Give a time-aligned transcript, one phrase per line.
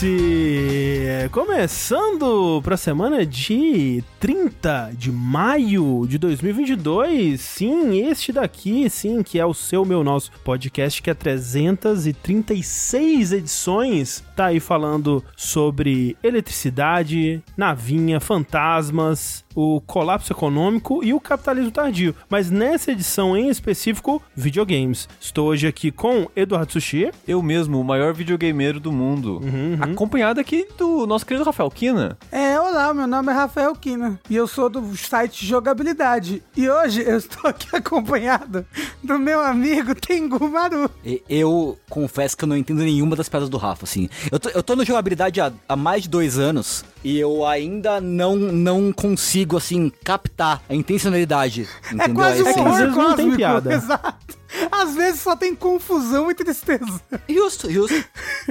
[0.00, 1.28] Vértice!
[1.30, 7.38] Começando para a semana de 30 de maio de 2022.
[7.40, 14.24] Sim, este daqui, sim, que é o seu, meu, nosso podcast, que é 336 edições.
[14.40, 22.14] Tá aí falando sobre eletricidade, navinha, fantasmas, o colapso econômico e o capitalismo tardio.
[22.28, 25.08] Mas nessa edição em específico, videogames.
[25.20, 27.10] Estou hoje aqui com Eduardo Sushi.
[27.28, 29.40] Eu mesmo, o maior videogameiro do mundo.
[29.42, 29.92] Uhum, uhum.
[29.92, 32.16] Acompanhado aqui do nosso querido Rafael Kina.
[32.32, 36.42] É, olá, meu nome é Rafael Kina e eu sou do site Jogabilidade.
[36.56, 38.64] E hoje eu estou aqui acompanhado
[39.02, 40.88] do meu amigo Tengu Maru.
[41.04, 44.08] E- Eu confesso que eu não entendo nenhuma das pedras do Rafa, assim.
[44.30, 48.00] Eu tô, eu tô no jogabilidade há, há mais de dois anos e eu ainda
[48.00, 51.68] não, não consigo, assim, captar a intencionalidade.
[51.90, 52.14] É Entendeu?
[52.14, 53.74] quase um Aí, assim, às horror vezes não tem piada.
[53.74, 54.40] Exato.
[54.70, 57.00] Às vezes só tem confusão e tristeza.
[57.28, 58.04] Justo, justo.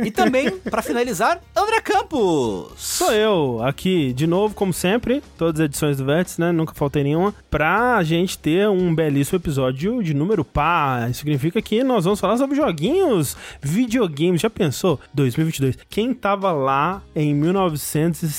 [0.03, 2.71] E também, pra finalizar, André Campos.
[2.77, 6.51] Sou eu, aqui de novo, como sempre, todas as edições do Vértice, né?
[6.51, 7.33] Nunca faltei nenhuma.
[7.49, 11.09] Pra gente ter um belíssimo episódio de número par.
[11.09, 14.41] Isso significa que nós vamos falar sobre joguinhos, videogames.
[14.41, 14.99] Já pensou?
[15.13, 15.77] 2022.
[15.89, 17.35] Quem tava lá em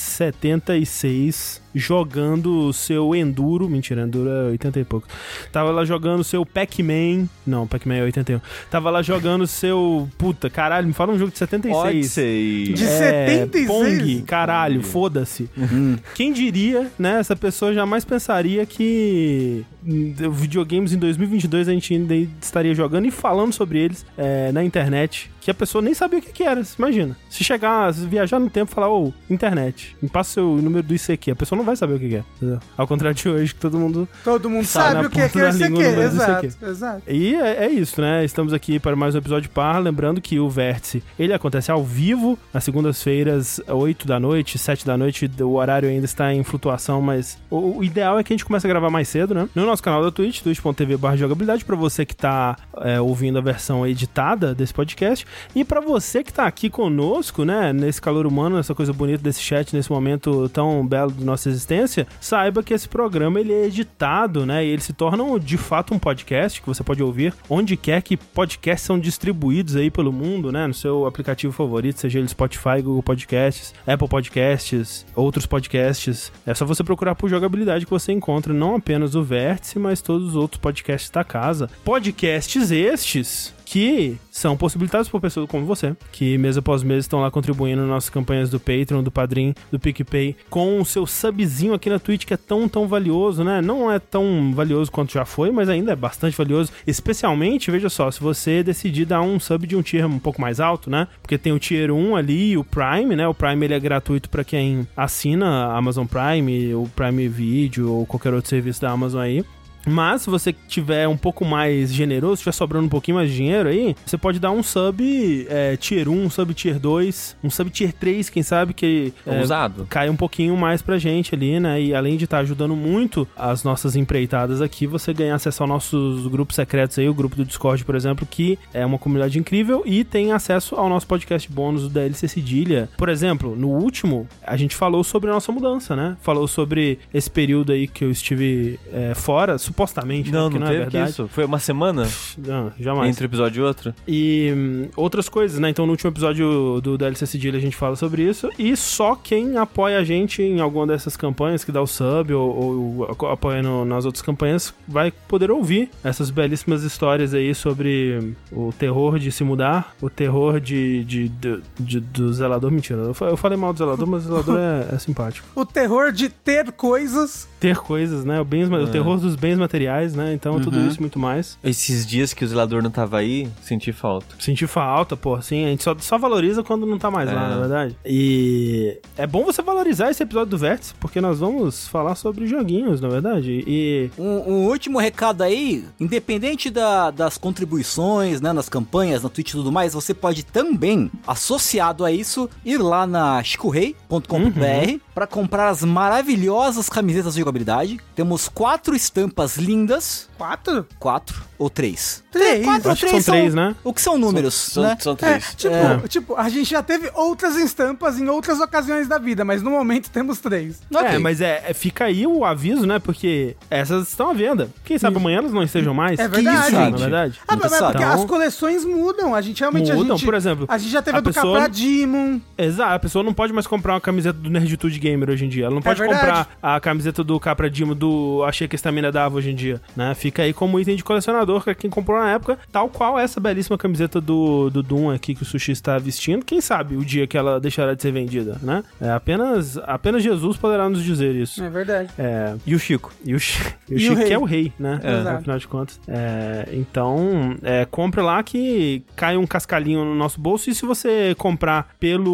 [0.01, 3.69] 1976 jogando o seu Enduro?
[3.69, 5.07] Mentira, Enduro é 80 e pouco.
[5.51, 7.27] Tava lá jogando o seu Pac-Man.
[7.45, 8.41] Não, Pac-Man é 81.
[8.69, 10.07] Tava lá jogando o seu.
[10.17, 11.83] Puta, caralho, me fala um jogo de 76.
[11.85, 12.73] Odyssey.
[12.73, 13.67] De É, 76?
[13.67, 15.49] Pong, caralho, foda-se.
[15.57, 15.97] Hum.
[16.15, 17.19] Quem diria, né?
[17.19, 23.53] Essa pessoa jamais pensaria que videogames em 2022 a gente ainda estaria jogando e falando
[23.53, 25.31] sobre eles é, na internet.
[25.41, 27.17] Que a pessoa nem sabia o que, que era, imagina.
[27.27, 30.83] Se chegar, se viajar no tempo e falar, ô, internet, me passa o seu número
[30.83, 32.23] do ICQ, a pessoa não vai saber o que, é.
[32.37, 32.59] Entendeu?
[32.77, 35.51] Ao contrário de hoje, que todo mundo Todo mundo sabe o que é que é
[35.51, 36.01] língua aqui.
[36.01, 37.01] Exato, exato.
[37.07, 38.23] E é, é isso, né?
[38.23, 39.79] Estamos aqui para mais um episódio par.
[39.79, 44.97] Lembrando que o Vértice, ele acontece ao vivo, nas segundas-feiras, 8 da noite, 7 da
[44.97, 45.29] noite.
[45.41, 48.65] O horário ainda está em flutuação, mas o, o ideal é que a gente comece
[48.67, 49.47] a gravar mais cedo, né?
[49.53, 53.85] No nosso canal da Twitch, twitch.tv jogabilidade, para você que tá é, ouvindo a versão
[53.85, 55.25] editada desse podcast.
[55.55, 57.73] E para você que tá aqui conosco, né?
[57.73, 62.07] Nesse calor humano, nessa coisa bonita desse chat, nesse momento tão belo de nossa existência,
[62.19, 64.65] saiba que esse programa ele é editado, né?
[64.65, 68.17] E ele se torna de fato um podcast que você pode ouvir onde quer que
[68.17, 70.65] podcasts são distribuídos aí pelo mundo, né?
[70.67, 76.31] No seu aplicativo favorito, seja ele Spotify, Google Podcasts, Apple Podcasts, outros podcasts.
[76.45, 80.29] É só você procurar por jogabilidade que você encontra não apenas o Vértice, mas todos
[80.29, 81.69] os outros podcasts da casa.
[81.83, 87.31] Podcasts estes que são possibilitados por pessoas como você, que mês após mês estão lá
[87.31, 91.89] contribuindo nas nossas campanhas do Patreon, do Padrim, do PicPay, com o seu subzinho aqui
[91.89, 93.61] na Twitch que é tão, tão valioso, né?
[93.61, 96.69] Não é tão valioso quanto já foi, mas ainda é bastante valioso.
[96.85, 100.59] Especialmente, veja só, se você decidir dar um sub de um tier um pouco mais
[100.59, 101.07] alto, né?
[101.21, 103.25] Porque tem o tier 1 ali, o Prime, né?
[103.25, 108.05] O Prime ele é gratuito para quem assina a Amazon Prime, o Prime Video ou
[108.05, 109.45] qualquer outro serviço da Amazon aí.
[109.85, 113.69] Mas se você tiver um pouco mais generoso, tiver sobrando um pouquinho mais de dinheiro
[113.69, 117.69] aí, você pode dar um sub é, tier 1, um sub tier 2, um sub
[117.69, 119.85] tier 3, quem sabe que é, Ousado.
[119.89, 121.81] cai um pouquinho mais pra gente ali, né?
[121.81, 126.27] E além de estar ajudando muito as nossas empreitadas aqui, você ganha acesso aos nossos
[126.27, 130.03] grupos secretos aí, o grupo do Discord, por exemplo, que é uma comunidade incrível e
[130.03, 132.89] tem acesso ao nosso podcast bônus do DLC Cedilha.
[132.97, 136.17] Por exemplo, no último, a gente falou sobre a nossa mudança, né?
[136.21, 140.37] Falou sobre esse período aí que eu estive é, fora, supostamente, né?
[140.37, 141.11] Não, Porque não, não é teve que verdade.
[141.11, 141.27] isso.
[141.27, 143.09] Foi uma semana Não, jamais.
[143.09, 143.93] entre um episódio e outro.
[144.07, 145.69] E hum, outras coisas, né?
[145.69, 148.49] Então no último episódio do DLC Cedilha a gente fala sobre isso.
[148.59, 153.05] E só quem apoia a gente em alguma dessas campanhas, que dá o sub ou,
[153.19, 158.71] ou apoia no- nas outras campanhas, vai poder ouvir essas belíssimas histórias aí sobre o
[158.77, 162.71] terror de se mudar, o terror de, de, de- de- do zelador.
[162.71, 165.47] Mentira, eu fa- eu falei mal do zelador, mas o zelador é, é simpático.
[165.55, 167.47] O terror de ter coisas.
[167.59, 168.41] Ter coisas, né?
[168.41, 170.33] O, bens, o terror dos bens materiais, né?
[170.33, 171.57] Então tudo isso e muito mais.
[171.63, 174.35] Esses dias que o zelador não tava aí, senti falta.
[174.39, 177.49] Sentir falta, pô, assim, a gente só, só valoriza quando não tá mais lá, É.
[177.49, 177.95] na verdade.
[178.05, 182.99] E é bom você valorizar esse episódio do Vértice, porque nós vamos falar sobre joguinhos,
[182.99, 183.63] na verdade.
[183.65, 189.49] E Um, um último recado aí, independente da- das contribuições, né, nas campanhas, na Twitch
[189.49, 195.69] e tudo mais, você pode também, associado a isso, ir lá na chicorrei.com.br para comprar
[195.69, 197.99] as maravilhosas camisetas de jogabilidade.
[198.15, 200.87] Temos quatro estampas lindas, Quatro?
[200.97, 202.23] Quatro ou três?
[202.31, 202.65] Três.
[202.65, 203.75] Quatro ou três são três, né?
[203.83, 204.97] O que são números, São, né?
[204.99, 205.53] são É, três.
[205.55, 206.07] tipo, É.
[206.07, 210.09] tipo, a gente já teve outras estampas em outras ocasiões da vida, mas no momento
[210.09, 210.81] temos três.
[210.91, 211.07] Ok.
[211.07, 212.97] É, mas é, é- fica aí o aviso, né?
[212.97, 214.69] Porque essas estão à venda.
[214.83, 216.19] Quem sabe amanhã elas não estejam mais.
[216.19, 216.57] É verdade.
[216.57, 216.91] Isso, gente.
[216.93, 217.39] na verdade.
[217.47, 217.91] Ah, mas sabe.
[217.91, 219.35] porque Então- as coleções mudam.
[219.35, 219.91] A gente realmente.
[219.91, 222.39] a Mudam, gente, por exemplo, A gente já teve a a, do pessoa- Capra Demon.
[222.57, 225.65] Exato, a pessoa não pode mais comprar uma camiseta do Nerditude Gamer hoje em dia.
[225.65, 226.19] Ela não pode verdade.
[226.21, 229.79] comprar a camiseta do Capra Dimo do Achei que a Estamina dava hoje em dia,
[229.95, 230.15] né?
[230.15, 233.77] Fica aí como item de colecionador pra quem comprou na época, tal qual essa belíssima
[233.77, 236.45] camiseta do, do Doom aqui que o Sushi está vestindo.
[236.45, 238.83] Quem sabe o dia que ela deixará de ser vendida, né?
[239.01, 241.63] É, apenas, apenas Jesus poderá nos dizer isso.
[241.63, 242.09] É verdade.
[242.19, 243.11] É, E o Chico?
[243.25, 244.27] e o, Chi- e o E o Chico rei.
[244.27, 244.99] que é o rei, né?
[245.03, 245.37] Exato.
[245.39, 245.99] Afinal de contas.
[246.07, 250.69] É, então, é, compre lá que cai um cascalhinho no nosso bolso.
[250.69, 252.31] E se você comprar pelo,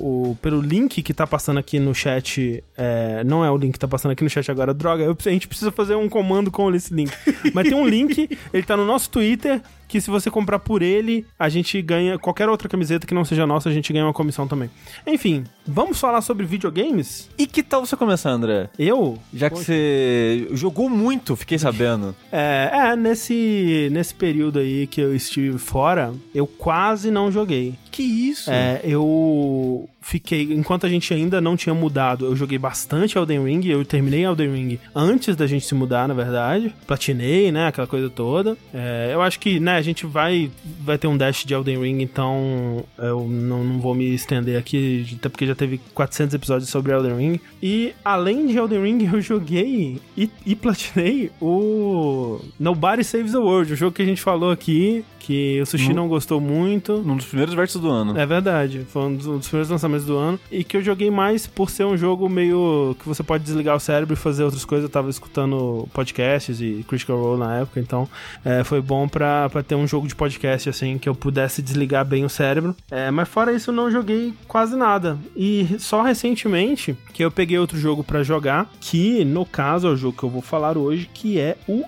[0.00, 3.78] o- pelo link que tá passando aqui no chat, é, não é o link que
[3.78, 6.72] tá passando aqui no chat agora, droga, eu- a gente precisa fazer um comando com
[6.74, 7.12] esse link.
[7.52, 9.60] Mas tem um link, ele tá no nosso Twitter.
[9.88, 13.46] Que se você comprar por ele, a gente ganha qualquer outra camiseta que não seja
[13.46, 14.70] nossa, a gente ganha uma comissão também.
[15.06, 17.28] Enfim, vamos falar sobre videogames?
[17.38, 18.68] E que tal você começar, André?
[18.78, 22.14] Eu Já que você jogou muito, fiquei sabendo.
[22.30, 27.74] É, é, nesse, nesse período aí que eu estive fora, eu quase não joguei.
[27.90, 28.50] Que isso?
[28.50, 33.66] É, eu fiquei, enquanto a gente ainda não tinha mudado, eu joguei bastante Elden Ring,
[33.66, 36.72] eu terminei Elden Ring antes da gente se mudar, na verdade.
[36.86, 38.56] Platinei, né, aquela coisa toda.
[38.72, 42.02] É, eu acho que, né, a gente vai, vai ter um dash de Elden Ring,
[42.02, 46.92] então eu não, não vou me estender aqui, até porque já teve 400 episódios sobre
[46.92, 47.40] Elden Ring.
[47.62, 53.72] E além de Elden Ring, eu joguei e, e platinei o Nobody Saves the World,
[53.72, 56.98] o jogo que a gente falou aqui, que o Sushi No- não gostou muito.
[57.02, 58.18] Num dos primeiros versos do ano.
[58.18, 61.10] É verdade, foi um dos, um dos primeiros lançamentos do ano e que eu joguei
[61.10, 64.64] mais por ser um jogo meio que você pode desligar o cérebro e fazer outras
[64.64, 64.84] coisas.
[64.84, 68.08] Eu tava escutando podcasts e Critical Role na época, então
[68.44, 72.04] é, foi bom pra, pra ter um jogo de podcast assim que eu pudesse desligar
[72.04, 72.74] bem o cérebro.
[72.90, 75.18] É, mas fora isso, eu não joguei quase nada.
[75.36, 79.96] E só recentemente que eu peguei outro jogo pra jogar, que no caso é o
[79.96, 81.84] jogo que eu vou falar hoje, que é o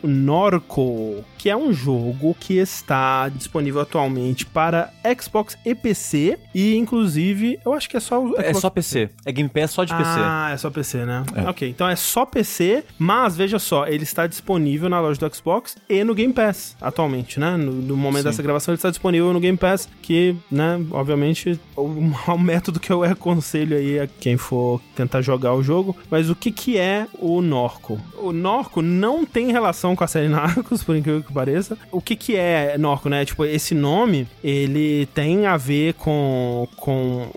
[0.50, 7.58] Norco, que é um jogo que está disponível atualmente para Xbox e PC e inclusive
[7.64, 9.10] eu acho que é só É Xbox só PC.
[9.25, 10.10] É Game Pass só de PC.
[10.19, 11.25] ah, é só PC, né?
[11.34, 11.48] É.
[11.48, 15.78] Ok, então é só PC, mas veja só, ele está disponível na loja do Xbox
[15.88, 17.56] e no Game Pass atualmente, né?
[17.56, 18.28] No, no momento Sim.
[18.28, 21.82] dessa gravação ele está disponível no Game Pass, que, né, obviamente, o,
[22.28, 25.96] o método que eu aconselho aí a quem for tentar jogar o jogo.
[26.10, 27.98] Mas o que que é o Norco?
[28.19, 31.77] O Norco não tem relação com a série Narcos, por incrível que pareça.
[31.91, 33.25] O que que é Norco, né?
[33.25, 36.67] Tipo, esse nome, ele tem a ver com...
[36.77, 37.29] com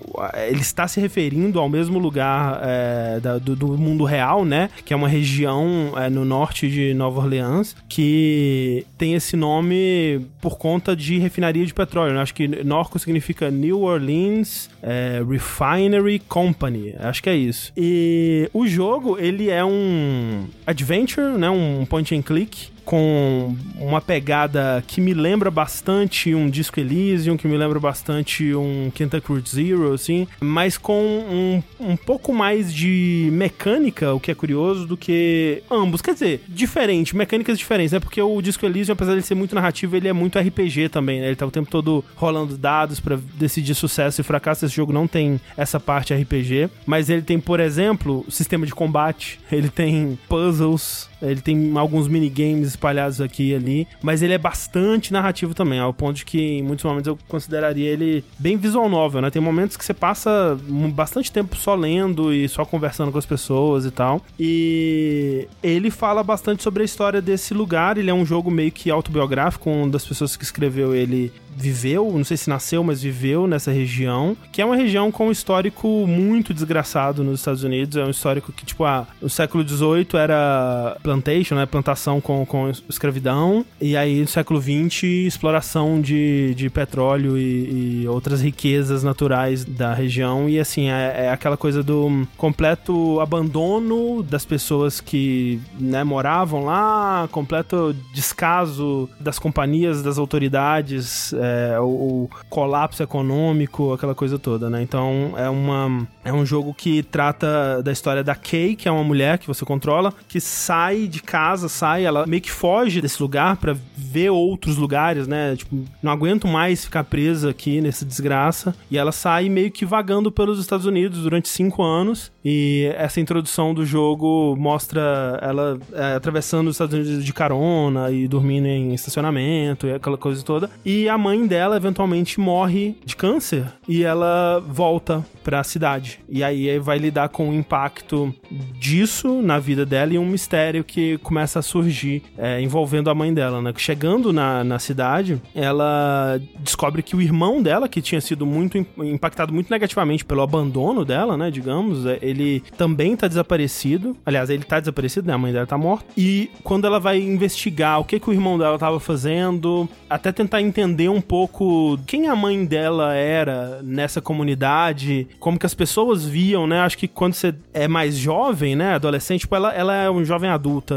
[0.48, 4.70] ele está se referindo ao mesmo lugar é, da- do, do mundo real, né?
[4.86, 10.58] Que é uma região é, no norte de Nova Orleans que tem esse nome por
[10.58, 12.14] conta de refinaria de petróleo.
[12.14, 12.22] né?
[12.22, 16.94] Acho que Norco significa New Orleans é, Refinery Company.
[17.00, 17.72] Acho que é isso.
[17.78, 21.50] E o jogo, ele é um adventure, né?
[21.50, 27.48] Um point and click com uma pegada que me lembra bastante um Disco Elysium, que
[27.48, 33.30] me lembra bastante um Kentucky Route Zero, assim, mas com um, um pouco mais de
[33.32, 36.02] mecânica, o que é curioso, do que ambos.
[36.02, 38.00] Quer dizer, diferente, mecânicas diferentes, né?
[38.00, 41.28] Porque o Disco Elysium, apesar de ser muito narrativo, ele é muito RPG também, né?
[41.28, 44.66] Ele tá o tempo todo rolando dados pra decidir sucesso e fracasso.
[44.66, 49.40] Esse jogo não tem essa parte RPG, mas ele tem, por exemplo, sistema de combate,
[49.52, 55.12] ele tem puzzles, ele tem alguns minigames espalhados aqui e ali, mas ele é bastante
[55.14, 59.22] narrativo também, ao ponto de que em muitos momentos eu consideraria ele bem visual novel,
[59.22, 59.30] né?
[59.30, 60.58] Tem momentos que você passa
[60.94, 64.22] bastante tempo só lendo e só conversando com as pessoas e tal.
[64.40, 68.90] E ele fala bastante sobre a história desse lugar, ele é um jogo meio que
[68.92, 73.72] autobiográfico, uma das pessoas que escreveu ele viveu, não sei se nasceu, mas viveu nessa
[73.72, 77.98] região, que é uma região com um histórico muito desgraçado nos Estados Unidos.
[77.98, 81.66] É um histórico que, tipo, ah, no século XVIII era plantation, né?
[81.66, 83.66] Plantação com, com escravidão.
[83.80, 89.94] E aí, no século XX, exploração de, de petróleo e, e outras riquezas naturais da
[89.94, 90.50] região.
[90.50, 97.28] E assim, é, é aquela coisa do completo abandono das pessoas que né, moravam lá,
[97.32, 104.82] completo descaso das companhias, das autoridades é, o, o colapso econômico, aquela coisa toda, né?
[104.82, 109.04] Então é uma é um jogo que trata da história da Kay, que é uma
[109.04, 113.58] mulher que você controla, que sai de casa, sai, ela meio que foge desse lugar
[113.58, 115.56] para ver outros lugares, né?
[115.56, 118.76] Tipo, não aguento mais ficar presa aqui nessa desgraça.
[118.90, 122.32] E ela sai meio que vagando pelos Estados Unidos durante cinco anos.
[122.46, 128.28] E essa introdução do jogo mostra ela é, atravessando os Estados Unidos de carona e
[128.28, 130.70] dormindo em estacionamento e aquela coisa toda.
[130.86, 136.20] E a mãe dela eventualmente morre de câncer e ela volta para a cidade.
[136.30, 138.34] E aí vai lidar com o impacto
[138.80, 143.34] disso na vida dela e um mistério que começa a surgir é, envolvendo a mãe
[143.34, 143.74] dela, né?
[143.76, 149.54] Chegando na, na cidade, ela descobre que o irmão dela, que tinha sido muito impactado
[149.54, 151.52] muito negativamente pelo abandono dela, né?
[151.52, 154.16] Digamos, é, ele também tá desaparecido.
[154.26, 155.34] Aliás, ele tá desaparecido, né?
[155.34, 156.06] A mãe dela tá morta.
[156.18, 160.62] E quando ela vai investigar o que, que o irmão dela tava fazendo, até tentar
[160.62, 166.68] entender um pouco quem a mãe dela era nessa comunidade, como que as pessoas viam,
[166.68, 166.82] né?
[166.82, 168.96] Acho que quando você é mais jovem, né?
[168.96, 170.96] Adolescente, tipo, ela, ela é um jovem adulta,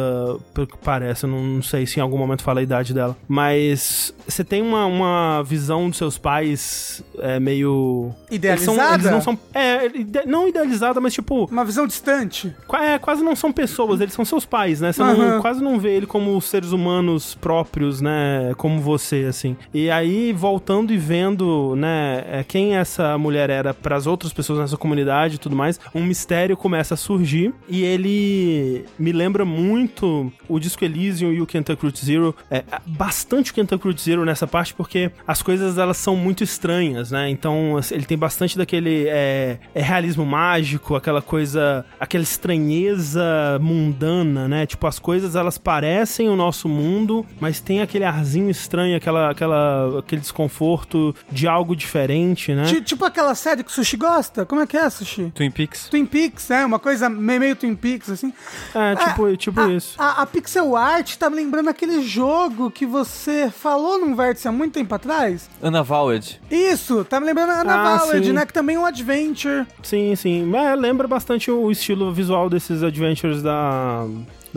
[0.52, 1.26] pelo que parece.
[1.26, 3.16] Não, não sei se em algum momento fala a idade dela.
[3.28, 8.12] Mas você tem uma, uma visão dos seus pais é, meio.
[8.30, 8.72] Idealizada?
[8.72, 9.38] Eles, são, eles não são.
[9.54, 11.44] É, ide, não idealizada, mas tipo.
[11.50, 12.54] Uma visão distante?
[12.74, 14.92] É, quase não são pessoas, eles são seus pais, né?
[14.92, 15.16] Você uhum.
[15.16, 18.52] não, quase não vê ele como seres humanos próprios, né?
[18.56, 19.56] Como você, assim.
[19.72, 22.24] E aí, voltando e vendo, né?
[22.30, 26.04] É, quem essa mulher era para as outras pessoas nessa comunidade e tudo mais, um
[26.04, 31.82] mistério começa a surgir e ele me lembra muito o Disco Elysium e o Kentucky
[31.82, 36.16] Route Zero, é, bastante o Kentucky Route Zero nessa parte porque as coisas elas são
[36.16, 37.28] muito estranhas, né?
[37.30, 44.66] Então ele tem bastante daquele é, é realismo mágico, aquela coisa, aquela estranheza mundana, né?
[44.66, 50.02] Tipo as coisas elas parecem o nosso mundo, mas tem aquele arzinho estranho, aquela, aquela
[50.06, 52.64] aquele desconforto de algo diferente, né?
[52.84, 54.46] Tipo aquela série que o Sushi gosta?
[54.46, 55.32] Como é que é, Sushi?
[55.34, 55.88] Twin Peaks.
[55.88, 58.32] Twin Peaks, é, uma coisa meio Twin Peaks, assim.
[58.74, 59.94] É, tipo, é, tipo a, isso.
[59.98, 64.52] A, a, pixel art tá me lembrando aquele jogo que você falou num vértice há
[64.52, 65.50] muito tempo atrás.
[65.60, 66.40] Unavowed.
[66.50, 68.46] Isso, tá me lembrando Unavowed, ah, né?
[68.46, 69.66] Que também é um adventure.
[69.82, 70.54] Sim, sim.
[70.54, 74.06] É, lembra bastante o estilo visual desses adventures da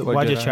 [0.02, 0.46] o Wadjet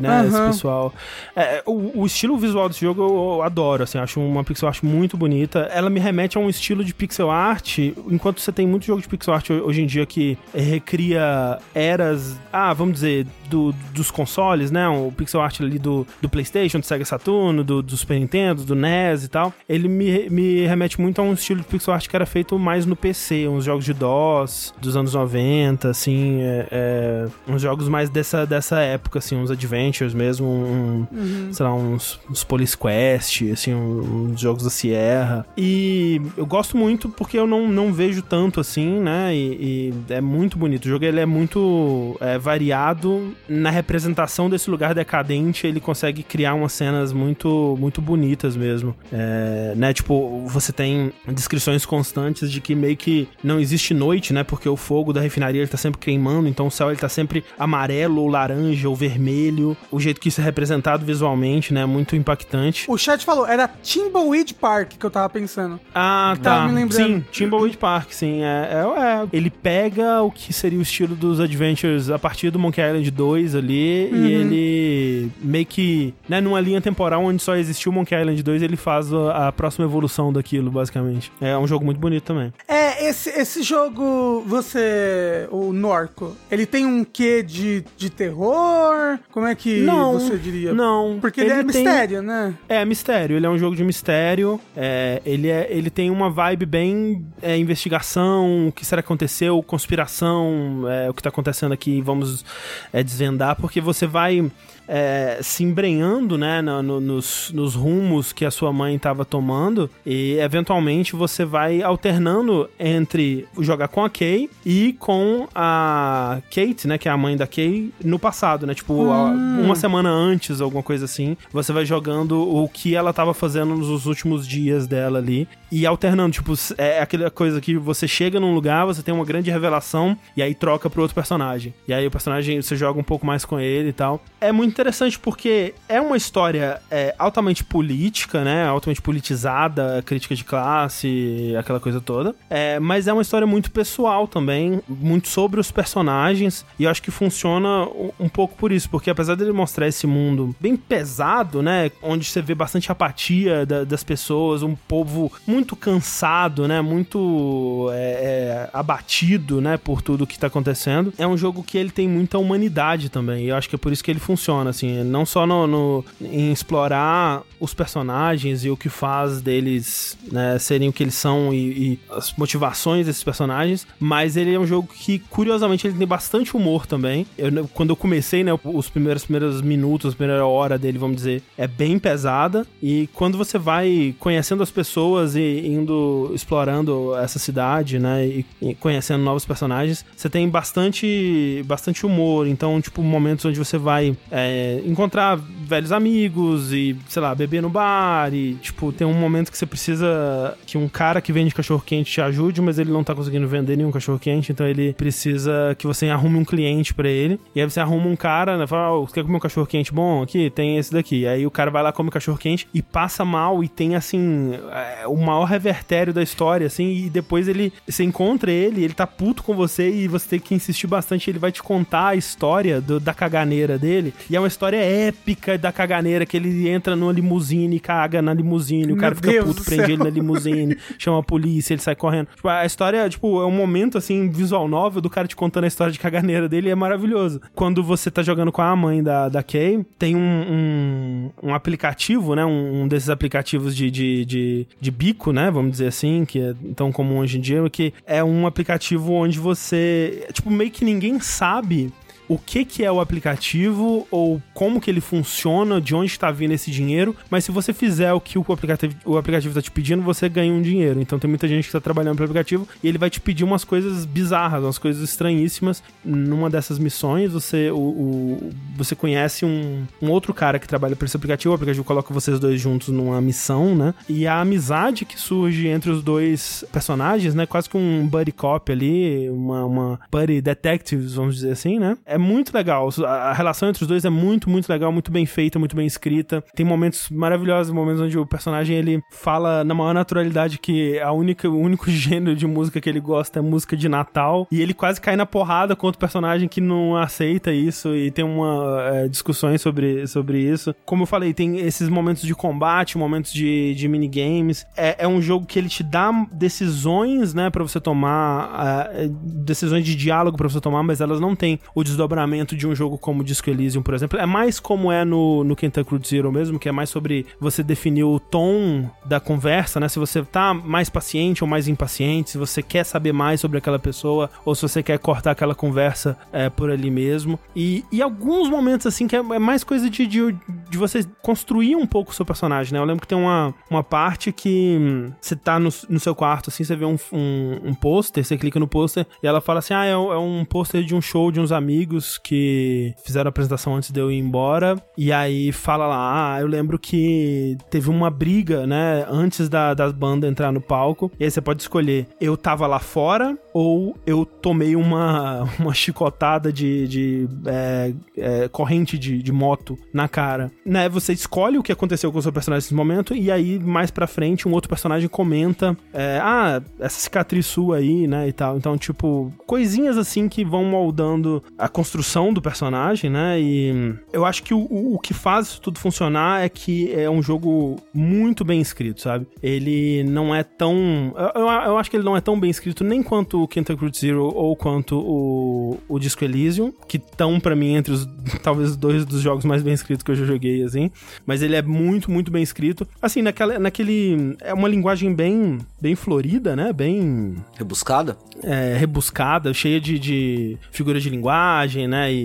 [0.00, 0.20] né?
[0.20, 0.28] Uhum.
[0.28, 0.94] Esse pessoal.
[1.34, 4.82] É, o, o, estilo visual desse jogo eu, eu, adoro, assim, acho uma pixel art
[4.82, 5.60] muito bonita.
[5.72, 9.08] Ela me remete a um estilo de pixel art, enquanto você tem muito jogo de
[9.08, 14.88] pixel art hoje em dia que recria eras, ah, vamos dizer, do, dos consoles, né?
[14.88, 18.74] O pixel art ali do, do PlayStation, do Sega Saturn, do, do Super Nintendo, do
[18.74, 19.52] NES e tal.
[19.68, 22.86] Ele me, me remete muito a um estilo de pixel art que era feito mais
[22.86, 28.08] no PC, uns jogos de DOS dos anos 90, assim, é, é, uns jogos mais
[28.08, 31.48] dessa, dessa época, assim, uns adventures mesmo, um, uhum.
[31.52, 35.46] sei lá, uns, uns Police Quest, assim, uns jogos da Sierra.
[35.56, 39.34] E eu gosto muito porque eu não, não vejo tanto assim, né?
[39.34, 40.86] E, e é muito bonito.
[40.86, 45.66] O jogo ele é muito é, variado na representação desse lugar decadente.
[45.66, 48.94] Ele consegue criar umas cenas muito, muito bonitas mesmo.
[49.12, 49.92] É, né?
[49.92, 54.44] Tipo, você tem descrições constantes de que meio que não existe noite, né?
[54.44, 57.44] Porque o fogo da refinaria ele tá sempre queimando, então o céu ele tá sempre
[57.58, 59.76] amarelo ou laranja ou vermelho.
[59.90, 61.84] O jeito que isso é representado visualmente, né?
[61.86, 62.84] Muito impactante.
[62.88, 65.80] O chat falou, era Timbleweed Park que eu tava pensando.
[65.94, 66.68] Ah, tá.
[66.90, 68.42] Sim, Timbleweed Park, sim.
[68.42, 72.58] É, é, é, Ele pega o que seria o estilo dos Adventures a partir do
[72.58, 74.26] Monkey Island 2 ali uhum.
[74.26, 78.76] e ele meio que, né, numa linha temporal onde só existiu Monkey Island 2, ele
[78.76, 81.32] faz a, a próxima evolução daquilo, basicamente.
[81.40, 82.52] É um jogo muito bonito também.
[82.66, 88.38] É, esse, esse jogo, você, o Norco, ele tem um quê de, de terror?
[88.38, 89.18] terror?
[89.30, 90.72] Como é que não, você diria?
[90.72, 91.18] Não.
[91.20, 91.82] Porque ele, ele é tem...
[91.82, 92.54] mistério, né?
[92.68, 93.36] É, mistério.
[93.36, 94.60] Ele é um jogo de mistério.
[94.76, 99.62] É, ele, é, ele tem uma vibe bem é, investigação, o que será que aconteceu,
[99.62, 102.44] conspiração, é, o que tá acontecendo aqui, vamos
[102.92, 104.50] é, desvendar, porque você vai
[104.88, 109.90] é, se embrenhando, né, no, no, nos, nos rumos que a sua mãe estava tomando
[110.04, 116.96] e eventualmente você vai alternando entre jogar com a Kay e com a Kate, né,
[116.96, 119.62] que é a mãe da Kay, no passado, né, tipo hum.
[119.62, 124.06] uma semana antes, alguma coisa assim, você vai jogando o que ela estava fazendo nos
[124.06, 128.86] últimos dias dela ali e alternando, tipo, é aquela coisa que você chega num lugar,
[128.86, 131.74] você tem uma grande revelação e aí troca pro outro personagem.
[131.86, 134.22] E aí o personagem você joga um pouco mais com ele e tal.
[134.40, 138.64] É muito interessante porque é uma história é, altamente política, né?
[138.64, 142.34] Altamente politizada, crítica de classe, aquela coisa toda.
[142.48, 146.64] É, mas é uma história muito pessoal também, muito sobre os personagens.
[146.78, 147.88] E eu acho que funciona
[148.20, 151.90] um, pouco por isso, porque apesar dele mostrar esse mundo bem pesado, né?
[152.00, 156.80] Onde você vê bastante apatia da, das pessoas, um povo muito cansado, né?
[156.80, 159.76] Muito é, é, abatido, né?
[159.76, 161.12] Por tudo que tá acontecendo.
[161.18, 163.46] É um jogo que ele tem muita humanidade também.
[163.46, 165.02] E eu acho que é por isso que ele funciona, assim.
[165.04, 170.88] Não só no, no em explorar os personagens e o que faz deles né, serem
[170.88, 174.88] o que eles são e, e, as motivações desses personagens, mas ele é um jogo
[174.92, 177.26] que, curiosamente, ele tem bastante humor também.
[177.36, 181.42] Eu, quando eu comecei, né, os primeiros, primeiros minutos, a primeira hora dele, vamos dizer,
[181.56, 182.66] é bem pesada.
[182.82, 188.74] E quando você vai conhecendo as pessoas e indo explorando essa cidade, né, e, e
[188.74, 192.46] conhecendo novos personagens, você tem bastante, bastante humor.
[192.46, 197.68] Então, tipo, momentos onde você vai é, encontrar velhos amigos e, sei lá, beber no
[197.68, 202.10] bar e, tipo, tem um momento que você precisa que um cara que vende cachorro-quente
[202.10, 206.08] te ajude, mas ele não tá conseguindo vender nenhum cachorro-quente, então ele precisa que você
[206.08, 207.38] arrume um cliente para ele.
[207.54, 210.22] E aí você arruma um cara, né, fala, oh, você quer comer um cachorro-quente bom?
[210.22, 211.26] Aqui, tem esse daqui.
[211.26, 215.16] Aí o cara vai lá, come cachorro-quente e passa mal e tem, assim, é, o
[215.16, 219.54] maior revertério da história, assim, e depois ele, você encontra ele, ele tá puto com
[219.54, 223.12] você e você tem que insistir bastante, ele vai te contar a história do, da
[223.12, 224.14] caganeira dele.
[224.30, 228.92] E é uma história épica da caganeira que ele entra numa limusine caga na limusine,
[228.92, 229.94] o cara fica Deus puto, prende céu.
[229.94, 232.28] ele na limusine, chama a polícia, ele sai correndo.
[232.34, 235.66] Tipo, a história, tipo, é um momento, assim, visual novel do cara te contando a
[235.66, 237.40] história de caganeira dele e é maravilhoso.
[237.54, 242.34] Quando você tá jogando com a mãe da, da Kay, tem um, um, um aplicativo,
[242.34, 246.40] né, um, um desses aplicativos de, de, de, de bico, né, vamos dizer assim, que
[246.40, 250.84] é tão comum hoje em dia, que é um aplicativo onde você, tipo, meio que
[250.84, 251.92] ninguém sabe
[252.28, 256.52] o que que é o aplicativo ou como que ele funciona, de onde está vindo
[256.52, 260.02] esse dinheiro, mas se você fizer o que o aplicativo, o aplicativo está te pedindo,
[260.02, 261.00] você ganha um dinheiro.
[261.00, 263.64] Então tem muita gente que está trabalhando pelo aplicativo e ele vai te pedir umas
[263.64, 265.82] coisas bizarras, umas coisas estranhíssimas.
[266.04, 271.06] Numa dessas missões, você, o, o- você conhece um, um outro cara que trabalha para
[271.06, 273.94] esse aplicativo, o aplicativo coloca vocês dois juntos numa missão, né?
[274.08, 277.46] E a amizade que surge entre os dois personagens, né?
[277.46, 281.96] Quase que um buddy cop ali, uma, uma buddy detectives, vamos dizer assim, né?
[282.04, 282.88] É muito legal.
[283.06, 286.42] A relação entre os dois é muito, muito legal, muito bem feita, muito bem escrita.
[286.54, 291.48] Tem momentos maravilhosos, momentos onde o personagem ele fala na maior naturalidade que a única,
[291.48, 294.46] o único gênero de música que ele gosta é música de Natal.
[294.50, 298.24] E ele quase cai na porrada contra o personagem que não aceita isso e tem
[298.24, 300.74] uma é, discussões sobre, sobre isso.
[300.84, 304.66] Como eu falei, tem esses momentos de combate, momentos de, de minigames.
[304.76, 309.08] É, é um jogo que ele te dá decisões, né, para você tomar, ah, é,
[309.08, 312.07] decisões de diálogo para você tomar, mas elas não têm o desdobramento
[312.56, 314.18] de um jogo como Disco Elysium, por exemplo.
[314.18, 317.62] É mais como é no, no Kentucky Route Zero mesmo, que é mais sobre você
[317.62, 319.88] definir o tom da conversa, né?
[319.88, 323.78] Se você tá mais paciente ou mais impaciente, se você quer saber mais sobre aquela
[323.78, 327.38] pessoa, ou se você quer cortar aquela conversa é, por ali mesmo.
[327.54, 330.36] E, e alguns momentos, assim, que é, é mais coisa de, de,
[330.70, 332.78] de você construir um pouco o seu personagem, né?
[332.78, 336.50] Eu lembro que tem uma, uma parte que hum, você tá no, no seu quarto,
[336.50, 339.74] assim, você vê um, um, um pôster, você clica no pôster e ela fala assim:
[339.74, 343.74] ah, é, é um pôster de um show de uns amigos que fizeram a apresentação
[343.74, 344.76] antes de eu ir embora.
[344.96, 349.90] E aí fala lá: ah, eu lembro que teve uma briga, né, antes da, da
[349.90, 351.10] banda entrar no palco.
[351.18, 356.52] E aí você pode escolher: eu tava lá fora ou eu tomei uma, uma chicotada
[356.52, 360.50] de, de é, é, corrente de, de moto na cara.
[360.64, 363.90] Né, você escolhe o que aconteceu com o seu personagem nesse momento, e aí mais
[363.90, 368.56] pra frente um outro personagem comenta: é, ah, essa cicatriz sua aí, né, e tal.
[368.56, 374.42] Então, tipo, coisinhas assim que vão moldando a construção do personagem, né, e eu acho
[374.42, 374.58] que o,
[374.94, 379.26] o, que faz isso tudo funcionar é que é um jogo muito bem escrito, sabe?
[379.42, 381.14] Ele não é tão.
[381.34, 383.98] Eu, eu, acho que ele não é tão bem escrito nem quanto o Kentucky Route
[383.98, 388.06] Zero ou quanto o, o Disco Elysium, que estão pra mim entre os
[388.42, 390.90] talvez dois dos jogos mais bem escritos que eu já joguei, assim.
[391.24, 392.86] Mas ele é muito, muito bem escrito.
[393.00, 394.36] Assim, naquela, naquele.
[394.42, 396.72] É uma linguagem bem, bem florida, né?
[396.72, 398.18] Bem Rebuscada?
[398.42, 402.12] é, rebuscada, cheia de, de figuras de linguagem, né?
[402.12, 402.16] E,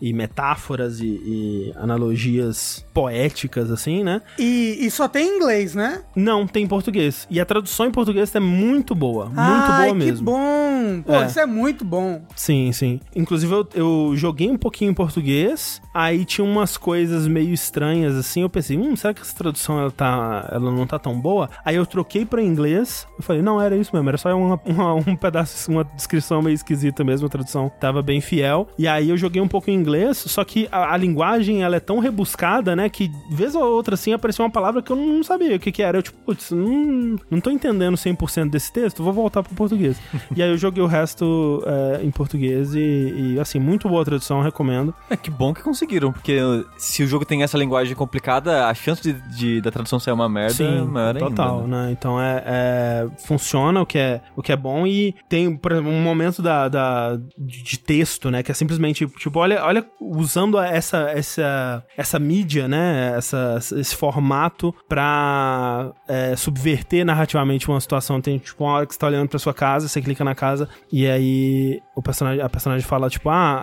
[0.00, 4.20] e- e metáforas e, e analogias poéticas, assim, né?
[4.38, 6.02] E, só tem inglês, né?
[6.14, 7.26] Não, tem em português.
[7.30, 9.26] E a tradução em português é muito boa.
[9.26, 10.18] Muito Ai, boa mesmo.
[10.18, 11.02] que bom!
[11.06, 11.26] Pô, É.
[11.26, 12.22] isso é muito bom.
[12.36, 13.00] Sim, sim.
[13.14, 18.42] Inclusive, eu, eu joguei um pouquinho em português, aí tinha umas coisas meio estranhas, assim.
[18.42, 21.48] Eu pensei, hum, será que essa tradução ela, tá, ela não tá tão boa?
[21.64, 23.06] Aí eu troquei pra inglês.
[23.16, 24.08] Eu falei, não, era isso mesmo.
[24.08, 27.26] Era só uma, uma- um pedaço, uma descrição meio esquisita mesmo.
[27.26, 28.68] A tradução tava bem fiel.
[28.78, 30.16] E aí eu joguei um pouco em inglês.
[30.18, 32.88] Só que a, a linguagem, ela é tão rebuscada, né?
[32.88, 35.82] Que vez ou outra, assim, apareceu uma palavra que eu não sabia o que que
[35.82, 35.98] era.
[35.98, 39.02] Eu, tipo, putz, não, não tô entendendo 100% desse texto.
[39.02, 40.00] Vou voltar pro português.
[40.34, 42.74] e aí eu joguei o resto é, em português.
[42.74, 44.40] E, e, assim, muito boa tradução.
[44.40, 44.94] Recomendo.
[45.10, 46.38] É que bom que conseguiram, porque
[46.76, 50.28] se o jogo tem essa linguagem complicada, a chance de, de- da tradução sair uma
[50.28, 51.68] merda é maior total, ainda.
[51.76, 51.86] né?
[51.86, 51.92] né?
[51.92, 55.90] Então é, é- funciona o que é o que é bom e tem por exemplo,
[55.90, 61.10] um momento da, da de texto, né, que é simplesmente tipo, olha, olha usando essa
[61.10, 68.20] essa essa mídia, né, essa esse formato pra é, subverter narrativamente uma situação.
[68.20, 70.68] Tem tipo uma hora que você tá olhando pra sua casa, você clica na casa
[70.92, 73.60] e aí o personagem a personagem fala tipo, ah,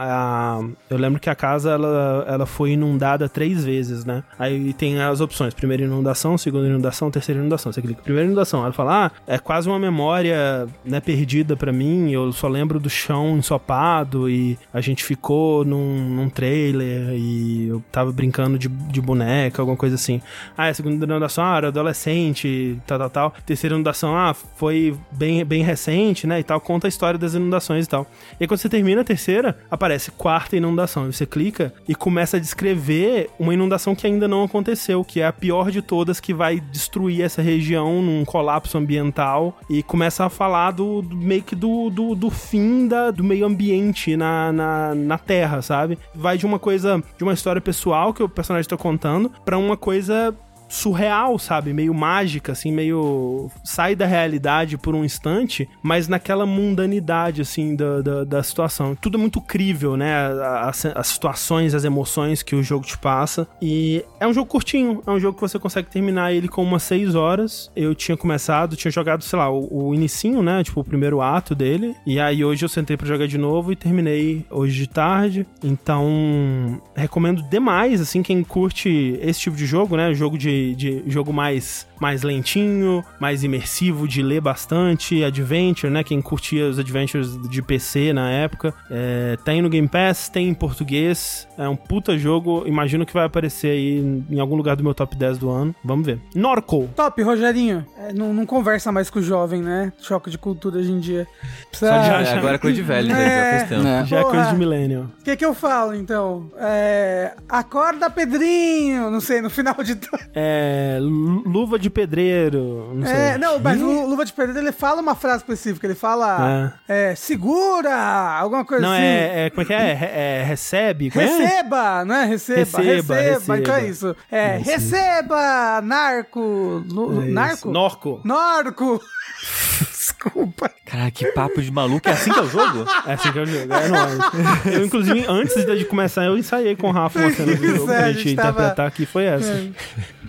[0.60, 1.88] a- eu lembro que a casa ela,
[2.28, 4.24] ela foi inundada três vezes, né?
[4.38, 7.72] Aí tem as opções: primeira inundação, segunda inundação, terceira inundação.
[7.72, 8.64] Você clica primeira inundação.
[8.64, 12.12] Ela fala: Ah, é quase uma memória né, perdida pra mim.
[12.12, 17.84] Eu só lembro do chão ensopado e a gente ficou num, num trailer e eu
[17.92, 20.22] tava brincando de, de boneca, alguma coisa assim.
[20.58, 23.34] Ah, a segunda inundação, ah, era adolescente, tal, tal, tal.
[23.46, 26.40] Terceira inundação, ah, foi bem, bem recente, né?
[26.40, 26.60] E tal.
[26.60, 28.06] Conta a história das inundações e tal.
[28.40, 31.08] E aí, quando você termina a terceira, aparece quarta inundação.
[31.08, 35.28] E você clica e começa a descrever uma inundação que ainda não aconteceu, que é
[35.28, 39.58] a pior de todas, que vai destruir essa região num colapso ambiental.
[39.70, 43.46] E começa a falar do, do- meio que do, do, do fim da, do meio
[43.46, 46.00] ambiente na, na, na Terra, sabe?
[46.16, 49.76] Vai de uma coisa, de uma história pessoal que o personagem tá contando, pra uma
[49.78, 50.34] coisa
[50.70, 51.74] surreal, sabe?
[51.74, 53.50] Meio mágica, assim, meio.
[53.64, 58.96] sai da realidade por um instante, mas naquela mundanidade, assim, da, da, da situação.
[58.96, 60.14] Tudo é muito crível, né?
[60.62, 63.48] As, as situações, as emoções que o jogo te passa.
[63.62, 66.84] E é um jogo curtinho, é um jogo que você consegue terminar ele com umas
[66.84, 67.72] 6 horas.
[67.76, 70.64] Eu tinha começado, tinha jogado, sei lá, o, o inicinho, né?
[70.64, 71.96] Tipo, o primeiro ato dele.
[72.06, 75.48] E aí hoje eu sentei pra jogar de novo e terminei hoje de tarde.
[75.64, 80.14] Então, recomendo demais, assim, quem curte esse tipo de jogo, né?
[80.14, 86.04] Jogo de, de jogo mais, mais lentinho, mais imersivo, de ler bastante, adventure, né?
[86.04, 88.74] Quem curtia os adventures de PC na época.
[88.90, 91.48] É, tem no Game Pass, tem em português.
[91.58, 92.64] É um puta jogo.
[92.66, 95.76] Imagino que vai aparecer aí em algum lugar do meu top 10 do ano.
[95.84, 96.20] Vamos ver.
[96.36, 96.90] Norco.
[96.96, 97.86] Top, Rogerinho.
[97.98, 99.92] É, não, não conversa mais com o jovem, né?
[100.02, 101.28] Choque de cultura hoje em dia.
[101.70, 101.92] Precisa...
[101.92, 103.68] Só de É, agora é coisa de velho, né?
[103.70, 104.06] Já né?
[104.06, 105.04] Já é coisa de millennial.
[105.20, 106.50] O que que eu falo, então?
[106.58, 107.34] É...
[107.48, 109.10] Acorda, Pedrinho!
[109.12, 109.98] Não sei, no final de...
[110.34, 110.98] É.
[111.02, 112.92] lu- Luva de pedreiro.
[112.94, 113.16] Não sei.
[113.16, 115.86] É, não, mas o Luva de Pedreiro, ele fala uma frase específica.
[115.88, 116.74] Ele fala...
[116.88, 117.94] É, segura!
[117.94, 119.02] Alguma coisa Não, assim.
[119.02, 119.50] é, é.
[119.50, 119.94] Como é que é?
[119.94, 121.08] Re- é recebe?
[121.16, 121.20] É?
[121.20, 122.26] Receba, não é?
[122.26, 123.58] Receba, Receba, receba.
[123.60, 123.82] Então é receba.
[123.92, 124.16] isso.
[124.32, 126.84] É, receba, narco.
[126.84, 127.32] É isso.
[127.32, 127.72] narco?
[127.72, 128.22] Norco.
[128.24, 129.02] Narco.
[130.24, 130.70] Desculpa.
[130.86, 132.08] Cara, que papo de maluco.
[132.08, 132.86] É assim que é o jogo?
[133.08, 133.74] É assim que eu jogo.
[133.74, 134.20] É nóis.
[134.74, 137.92] Eu, inclusive, antes de começar, eu ensaiei com o Rafa uma cena do Isso, jogo
[137.92, 139.06] é, pra a gente tava- interpretar aqui.
[139.06, 139.72] Foi essa.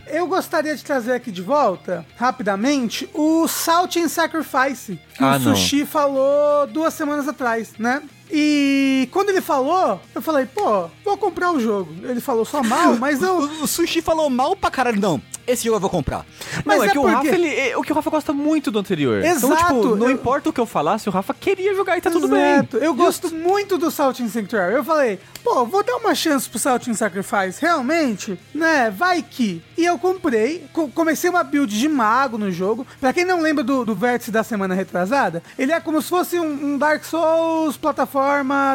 [0.06, 5.38] Eu gostaria de trazer aqui de volta, rapidamente, o Salt and Sacrifice, que Ah, o
[5.38, 5.54] não.
[5.56, 8.02] Sushi falou duas semanas atrás, né?
[8.32, 11.92] E quando ele falou, eu falei, pô, vou comprar o jogo.
[12.04, 13.38] Ele falou só mal, mas eu.
[13.38, 15.00] O, o Sushi falou mal pra caralho.
[15.00, 16.24] Não, esse jogo eu vou comprar.
[16.64, 18.32] Mas não, é, é que o porque- Rafa, ele, é- o que o Rafa gosta
[18.32, 19.18] muito do anterior.
[19.24, 22.00] Então, Exato, tipo, não eu- importa o que eu falasse, o Rafa queria jogar e
[22.00, 22.40] tá tudo bem.
[22.54, 22.76] Exato.
[22.78, 24.74] Eu gosto muito do Salt and Sanctuary.
[24.74, 27.60] Eu falei, pô, vou dar uma chance pro Salt and Sacrifice.
[27.60, 28.90] Realmente, né?
[28.96, 29.62] Vai que.
[29.76, 30.66] E eu comprei.
[30.72, 32.86] co- comecei uma build de mago no jogo.
[33.00, 36.38] Pra quem não lembra do, do vértice da semana retrasada, ele é como se fosse
[36.38, 38.19] um, um Dark Souls plataforma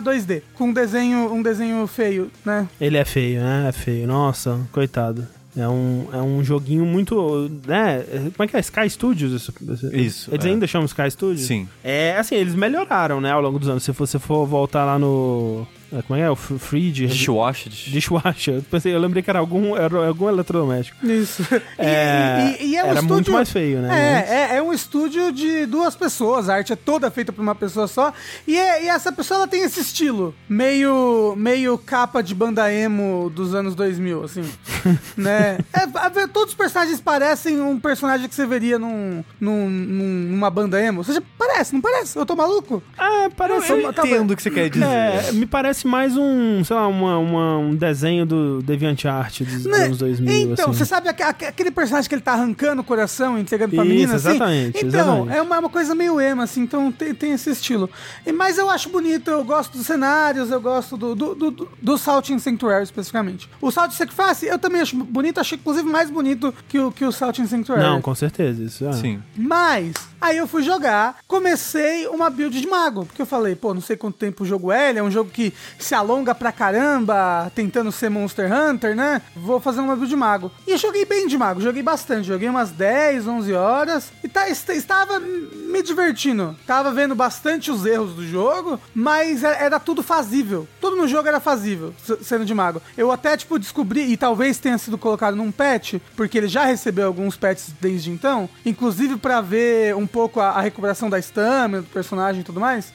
[0.03, 0.41] 2D.
[0.55, 2.67] Com um desenho, um desenho feio, né?
[2.79, 3.65] Ele é feio, né?
[3.69, 4.07] É feio.
[4.07, 5.27] Nossa, coitado.
[5.57, 7.49] É um, é um joguinho muito.
[7.65, 8.03] né?
[8.35, 8.59] Como é que é?
[8.59, 9.31] Sky Studios?
[9.31, 9.53] Isso.
[9.93, 10.49] Isso, Eles é.
[10.49, 11.47] ainda chamam Sky Studios?
[11.47, 11.67] Sim.
[11.81, 13.83] É, assim, eles melhoraram, né, ao longo dos anos.
[13.83, 15.65] Se você for voltar lá no.
[15.97, 16.29] É, Como é é?
[16.29, 17.07] O F- Fridge?
[17.07, 17.91] Dishwashed.
[17.91, 18.55] Dishwasher.
[18.55, 21.05] Eu, pensei, eu lembrei que era algum, era algum eletrodoméstico.
[21.05, 21.43] Isso.
[21.55, 23.13] E- É, e, e é um era estúdio...
[23.13, 24.25] muito mais feio, né?
[24.27, 26.49] É, é, é um estúdio de duas pessoas.
[26.49, 28.13] A arte é toda feita por uma pessoa só.
[28.47, 33.29] E, é- e essa pessoa ela tem esse estilo meio, meio capa de banda emo
[33.33, 34.43] dos anos 2000, assim.
[35.17, 35.57] né?
[35.73, 40.81] É, todos os personagens parecem um personagem que você veria num, num- num- numa banda
[40.81, 40.99] emo.
[40.99, 42.17] Ou seja, parece, não parece?
[42.17, 42.81] Eu tô maluco?
[42.97, 43.71] Ah, parece.
[43.71, 44.07] Eu Tá bom.
[44.07, 44.85] entendo o que você quer dizer.
[44.85, 49.65] É, me parece parece mais um, sei lá, uma, uma- um desenho do DeviantArt dos
[49.65, 49.85] Né?
[49.85, 50.77] anos 2000, Então, assim.
[50.77, 53.83] você sabe aque- aque- aquele personagem que ele tá arrancando o coração e entregando pra
[53.83, 54.29] Isso, menina, assim?
[54.29, 55.37] exatamente, Então, exatamente.
[55.37, 57.89] é uma, uma coisa meio emo, assim, então tem, tem esse estilo.
[58.25, 61.69] E- Mas eu acho bonito, eu gosto dos cenários, eu gosto do, do, do, do-
[61.81, 63.49] do Salting Sanctuary, especificamente.
[63.61, 67.11] O Salting Sacrifice, eu também acho bonito, achei inclusive mais bonito que o, que o
[67.11, 67.81] Salting Sanctuary.
[67.81, 68.93] Não, com certeza, isso é.
[68.93, 69.21] Sim.
[69.37, 73.81] Mas, aí eu fui jogar, comecei uma build de mago, porque eu falei, pô, não
[73.81, 77.51] sei quanto tempo o jogo é, ele é um jogo que se alonga pra caramba,
[77.55, 79.21] tentando ser Monster Hunter, né?
[79.35, 80.51] Vou fazer uma build de mago.
[80.67, 84.49] E eu joguei bem de mago, joguei bastante, joguei umas 10, 11 horas, e tá,
[84.49, 86.55] est- estava me divertindo.
[86.65, 90.67] Tava vendo bastante os erros do jogo, mas era, tudo fazível.
[90.79, 92.81] Tudo no jogo era fazível, sendo de mago.
[92.97, 97.07] Eu até, tipo, descobri, e talvez tenha sido colocado num patch, porque ele já recebeu
[97.07, 101.87] alguns patches desde então, inclusive pra ver um pouco a, a recuperação da stamina do
[101.89, 102.93] personagem e tudo mais.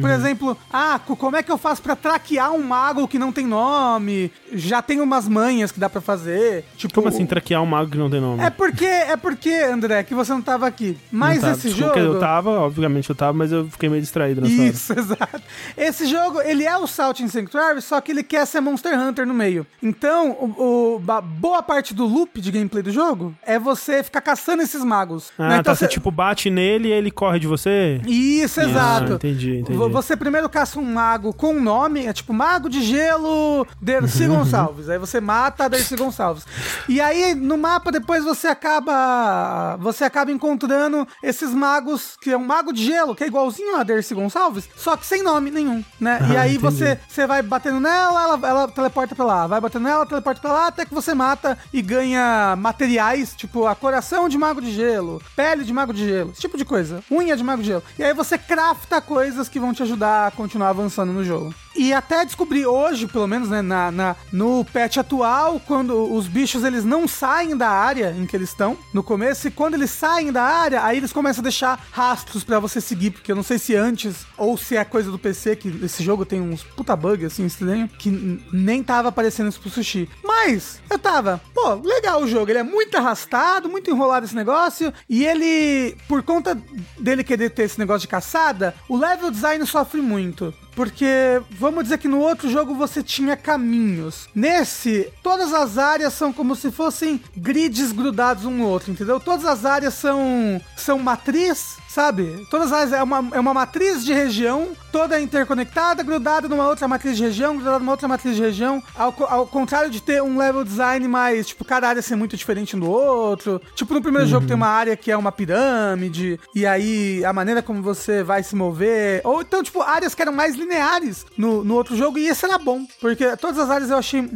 [0.00, 3.32] Por exemplo, ah, co- como é que eu faço pra traquear um mago que não
[3.32, 4.30] tem nome?
[4.52, 6.62] Já tem umas manhas que dá pra fazer.
[6.76, 8.42] Tipo, Como assim, traquear um mago que não tem nome?
[8.44, 10.98] É porque, é porque, André, que você não tava aqui.
[11.10, 11.98] Mas tá, esse jogo.
[11.98, 14.64] Eu tava, obviamente eu tava, mas eu fiquei meio distraído nessa hora.
[14.70, 15.42] Isso, exato.
[15.78, 19.32] Esse jogo, ele é o Salting Sanctuary, só que ele quer ser Monster Hunter no
[19.32, 19.66] meio.
[19.82, 24.20] Então, o, o- ba- boa parte do loop de gameplay do jogo é você ficar
[24.20, 25.32] caçando esses magos.
[25.38, 25.54] Ah, né?
[25.54, 28.00] tá, Então você tipo bate nele e ele corre de você?
[28.06, 29.12] Isso, exato.
[29.12, 29.78] Ah, entendi, entendi.
[29.78, 34.26] Vo- Você primeiro caça um mago com um nome, é tipo Mago de Gelo Dercy
[34.28, 34.88] Gonçalves.
[34.88, 36.44] Aí você mata a Dercy Gonçalves.
[36.88, 42.44] E aí no mapa depois você acaba você acaba encontrando esses magos que é um
[42.44, 46.18] mago de gelo, que é igualzinho a Dercy Gonçalves, só que sem nome nenhum, né?
[46.30, 46.58] e Ah, aí entendi.
[46.58, 50.52] você você vai batendo nela, ela, ela teleporta pra lá, vai batendo nela, teleporta pra
[50.52, 55.22] lá, até que você mata e ganha materiais, tipo a coração de mago de gelo,
[55.36, 57.82] pele de mago de gelo, esse tipo de coisa, unha de mago de gelo.
[57.98, 61.54] E aí você crafta coisas que vão te ajudar a continuar avançando no jogo.
[61.76, 66.62] E até descobri hoje, pelo menos, né, na, na- no patch atual, quando os bichos
[66.64, 70.30] eles não saem da área em que eles estão no começo, e quando eles saem
[70.30, 73.58] da área, aí eles começam a deixar rastros pra você seguir, porque eu não sei
[73.58, 77.24] se antes ou se é coisa do PC, que esse jogo tem uns puta bug
[77.24, 78.10] assim estranho, que
[78.52, 80.08] nem tava aparecendo isso pro sushi.
[80.22, 84.92] Mas eu tava, pô, legal o jogo, ele é muito arrastado, muito enrolado esse negócio,
[85.08, 86.56] e ele, por conta
[86.98, 90.54] dele querer ter esse negócio de caçada, o level design sofre muito.
[90.74, 94.28] Porque, vamos dizer que no outro jogo você tinha caminhos.
[94.34, 99.20] Nesse, todas as áreas são como se fossem grids grudados um no outro, entendeu?
[99.20, 102.44] Todas as áreas são, são matriz, sabe?
[102.50, 106.88] Todas as áreas é uma, é uma matriz de região, toda interconectada, grudada numa outra
[106.88, 108.82] matriz de região, grudada numa outra matriz de região.
[108.96, 112.74] Ao, ao contrário de ter um level design mais, tipo, cada área ser muito diferente
[112.74, 113.60] um do outro.
[113.76, 117.62] Tipo, no primeiro jogo tem uma área que é uma pirâmide, e aí a maneira
[117.62, 119.20] como você vai se mover.
[119.22, 122.58] Ou então, tipo, áreas que eram mais lineares no, no outro jogo, e esse era
[122.58, 124.28] bom, porque todas as áreas eu achei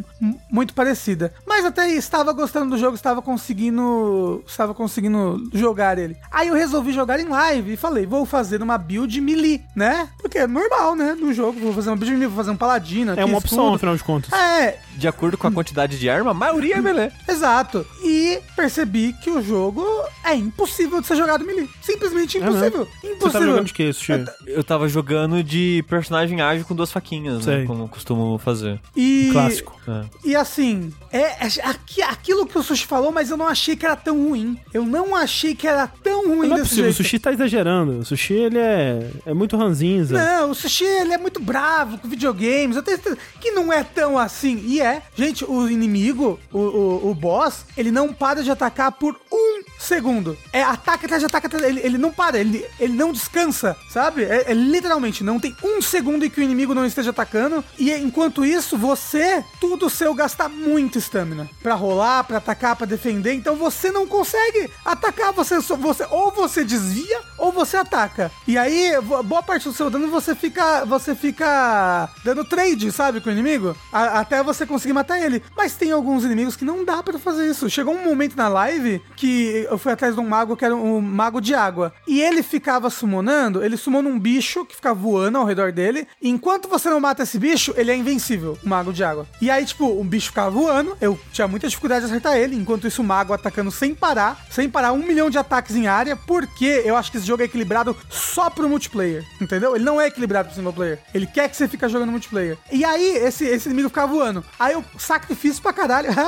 [0.49, 1.33] muito parecida.
[1.45, 4.41] Mas até estava gostando do jogo, estava conseguindo.
[4.47, 6.15] Estava conseguindo jogar ele.
[6.31, 10.09] Aí eu resolvi jogar em live e falei, vou fazer uma build melee, né?
[10.17, 11.15] Porque é normal, né?
[11.19, 13.13] No jogo, vou fazer uma build melee, vou fazer um paladino.
[13.17, 13.75] É uma opção, escudo.
[13.75, 14.33] afinal de contas.
[14.33, 17.09] É, De acordo com a quantidade de arma, a maioria é melee.
[17.27, 17.85] Exato.
[18.03, 19.85] E percebi que o jogo
[20.25, 21.69] é impossível de ser jogado melee.
[21.81, 22.57] Simplesmente É mesmo?
[22.57, 22.85] impossível.
[22.85, 23.47] Você tá Impossível.
[23.47, 24.25] jogando de que, Sushi?
[24.45, 27.59] Eu tava jogando de personagem ágil com duas faquinhas, Sei.
[27.59, 27.65] né?
[27.65, 28.79] Como eu costumo fazer.
[28.95, 29.79] E, Clássico.
[29.87, 30.03] É.
[30.25, 33.85] E assim, é, é aqui- aquilo que o Sushi falou, mas eu não achei que
[33.85, 34.59] era tão ruim.
[34.73, 36.97] Eu não achei que era tão ruim Não é desse possível, o jeito.
[36.97, 37.99] Sushi tá exagerando.
[37.99, 40.17] O Sushi, ele é, é muito ranzinza.
[40.17, 42.75] Não, o Sushi, ele é muito bravo com videogames.
[42.75, 44.61] Eu tenho certeza que não é tão assim.
[44.67, 44.88] E é.
[45.15, 50.37] Gente, o inimigo, o, o, o boss, ele não para de atacar por um segundo.
[50.53, 51.63] É ataque atrás de ataque atrás.
[51.63, 54.23] Ele, ele não para, ele, ele não descansa, sabe?
[54.23, 57.63] É, é literalmente, não tem um segundo em que o inimigo não esteja atacando.
[57.77, 61.49] E enquanto isso, você, tudo seu gasta muito estamina.
[61.63, 63.33] Pra rolar, pra atacar, pra defender.
[63.33, 65.31] Então você não consegue atacar.
[65.33, 68.31] Você, você ou você desvia ou você ataca.
[68.47, 70.85] E aí, bo- boa parte do seu dano você fica.
[70.85, 73.75] Você fica dando trade, sabe, com o inimigo.
[73.91, 75.41] A- até você conseguir matar ele.
[75.55, 77.69] Mas tem alguns inimigos que não dá pra fazer isso.
[77.69, 81.01] Chegou um momento na live que eu fui atrás de um mago que era um
[81.01, 81.93] mago de água.
[82.07, 86.07] E ele ficava summonando, ele sumona um bicho que fica voando ao redor dele.
[86.21, 89.27] E enquanto você não mata esse bicho, ele é invencível, o mago de água.
[89.41, 92.55] E aí, tipo, um bicho ficava voando, eu tinha muita dificuldade de acertar ele.
[92.55, 96.15] Enquanto isso, o mago atacando sem parar, sem parar, um milhão de ataques em área,
[96.15, 99.75] porque eu acho que esse jogo é equilibrado só pro multiplayer, entendeu?
[99.75, 100.99] Ele não é equilibrado pro single player.
[101.13, 102.57] Ele quer que você fique jogando multiplayer.
[102.71, 104.43] E aí, esse, esse inimigo ficava voando.
[104.59, 106.09] Aí eu sacrifício pra caralho.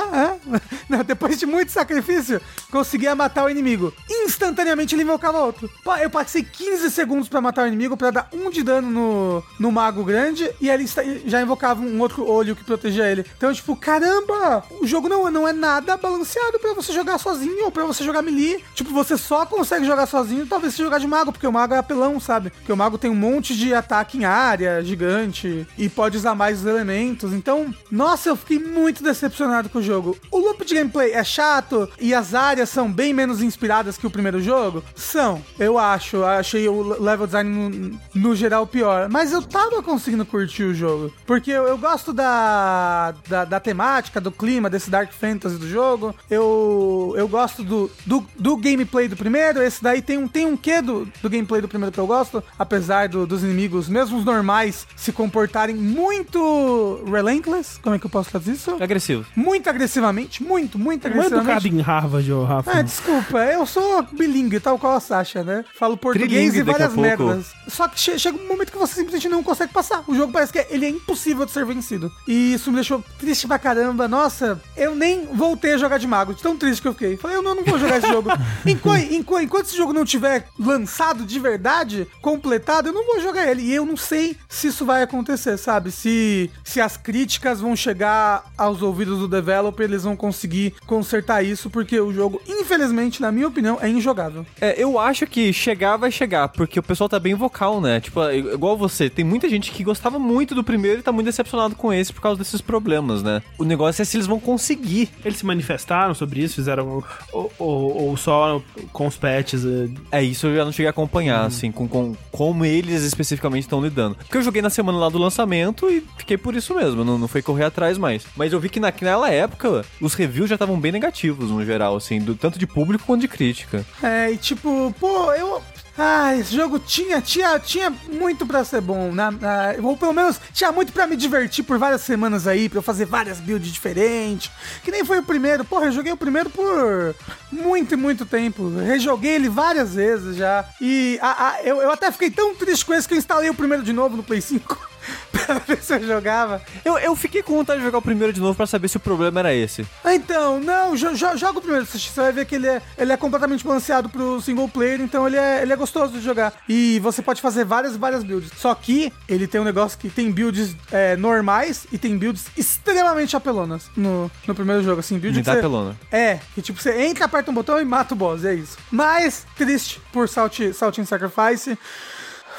[1.06, 3.94] Depois de muito sacrifício, conseguia matar o inimigo.
[4.10, 5.70] Instantaneamente ele invocava outro.
[6.02, 9.72] Eu passei 15 segundos pra matar o inimigo, pra dar um de dano no, no
[9.72, 10.86] mago grande, e ele
[11.26, 13.26] já invocava um outro olho que protegia ele.
[13.38, 17.72] Então, tipo, caramba, o jogo não, não é nada balanceado pra você jogar sozinho ou
[17.72, 18.64] pra você jogar melee.
[18.74, 21.78] Tipo, você só consegue jogar sozinho, talvez se jogar de mago, porque o mago é
[21.78, 22.50] apelão, sabe?
[22.50, 26.60] Porque o mago tem um monte de ataque em área gigante e pode usar mais
[26.60, 27.34] os elementos.
[27.34, 30.18] Então, nossa, eu fiquei muito decepcionado com o jogo.
[30.32, 34.10] O loop de gameplay é chato e as áreas são bem menos inspiradas que o
[34.10, 34.84] primeiro jogo?
[34.96, 36.24] São, eu acho.
[36.24, 39.08] Achei o level design no, no geral pior.
[39.10, 41.14] Mas eu tava conseguindo curtir o jogo.
[41.26, 46.16] Porque eu, eu gosto da, da, da temática, do clima, desse Dark Fantasy do jogo.
[46.30, 49.62] Eu, eu gosto do, do, do gameplay do primeiro.
[49.62, 52.44] Esse daí tem um, tem um quê do, do gameplay do primeiro que eu gosto.
[52.58, 57.80] Apesar do- dos inimigos, mesmo os normais, se comportarem muito relentless.
[57.82, 58.76] Como é que eu posso fazer isso?
[58.82, 59.26] Agressivo.
[59.36, 60.44] Muito agressivamente.
[60.44, 61.76] Muito, muito Não é educado agressivamente.
[61.76, 62.72] em Harvard, ô Rafa.
[62.72, 63.11] Ah, desculpa,
[63.54, 65.64] eu sou bilingue, tal qual a Sasha, né?
[65.78, 67.24] Falo português Trilingue e daqui a várias pouco.
[67.34, 67.52] merdas.
[67.68, 70.04] Só que che- chega um momento que você simplesmente não consegue passar.
[70.08, 72.12] O jogo parece que ele é impossível de ser vencido.
[72.28, 74.08] E isso me deixou triste pra caramba.
[74.08, 77.18] Nossa, eu nem voltei a jogar de mago, de tão triste que eu fiquei.
[77.18, 78.30] Falei, eu não, não vou jogar esse jogo.
[78.66, 83.50] Enquanto, enquanto, enquanto esse jogo não tiver lançado de verdade, completado, eu não vou jogar
[83.50, 83.64] ele.
[83.64, 85.92] E eu não sei se isso vai acontecer, sabe?
[85.92, 91.70] Se, se as críticas vão chegar aos ouvidos do developer, eles vão conseguir consertar isso,
[91.70, 94.46] porque o jogo, infelizmente, na minha opinião, é injogável.
[94.60, 98.00] É, eu acho que chegar vai chegar, porque o pessoal tá bem vocal, né?
[98.00, 101.76] Tipo, igual você, tem muita gente que gostava muito do primeiro e tá muito decepcionado
[101.76, 103.42] com esse por causa desses problemas, né?
[103.58, 105.10] O negócio é se eles vão conseguir.
[105.24, 107.04] Eles se manifestaram sobre isso, fizeram.
[107.32, 108.62] Ou, ou- ou só
[108.92, 109.64] com os patches.
[109.66, 113.64] eh, É isso eu já não cheguei a acompanhar, assim, com, com como eles especificamente
[113.64, 114.16] estão lidando.
[114.16, 117.28] Porque eu joguei na semana lá do lançamento e fiquei por isso mesmo, não, não
[117.28, 118.24] foi correr atrás mais.
[118.36, 122.20] Mas eu vi que naquela época os reviews já estavam bem negativos no geral, assim,
[122.20, 123.86] do, tanto de público quanto de crítica.
[124.02, 125.62] É, e tipo, pô, eu.
[125.98, 129.24] Ah, esse jogo tinha, tinha, tinha muito pra ser bom, né?
[129.44, 132.84] Ah, ou pelo menos tinha muito pra me divertir por várias semanas aí, pra eu
[132.84, 134.50] fazer várias builds diferentes.
[134.84, 135.66] Que nem foi o primeiro.
[135.66, 137.16] Porra, eu joguei o primeiro por
[137.52, 138.70] muito e muito tempo.
[138.80, 140.66] Rejoguei ele várias vezes já.
[140.80, 143.84] E ah, eu, eu até fiquei tão triste com esse que eu instalei o primeiro
[143.84, 144.91] de novo no Play 5.
[145.32, 146.62] pra ver se eu jogava.
[146.86, 149.00] Eu, eu fiquei com vontade de jogar o primeiro de novo pra saber se o
[149.00, 149.86] problema era esse.
[150.04, 153.12] Ah, Então, não, jo jo- joga o primeiro, você vai ver que ele é, ele
[153.12, 156.54] é completamente balanceado pro single player, então ele é, ele é gostoso de jogar.
[156.70, 158.52] E você pode fazer várias, várias builds.
[158.58, 163.36] Só que ele tem um negócio que tem builds é, normais e tem builds extremamente
[163.36, 165.96] apelonas no, no primeiro jogo, assim, build Me dá você- apelona.
[166.12, 168.78] É, que tipo, você entra, aperta um botão e mata o boss, é isso.
[168.92, 171.78] Mas, triste por Salt, Salt and Sacrifice.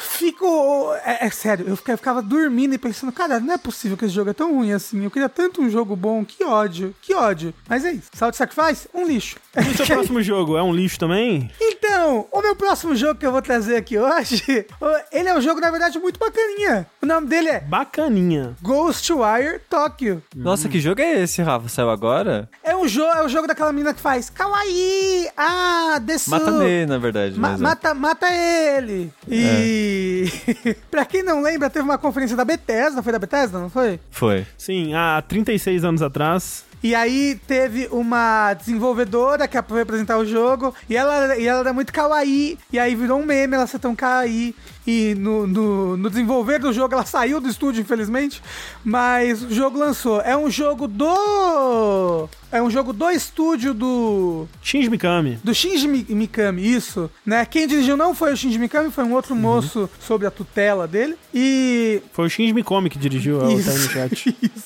[0.02, 0.92] Fico.
[1.04, 4.30] É, é sério, eu ficava, dormindo e pensando, cara, não é possível que esse jogo
[4.30, 5.04] é tão ruim assim.
[5.04, 7.54] Eu queria tanto um jogo bom, que ódio, que ódio.
[7.68, 8.10] Mas é isso.
[8.12, 9.36] Salt Sacrifice, um lixo.
[9.56, 11.50] E o seu próximo jogo é um lixo também?
[11.60, 14.66] Então, o meu próximo jogo que eu vou trazer aqui hoje,
[15.12, 16.86] ele é um jogo, na verdade, muito bacaninha.
[17.00, 18.56] O nome dele é Bacaninha.
[18.62, 20.22] Ghostwire Tokyo.
[20.34, 21.68] Nossa, que jogo é esse, Rafa?
[21.68, 22.48] Saiu agora?
[22.62, 25.28] É um jogo, é o jogo daquela menina que faz Kawaii!
[25.36, 26.30] Ah, Desu!
[26.30, 26.50] Mata
[26.86, 27.38] na verdade.
[27.38, 27.56] Ma- é.
[27.56, 29.12] mata, mata ele!
[29.28, 29.91] E.
[30.90, 33.98] pra quem não lembra, teve uma conferência da Bethesda, foi da Bethesda, não foi?
[34.10, 34.46] Foi.
[34.56, 36.64] Sim, há 36 anos atrás.
[36.82, 41.72] E aí teve uma desenvolvedora que foi apresentar o jogo e ela, e ela era
[41.72, 42.58] muito kawaii.
[42.72, 44.54] E aí virou um meme ela ser tão kawaii.
[44.84, 48.42] E no, no, no desenvolver do jogo ela saiu do estúdio, infelizmente.
[48.84, 50.20] Mas o jogo lançou.
[50.22, 52.28] É um jogo do.
[52.50, 54.46] É um jogo do estúdio do.
[54.60, 55.38] Shinji Mikami.
[55.42, 57.46] Do Shinji Mi- Mikami, isso, né?
[57.46, 61.14] Quem dirigiu não foi o Shinji Mikami, foi um outro moço sob a tutela dele.
[61.32, 64.36] E Foi o Shinji Mikami que dirigiu é o isso, Tiny Chat.
[64.42, 64.64] isso.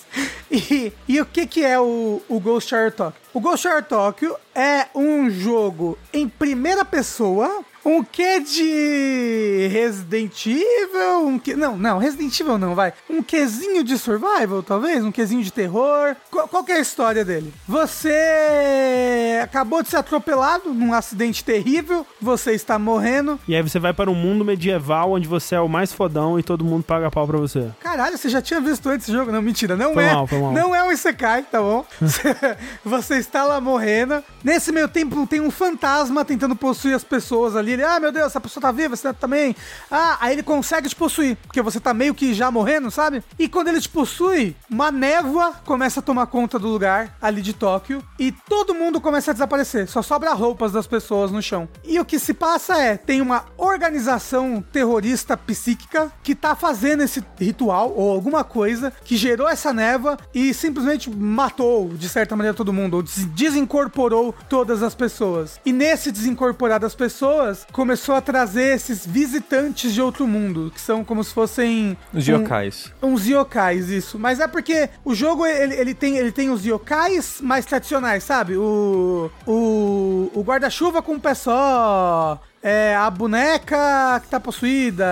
[1.09, 3.21] E, o que, que é o, o Ghostwire Tokyo?
[3.35, 11.39] O Ghostwire Tokyo é um jogo em primeira pessoa, um quê de Resident Evil, um
[11.39, 11.55] quê...
[11.55, 12.93] Não, não, Resident Evil não, vai.
[13.09, 15.05] Um quezinho de survival, talvez?
[15.05, 16.17] Um quezinho de terror?
[16.29, 17.55] Qual, qual que é a história dele?
[17.69, 23.93] Você acabou de ser atropelado num acidente terrível, você está morrendo, E aí você vai
[23.93, 27.25] para um mundo medieval onde você é o mais fodão e todo mundo paga pau
[27.25, 27.71] pra você.
[27.79, 29.31] Caralho, você já tinha visto antes esse jogo?
[29.31, 30.13] Não, mentira, não Foi é.
[30.13, 30.53] mal, foi mal.
[30.53, 31.87] Não é um Isekai, tá bom?
[32.85, 34.25] você está lá morrendo.
[34.43, 37.76] Nesse meio tempo tem um fantasma tentando possuir as pessoas ali.
[37.83, 39.55] Ah, meu Deus, essa pessoa tá viva, você também.
[39.91, 43.23] Ah, aí ele consegue te possuir, porque você tá meio que já morrendo, sabe?
[43.39, 47.53] E quando ele te possui, uma névoa começa a tomar conta do lugar ali de
[47.53, 49.89] Tóquio e todo mundo começa a desaparecer.
[49.89, 51.69] Só sobra roupas das pessoas no chão.
[51.85, 57.23] E o que se passa é, tem uma organização terrorista psíquica que tá fazendo esse
[57.39, 62.73] ritual ou alguma coisa que gerou essa névoa e simplesmente matou, de certa maneira, todo
[62.73, 65.61] mundo, ou des- desincorporou todas as pessoas.
[65.65, 71.05] E nesse desincorporar das pessoas, começou a trazer esses visitantes de outro mundo, que são
[71.05, 72.93] como se fossem Os um- yokais.
[73.03, 74.19] Uns yokais, isso.
[74.19, 78.57] Mas é porque o jogo, ele, ele, tem, ele tem os yokais mais tradicionais, sabe?
[78.57, 85.07] O, o, o guarda-chuva com um pé só, é, a boneca que tá possuída.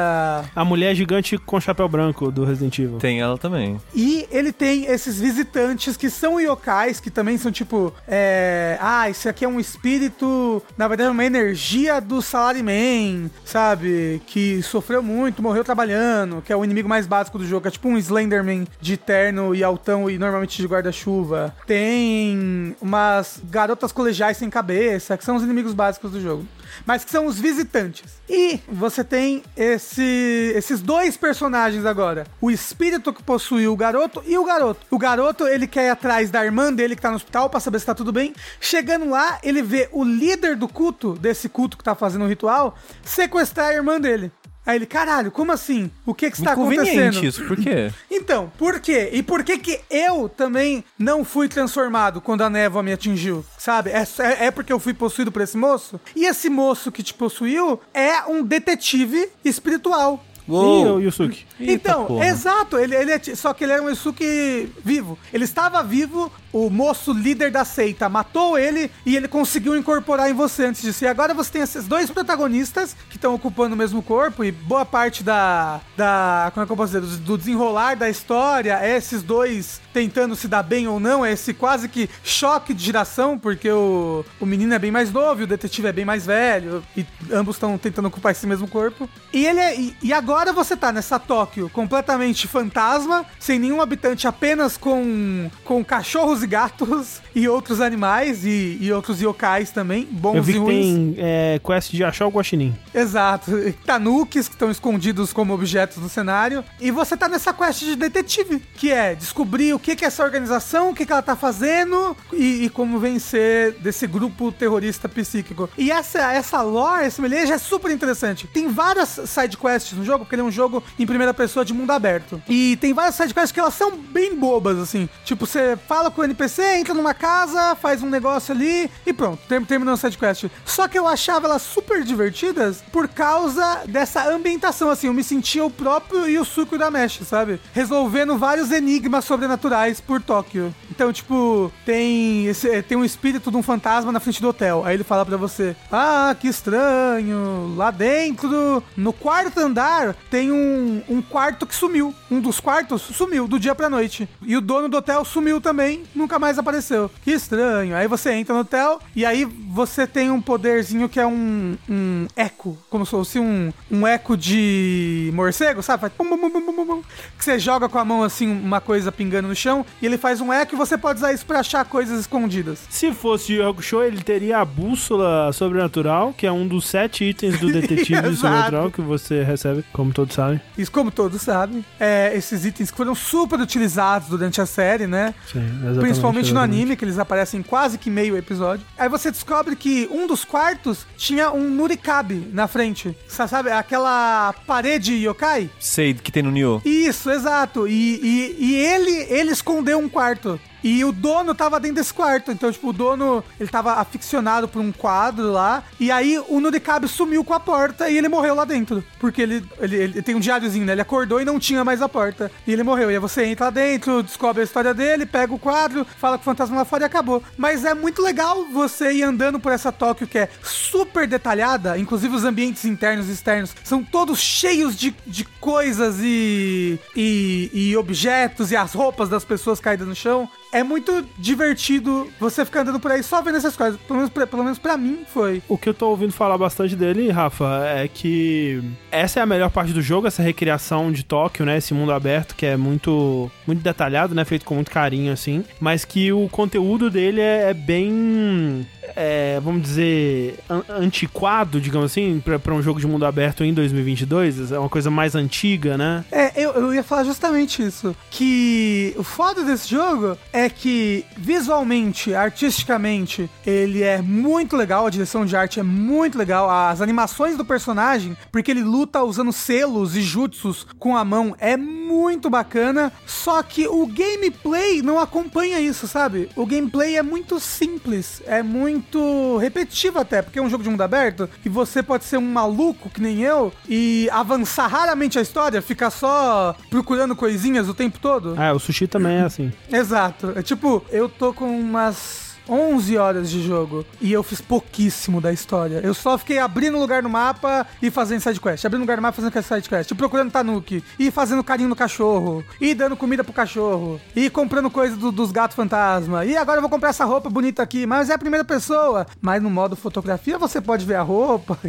[0.57, 2.99] A mulher gigante com chapéu branco do Resident Evil.
[2.99, 3.81] Tem ela também.
[3.95, 9.29] E ele tem esses visitantes que são yokais, que também são tipo, é, ah, esse
[9.29, 14.21] aqui é um espírito, na verdade é uma energia do Salaryman, sabe?
[14.27, 17.88] Que sofreu muito, morreu trabalhando, que é o inimigo mais básico do jogo, é tipo
[17.88, 21.55] um Slenderman de terno e altão e normalmente de guarda-chuva.
[21.69, 26.44] Tem umas garotas colegiais sem cabeça, que são os inimigos básicos do jogo.
[26.85, 28.23] Mas que são os visitantes.
[28.27, 32.27] E você tem esse, esses dois personagens agora.
[32.40, 34.87] O espírito que possui o garoto e o garoto.
[34.90, 37.81] O garoto, ele quer ir atrás da irmã dele que tá no hospital pra saber
[37.81, 38.35] se tá tudo bem.
[38.59, 42.79] Chegando lá, ele vê o líder do culto, desse culto que tá fazendo o ritual,
[43.05, 44.33] sequestrar a irmã dele.
[44.67, 45.90] Aí ele, caralho, como assim?
[46.06, 47.25] O que que está acontecendo?
[47.25, 47.92] isso, por quê?
[48.10, 49.10] Então, por quê?
[49.12, 53.44] E por que que eu também não fui transformado quando a névoa me atingiu?
[53.58, 53.90] Sabe?
[53.90, 56.00] É, é porque eu fui possuído por esse moço?
[56.17, 60.25] E esse moço que te possuiu é um detetive espiritual.
[60.47, 61.47] E o Yusuke?
[61.59, 62.27] Então, porra.
[62.27, 65.19] exato, ele, ele é só que ele era um Yusuke vivo.
[65.33, 70.35] Ele estava vivo, o moço líder da seita matou ele e ele conseguiu incorporar em
[70.35, 71.05] você antes disso.
[71.05, 74.85] E agora você tem esses dois protagonistas que estão ocupando o mesmo corpo e boa
[74.85, 75.81] parte da.
[75.97, 77.01] da como é que eu posso dizer?
[77.01, 81.33] Do, do desenrolar da história é esses dois tentando se dar bem ou não, é
[81.33, 85.45] esse quase que choque de geração, porque o, o menino é bem mais novo e
[85.45, 89.09] o detetive é bem mais velho, e ambos estão tentando ocupar esse mesmo corpo.
[89.33, 94.27] E ele é, e, e agora você tá nessa Tóquio completamente fantasma, sem nenhum habitante,
[94.27, 100.37] apenas com, com cachorros e gatos e outros animais e, e outros yokais também, bons
[100.37, 100.85] Eu vi e que ruins.
[100.85, 102.75] tem é, quest de achar o guaxinim.
[102.95, 103.53] Exato.
[103.85, 106.65] Tanukis que estão escondidos como objetos no cenário.
[106.81, 110.25] E você tá nessa quest de detetive, que é descobrir o que que é essa
[110.25, 115.69] organização, o que que ela tá fazendo e, e como vencer desse grupo terrorista psíquico.
[115.77, 118.47] E essa, essa lore, esse melee já é super interessante.
[118.47, 121.72] Tem várias side quests no jogo, porque ele é um jogo em primeira pessoa de
[121.75, 122.42] mundo aberto.
[122.48, 125.08] E tem várias side quests que elas são bem bobas, assim.
[125.25, 129.38] Tipo, você fala com o NPC, entra numa casa, faz um negócio ali e pronto,
[129.48, 130.46] term- terminou a side quest.
[130.64, 135.06] Só que eu achava elas super divertidas por causa dessa ambientação, assim.
[135.06, 137.60] Eu me sentia o próprio Yusuke Urameshi, sabe?
[137.72, 140.75] Resolvendo vários enigmas sobrenaturais por Tóquio.
[140.90, 144.83] Então, tipo, tem, esse, tem um espírito de um fantasma na frente do hotel.
[144.85, 147.75] Aí ele fala pra você: Ah, que estranho.
[147.77, 152.15] Lá dentro, no quarto andar, tem um, um quarto que sumiu.
[152.31, 154.29] Um dos quartos sumiu do dia pra noite.
[154.42, 157.10] E o dono do hotel sumiu também, nunca mais apareceu.
[157.23, 157.96] Que estranho.
[157.96, 162.27] Aí você entra no hotel e aí você tem um poderzinho que é um, um
[162.37, 166.02] eco, como se fosse um, um eco de morcego, sabe?
[166.02, 167.02] Faz pum, pum, pum, pum,
[167.37, 170.40] que você joga com a mão assim, uma coisa pingando no chão, e ele faz
[170.40, 172.81] um eco e você pode usar isso pra achar coisas escondidas.
[172.90, 177.58] Se fosse o Show, ele teria a bússola sobrenatural, que é um dos sete itens
[177.58, 180.61] do detetive sobrenatural que você recebe, como todos sabem.
[180.77, 185.35] Isso, como todos sabem, é, esses itens que foram super utilizados durante a série, né?
[185.50, 186.77] Sim, exatamente, Principalmente no exatamente.
[186.81, 188.85] anime, que eles aparecem quase que meio episódio.
[188.98, 193.17] Aí você descobre que um dos quartos tinha um Nurikabe na frente.
[193.29, 195.71] Sa- Sabe, aquela parede yokai?
[195.79, 196.81] Sei que tem no Nioh.
[196.85, 197.87] Isso, exato.
[197.87, 197.92] E,
[198.23, 200.59] e, e ele, ele escondeu um quarto.
[200.85, 202.53] E o dono tava dentro desse quarto.
[202.53, 205.83] Então, tipo, o dono, ele tava aficionado por um quadro lá.
[205.99, 209.03] E aí o Nurikabe sumiu com a porta e ele morreu lá dentro.
[209.19, 210.93] Porque ele, ele, ele tem um diáriozinho, né?
[210.93, 212.53] Ele acordou e não tinha mais a porta.
[212.67, 213.11] E ele morreu.
[213.11, 216.43] E aí você entra lá dentro, descobre a história dele, pega o quadro, fala com
[216.43, 217.43] o fantasma lá fora e acabou.
[217.57, 221.97] Mas é muito legal você ir andando por essa Tóquio que é super detalhada.
[221.97, 227.97] Inclusive os ambientes internos e externos são todos cheios de, de coisas e, e, e
[227.97, 230.47] objetos e as roupas das pessoas caídas no chão.
[230.75, 233.98] É muito divertido você ficar andando por aí só vendo essas coisas.
[234.00, 235.62] Pelo menos pra, pelo menos pra mim foi.
[235.68, 239.70] O que eu tô ouvindo falar bastante dele, Rafa, é que essa é a melhor
[239.70, 241.79] parte do jogo, essa recriação de Tóquio, né?
[241.79, 244.44] Esse mundo aberto que é muito, muito detalhado, né?
[244.44, 245.64] Feito com muito carinho, assim.
[245.81, 248.87] Mas que o conteúdo dele é, é bem.
[249.16, 253.72] é, vamos dizer, an- antiquado, digamos assim, pra, pra um jogo de mundo aberto em
[253.72, 254.72] 2022.
[254.72, 256.25] É uma coisa mais antiga, né?
[256.33, 258.14] É, eu, eu ia falar justamente isso.
[258.31, 265.44] Que o foda desse jogo é que visualmente, artisticamente, ele é muito legal, a direção
[265.44, 270.23] de arte é muito legal, as animações do personagem, porque ele luta usando selos e
[270.23, 272.04] jutsus com a mão, é muito
[272.50, 273.13] bacana.
[273.27, 276.48] Só que o gameplay não acompanha isso, sabe?
[276.57, 281.02] O gameplay é muito simples, é muito repetitivo até, porque é um jogo de mundo
[281.02, 285.83] aberto e você pode ser um maluco que nem eu e avançar raramente a história,
[285.83, 288.55] ficar só procurando coisinhas o tempo todo.
[288.57, 289.73] Ah, o sushi também é assim.
[289.90, 290.52] Exato.
[290.57, 295.52] É tipo, eu tô com umas 11 horas de jogo e eu fiz pouquíssimo da
[295.52, 296.00] história.
[296.02, 298.85] Eu só fiquei abrindo lugar no mapa e fazendo sidequest.
[298.85, 300.10] Abrindo lugar no mapa e fazendo sidequest.
[300.10, 301.02] E procurando Tanuki.
[301.19, 302.65] E fazendo carinho no cachorro.
[302.81, 304.21] E dando comida pro cachorro.
[304.35, 306.44] E comprando coisa do- dos gatos fantasma.
[306.44, 308.06] E agora eu vou comprar essa roupa bonita aqui.
[308.06, 309.27] Mas é a primeira pessoa.
[309.40, 311.79] Mas no modo fotografia você pode ver a roupa.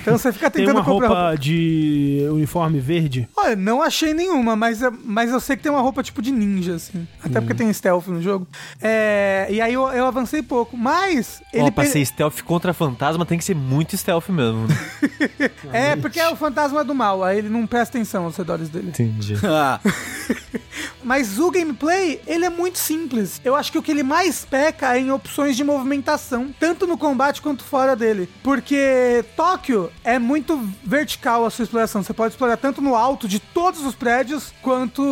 [0.00, 3.28] Então você fica Tem tentando uma comprar roupa de uniforme verde.
[3.36, 6.74] Olha, não achei nenhuma, mas, mas eu sei que tem uma roupa tipo de ninja,
[6.74, 7.06] assim.
[7.22, 8.46] Até porque tem stealth no jogo.
[8.82, 10.76] É, e aí eu, eu avancei pouco.
[10.76, 11.42] Mas.
[11.54, 14.66] Ó, pra pe- ser stealth contra fantasma tem que ser muito stealth mesmo.
[14.66, 14.74] né?
[15.72, 17.24] É, porque é o fantasma do mal.
[17.24, 18.88] Aí ele não presta atenção aos redores dele.
[18.88, 19.36] Entendi.
[19.44, 19.80] Ah,
[21.02, 23.40] Mas o gameplay, ele é muito simples.
[23.44, 26.96] Eu acho que o que ele mais peca é em opções de movimentação, tanto no
[26.96, 28.28] combate quanto fora dele.
[28.42, 32.02] Porque Tóquio é muito vertical a sua exploração.
[32.02, 35.02] Você pode explorar tanto no alto de todos os prédios, quanto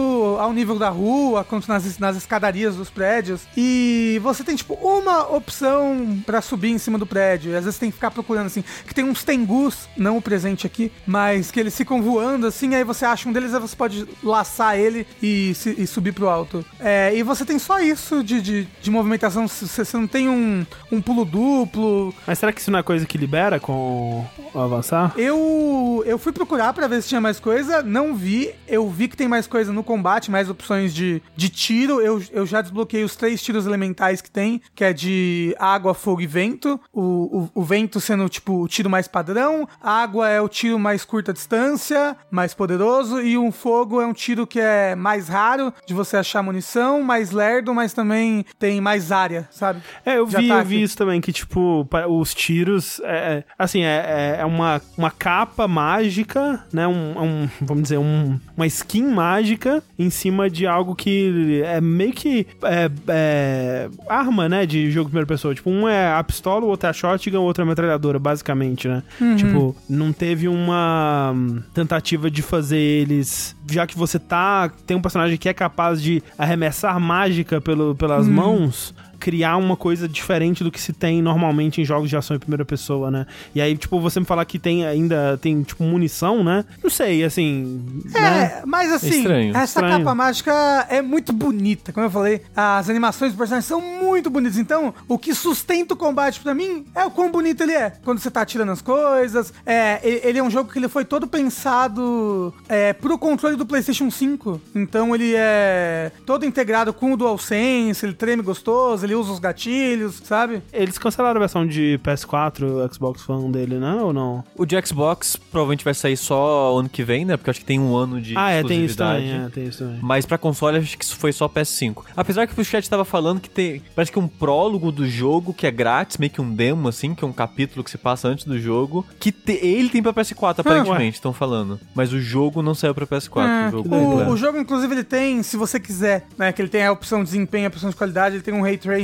[0.41, 3.43] ao nível da rua, quanto nas, nas escadarias dos prédios.
[3.57, 7.57] E você tem, tipo, uma opção pra subir em cima do prédio.
[7.57, 10.91] Às vezes tem que ficar procurando, assim, que tem uns tengus, não o presente aqui,
[11.07, 14.79] mas que eles ficam voando, assim, aí você acha um deles, aí você pode laçar
[14.79, 16.65] ele e, se- e subir pro alto.
[16.81, 20.65] É, e você tem só isso de, de, de movimentação, você, você não tem um,
[20.91, 22.15] um pulo duplo.
[22.27, 24.25] Mas será que isso não é coisa que libera com
[24.55, 25.13] o avançar?
[25.17, 28.51] Eu, eu fui procurar pra ver se tinha mais coisa, não vi.
[28.67, 32.01] Eu vi que tem mais coisa no combate, mais opções de, de tiro.
[32.01, 36.21] Eu, eu já desbloqueei os três tiros elementais que tem, que é de água, fogo
[36.21, 36.81] e vento.
[36.93, 39.69] O, o, o vento sendo, tipo, o tiro mais padrão.
[39.81, 43.21] A água é o tiro mais curta distância, mais poderoso.
[43.21, 47.31] E o fogo é um tiro que é mais raro de você achar munição, mais
[47.31, 49.81] lerdo, mas também tem mais área, sabe?
[50.07, 54.37] É, eu vi, eu vi isso também, que, tipo, os tiros, é, é, assim, é,
[54.39, 59.83] é- é uma, uma capa mágica, né, um, um- vamos dizer, um, uma skin mágica
[59.99, 65.11] em cima de algo que é meio que é, é, arma, né, de jogo de
[65.11, 65.55] primeira pessoa.
[65.55, 68.19] Tipo, um é a pistola, o outro é a shotgun, o outro é a metralhadora,
[68.19, 69.03] basicamente, né?
[69.37, 75.03] Tipo, não teve uma hum, tentativa de fazer eles, já que você tá, tem um
[75.03, 80.71] personagem que é capaz de arremessar mágica pelo, pelas mãos, criar uma coisa diferente do
[80.73, 83.25] que se tem normalmente em jogos de ação em primeira pessoa, né?
[83.55, 86.65] E aí, tipo, você me falar que tem ainda, tem, tipo, munição, né?
[86.83, 88.21] Não sei, assim, né?
[88.21, 89.51] É, mas assim, estranho.
[89.57, 89.99] essa Estranho.
[89.99, 92.43] capa mágica é muito bonita, como eu falei.
[92.57, 94.59] As animações dos personagens são muito bonitas.
[94.59, 97.93] Então, o que sustenta o combate pra mim é o quão bonito ele é.
[98.03, 99.55] Quando você tá atirando as coisas.
[99.65, 104.11] É, ele é um jogo que ele foi todo pensado é, pro controle do PlayStation
[104.11, 104.61] 5.
[104.75, 110.21] Então, ele é todo integrado com o DualSense, ele treme gostoso, ele usa os gatilhos,
[110.25, 110.63] sabe?
[110.73, 113.95] Eles cancelaram a versão de PS4, Xbox One dele, né?
[114.03, 114.45] Ou não?
[114.57, 117.37] O de Xbox provavelmente vai sair só ano que vem, né?
[117.37, 119.79] Porque acho que tem um ano de ah, é, tem isso também, é, tem isso
[119.85, 119.99] também.
[120.03, 122.03] Mas pra console, acho que isso foi só PS5.
[122.17, 123.83] Apesar que o chat tava falando que tem.
[123.95, 127.25] Parece que um prólogo do jogo que é grátis, meio que um demo, assim, que
[127.25, 129.05] é um capítulo que se passa antes do jogo.
[129.19, 131.79] Que te- ele tem pra PS4, aparentemente, estão falando.
[131.95, 133.47] Mas o jogo não saiu pra PS4.
[133.47, 136.53] É, o jogo o, o jogo, inclusive, ele tem, se você quiser, né?
[136.53, 138.77] Que ele tem a opção de desempenho, a opção de qualidade, ele tem um ray
[138.77, 139.02] tracing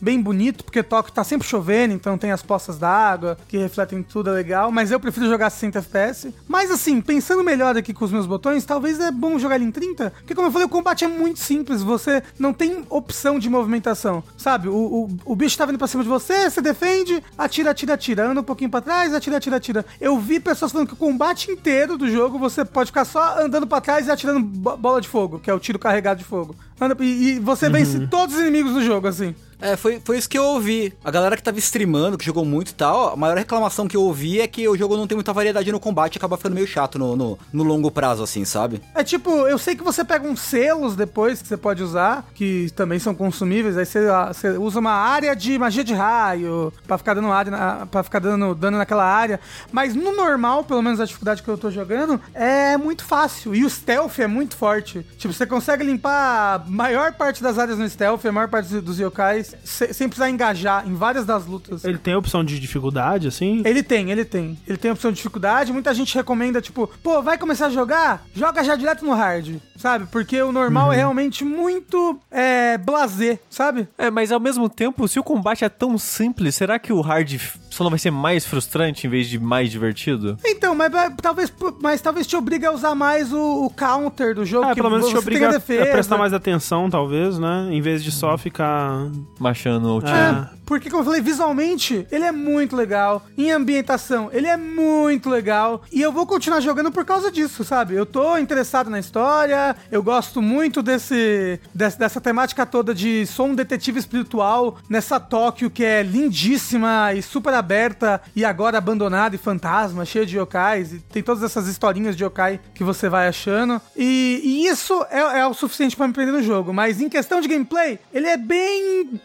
[0.00, 4.30] bem bonito, porque Tóquio tá sempre chovendo, então tem as poças d'água que refletem tudo,
[4.30, 4.70] é legal.
[4.70, 6.34] Mas eu prefiro jogar 60 FPS.
[6.46, 9.70] Mas assim, pensando melhor aqui com os meus botões, talvez é bom jogar ele em
[9.70, 10.10] 30.
[10.10, 11.82] Porque, como eu falei, o combate é muito simples.
[11.82, 14.68] Você não tem opção de movimentação, sabe?
[14.68, 18.28] O, o, o bicho tá vindo pra cima de você, você defende, atira, atira, atira.
[18.30, 19.86] Anda um pouquinho pra trás, atira, atira, atira.
[20.00, 23.66] Eu vi pessoas falando que o combate inteiro do jogo você pode ficar só andando
[23.66, 26.54] pra trás e atirando bo- bola de fogo, que é o tiro carregado de fogo.
[27.00, 29.34] E, e você vence todos os inimigos do jogo, assim.
[29.60, 30.92] É, foi, foi isso que eu ouvi.
[31.02, 34.02] A galera que tava streamando, que jogou muito e tal, a maior reclamação que eu
[34.02, 36.66] ouvi é que o jogo não tem muita variedade no combate e acaba ficando meio
[36.66, 38.80] chato no, no, no longo prazo, assim, sabe?
[38.94, 42.70] É tipo, eu sei que você pega uns selos depois que você pode usar, que
[42.76, 46.96] também são consumíveis, aí você, ah, você usa uma área de magia de raio pra
[46.96, 49.40] ficar dando área, pra ficar dando dano naquela área.
[49.72, 53.54] Mas no normal, pelo menos a dificuldade que eu tô jogando, é muito fácil.
[53.54, 55.04] E o stealth é muito forte.
[55.18, 58.98] Tipo, você consegue limpar a maior parte das áreas no stealth, a maior parte dos
[58.98, 59.47] yokais.
[59.64, 61.84] Se- sem precisar engajar em várias das lutas.
[61.84, 63.62] Ele tem opção de dificuldade, assim?
[63.64, 64.58] Ele tem, ele tem.
[64.66, 65.72] Ele tem opção de dificuldade.
[65.72, 68.24] Muita gente recomenda, tipo, pô, vai começar a jogar?
[68.34, 70.06] Joga já direto no hard, sabe?
[70.10, 73.88] Porque o normal é realmente muito é, blazer, sabe?
[73.96, 77.38] É, mas ao mesmo tempo, se o combate é tão simples, será que o hard
[77.70, 80.36] só não vai ser mais frustrante em vez de mais divertido?
[80.44, 84.44] Então, mas, mas talvez, mas talvez te obrigue a usar mais o, o counter do
[84.44, 84.66] jogo.
[84.66, 87.68] Ah, que pelo menos te você obriga tem a a prestar mais atenção, talvez, né?
[87.70, 89.06] Em vez de só ficar.
[89.38, 90.12] Machando o tiro.
[90.14, 90.58] É.
[90.66, 93.24] Porque, como eu falei, visualmente, ele é muito legal.
[93.38, 95.82] Em ambientação, ele é muito legal.
[95.90, 97.94] E eu vou continuar jogando por causa disso, sabe?
[97.94, 103.46] Eu tô interessado na história, eu gosto muito desse, desse- dessa temática toda de sou
[103.46, 109.38] um detetive espiritual nessa Tóquio que é lindíssima e super aberta e agora abandonada e
[109.38, 110.92] fantasma, cheia de yokais.
[110.92, 113.80] E tem todas essas historinhas de yokai que você vai achando.
[113.96, 116.74] E, e isso é, é o suficiente pra me prender no jogo.
[116.74, 119.18] Mas em questão de gameplay, ele é bem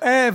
[0.00, 0.30] é,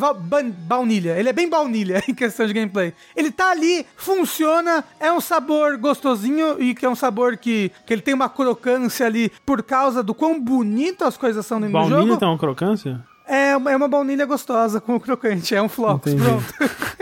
[0.67, 1.17] baunilha.
[1.19, 2.93] Ele é bem baunilha em questão de gameplay.
[3.15, 7.93] Ele tá ali, funciona, é um sabor gostosinho e que é um sabor que, que
[7.93, 12.01] ele tem uma crocância ali por causa do quão bonito as coisas são do Baunilha
[12.01, 12.17] jogo.
[12.17, 12.99] tem uma crocância?
[13.30, 16.30] É, uma- é uma baunilha gostosa com o crocante, é um flocos, Entendi.
[16.30, 16.45] pronto.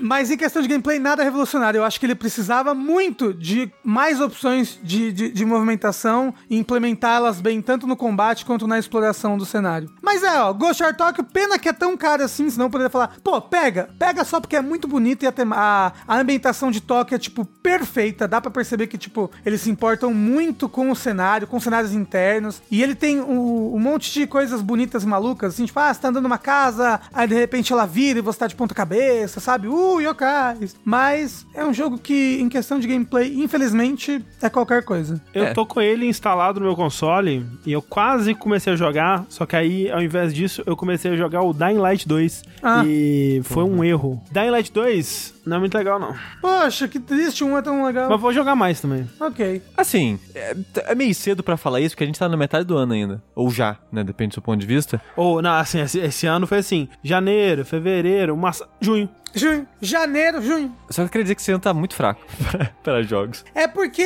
[0.00, 1.78] Mas em questão de gameplay, nada revolucionário.
[1.78, 7.40] Eu acho que ele precisava muito de mais opções de, de, de movimentação e implementá-las
[7.40, 9.90] bem, tanto no combate quanto na exploração do cenário.
[10.02, 12.90] Mas é, ó, Ghost Art Tokyo, pena que é tão caro assim, senão eu poderia
[12.90, 16.80] falar, pô, pega, pega só porque é muito bonito e a, a, a ambientação de
[16.80, 18.28] Tóquio é, tipo, perfeita.
[18.28, 22.62] Dá pra perceber que, tipo, eles se importam muito com o cenário, com cenários internos.
[22.70, 26.00] E ele tem um, um monte de coisas bonitas e malucas, assim, tipo, ah, você
[26.00, 29.40] tá andando numa casa, aí de repente ela vira e você tá de ponta cabeça,
[29.40, 29.68] sabe?
[29.68, 30.76] Uh, yokais.
[30.84, 35.20] Mas é um jogo que, em questão de gameplay, infelizmente, é qualquer coisa.
[35.34, 35.52] Eu É.
[35.54, 39.56] tô com ele instalado no meu console e eu quase comecei a jogar, só que
[39.56, 42.42] aí, ao invés disso, eu comecei a jogar o Dying Light 2.
[42.62, 42.82] Ah.
[42.86, 44.22] E foi um erro.
[44.30, 46.14] Dying Light 2 não é muito legal, não.
[46.40, 48.10] Poxa, que triste, um é tão legal.
[48.10, 49.08] Mas vou jogar mais também.
[49.20, 49.62] Ok.
[49.76, 50.56] Assim, é,
[50.88, 53.22] é meio cedo pra falar isso, porque a gente tá na metade do ano ainda.
[53.34, 54.02] Ou já, né?
[54.02, 55.00] Depende do seu ponto de vista.
[55.16, 59.08] Ou, não, assim, esse, esse ano foi assim: janeiro, fevereiro, março, junho.
[59.36, 60.74] Junho, janeiro, junho.
[60.88, 62.20] Só que eu queria dizer que esse ano tá muito fraco
[62.82, 63.44] para jogos.
[63.54, 64.02] É porque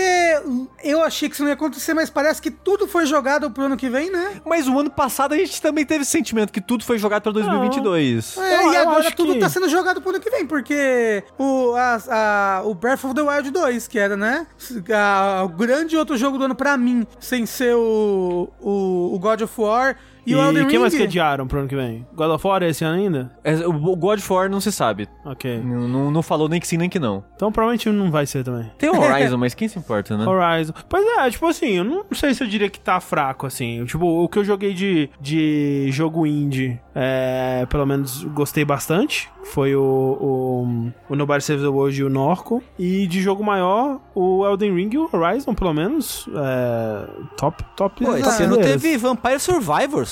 [0.83, 3.77] eu achei que isso não ia acontecer, mas parece que tudo foi jogado pro ano
[3.77, 4.41] que vem, né?
[4.45, 7.31] Mas o ano passado a gente também teve esse sentimento que tudo foi jogado pra
[7.33, 8.37] 2022.
[8.39, 11.75] É, Eu- e agora tudo que- tá sendo jogado pro ano que vem, porque o,
[11.77, 14.47] a- a- o Breath of the Wild 2, que era, né?
[14.93, 19.43] a- o grande outro jogo do ano pra mim, sem ser o, o, o God
[19.43, 19.97] of War
[20.27, 20.79] e, E, o Elden Ring.
[20.79, 22.07] mais que adiaram pro ano que vem?
[22.15, 23.31] God of War é esse ano ainda?
[23.45, 25.09] É, o God of War não se sabe.
[25.25, 25.61] Ok.
[25.65, 27.25] Não, não- não falou nem que sim, nem que não.
[27.37, 28.71] Então provavelmente não vai ser também.
[28.79, 30.27] Tem o Horizon, mas quem se importa, né?
[30.27, 30.73] Horizon.
[30.89, 33.85] Pois é, tipo assim, eu não sei se eu diria que tá fraco, assim.
[33.85, 39.29] Tipo, o que eu joguei de, de jogo indie, é, pelo menos gostei bastante.
[39.43, 42.63] Foi o, o, o Nobody Saves the World e o Norco.
[42.79, 48.05] E de jogo maior, o Elden Ring e o Horizon, pelo menos, é, top, top.
[48.05, 50.10] Pô, esse ano teve Vampire Survivors.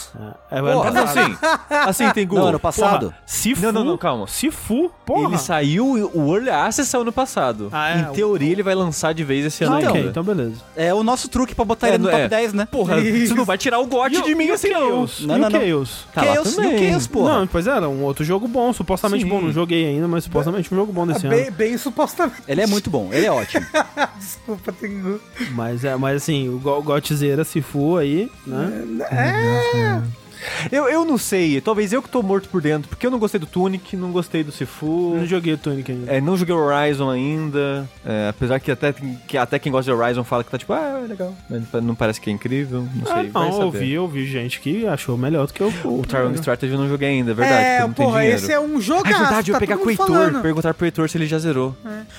[0.51, 1.37] É, é, Porra, ano assim,
[1.71, 2.43] assim tem Google.
[2.45, 3.07] Não, ano passado.
[3.07, 3.63] Porra, Sifu.
[3.63, 4.27] Não, não, não, calma.
[4.27, 5.29] Sifu, porra.
[5.29, 7.69] Ele saiu, o Early Access saiu no passado.
[7.73, 8.01] Ah, é?
[8.01, 10.11] Em teoria, ele vai lançar de vez esse ano Ah, ok, ainda.
[10.11, 10.57] então beleza.
[10.77, 12.29] É o nosso truque pra botar É, ele no top é.
[12.29, 12.67] 10, né?
[12.71, 13.29] Porra, Isso.
[13.29, 14.89] você não vai tirar o gote de mim assim, não.
[14.89, 15.21] Chaos?
[15.27, 15.61] Não, e não, o não.
[15.61, 16.07] Chaos?
[16.15, 16.73] Tá lá Chaos, também.
[16.73, 17.39] e o Chaos, porra.
[17.41, 19.29] Não, pois é, era um outro jogo bom, supostamente Sim.
[19.31, 19.41] bom.
[19.41, 21.37] Não joguei ainda, mas supostamente um jogo bom desse ano.
[21.37, 22.43] Bem, bem supostamente.
[22.47, 23.65] Ele é muito bom, ele é ótimo.
[24.19, 25.19] Desculpa, tem.
[25.53, 28.83] Mas, é, mas assim, o Go- Godzilla Sifu aí, né?
[29.11, 29.88] É.
[29.89, 30.28] 嗯。
[30.71, 33.47] Eu, eu não sei, talvez eu que tô morto por dentro, porque eu não gostei do
[33.47, 35.15] Tunic, não gostei do Sifu.
[35.17, 36.13] Não joguei o Tunic ainda.
[36.13, 37.89] É, não joguei o Horizon ainda.
[38.05, 38.93] é, apesar que até,
[39.27, 41.35] que até quem gosta de Horizon fala que tá tipo, ah, é legal.
[41.49, 42.83] Mas não parece que é incrível.
[42.95, 43.31] Não Ah, sei.
[43.31, 45.73] vai não, eu vi, eu vi gente que achou melhor do que eu.
[45.85, 47.65] O Triangle Strategy eu não joguei ainda, é verdade.
[47.65, 49.07] É, eu não porra, esse é um jogo.
[49.09, 50.43] É verdade, eu ia tá pegar todo com o Heitor, falando.
[50.43, 51.77] perguntar pro Heitor se ele já zerou.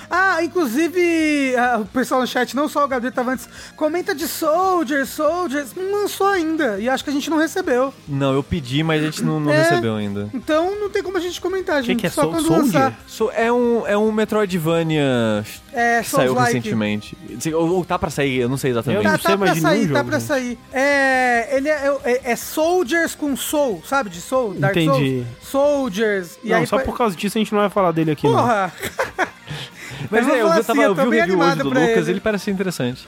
[0.10, 4.28] Ah, inclusive, ah, o pessoal no chat, não só o Gabriel tava antes, comenta de
[4.28, 6.80] Soldiers, Soldiers, não lançou ainda.
[6.80, 7.94] E acho que a gente não recebeu.
[8.10, 9.62] Não, eu pedi, mas a gente não, não É.
[9.62, 10.30] recebeu ainda.
[10.34, 12.00] Então não tem como a gente comentar, gente.
[12.00, 12.64] que é só Sol- quando Soldier?
[12.66, 13.00] lançar.
[13.08, 16.54] So, é, um, é um Metroidvania É, que saiu Souls-like.
[16.58, 17.18] recentemente.
[17.54, 18.98] Ou, ou tá pra sair, eu não sei exatamente.
[18.98, 20.28] Eu Tá, não tá sei pra mais de nenhum sair, tá jogo, pra gente.
[20.28, 20.60] sair.
[20.74, 24.10] É, ele é, é, é Soldiers com Soul, sabe?
[24.10, 25.26] De Soul, Dark Entendi.
[25.42, 25.50] Souls.
[25.50, 26.40] Soldiers.
[26.44, 28.28] E não, aí, só por causa disso a gente não vai falar dele aqui.
[28.28, 28.40] não.
[30.10, 31.98] Mas Eu é, eu, tava, assim, eu eu vi o review hoje animado do Lucas,
[31.98, 32.12] ele.
[32.12, 33.08] ele parece interessante.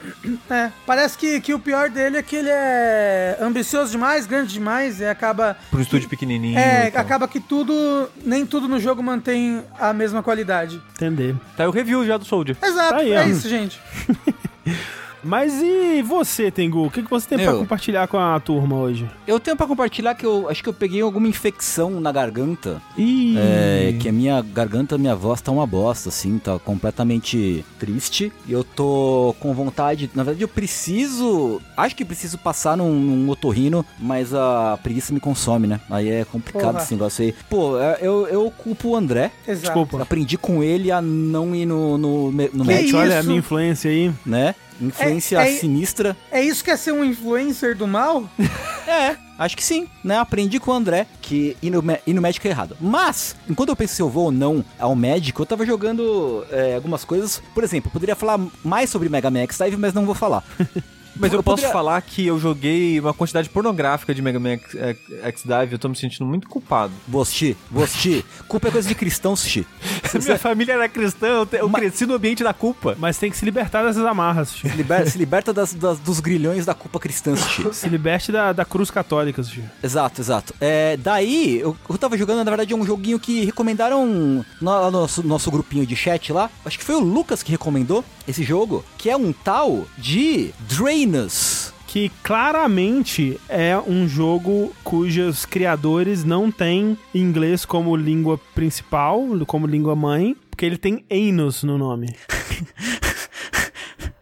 [0.49, 4.99] É, parece que, que o pior dele é que ele é ambicioso demais, grande demais,
[4.99, 5.57] e acaba.
[5.69, 6.57] Pro um estúdio pequenininho.
[6.57, 8.09] É, acaba que tudo.
[8.23, 10.81] Nem tudo no jogo mantém a mesma qualidade.
[10.95, 11.35] Entender.
[11.55, 12.57] Tá aí o review já do Soldier.
[12.61, 13.23] Exato, Tá aí, é ó.
[13.23, 13.79] isso, gente.
[15.23, 16.85] Mas e você, Tengu?
[16.85, 17.59] O que, que você tem pra Eu?
[17.59, 19.09] compartilhar com a turma hoje?
[19.27, 22.81] Eu tenho pra compartilhar que eu acho que eu peguei alguma infecção na garganta.
[22.97, 28.31] Ih, É, que a minha garganta, minha voz tá uma bosta, assim, tá completamente triste.
[28.47, 30.09] E eu tô com vontade.
[30.15, 31.61] Na verdade, eu preciso.
[31.77, 35.79] Acho que preciso passar num, num otorrino, mas a preguiça me consome, né?
[35.89, 36.83] Aí é complicado Porra.
[36.83, 37.35] esse negócio aí.
[37.49, 39.31] Pô, é, eu, eu culpo o André.
[39.47, 39.61] Exato.
[39.65, 40.01] Desculpa.
[40.01, 43.89] Aprendi com ele a não ir no, no, no Que médico, Olha a minha influência
[43.91, 44.11] aí.
[44.25, 44.55] né?
[44.81, 46.17] Influência É- é- sinistra.
[46.31, 48.29] É isso que é ser um influencer do mal?
[48.87, 50.17] É, acho que sim, né?
[50.17, 52.75] Aprendi com o André que ir no, ir no médico é errado.
[52.81, 56.75] Mas, enquanto eu penso se eu vou ou não ao médico, eu tava jogando é,
[56.75, 57.41] algumas coisas.
[57.53, 60.43] Por exemplo, eu poderia falar mais sobre Mega Man X-Dive, mas não vou falar.
[61.15, 64.53] Mas eu, Eu posso poderia- falar que eu joguei uma quantidade pornográfica de Mega Man
[64.53, 66.91] X- X- X-Dive, eu tô me sentindo muito culpado.
[67.07, 69.65] Vosti, Vosti, culpa é coisa de cristão, Sushi.
[70.23, 72.95] Minha família era cristã, eu, te- eu Ma- cresci no ambiente da culpa.
[72.99, 74.69] Mas tem que se libertar dessas amarras, Sushi.
[74.69, 77.73] Se liber- se liberta das- das- dos grilhões da culpa cristã, Sushi.
[77.73, 79.63] Se liberte da, da cruz católica, Sushi.
[79.83, 80.53] Exato, exato.
[80.59, 85.25] É, daí, eu, eu tava jogando, na verdade, um joguinho que recomendaram no, no nosso,
[85.25, 86.49] nosso grupinho de chat lá.
[86.65, 91.71] Acho que foi o Lucas que recomendou esse jogo, que é um tal de Drainus.
[91.87, 99.93] Que claramente é um jogo cujos criadores não têm inglês como língua principal, como língua
[99.93, 102.15] mãe, porque ele tem anus no nome.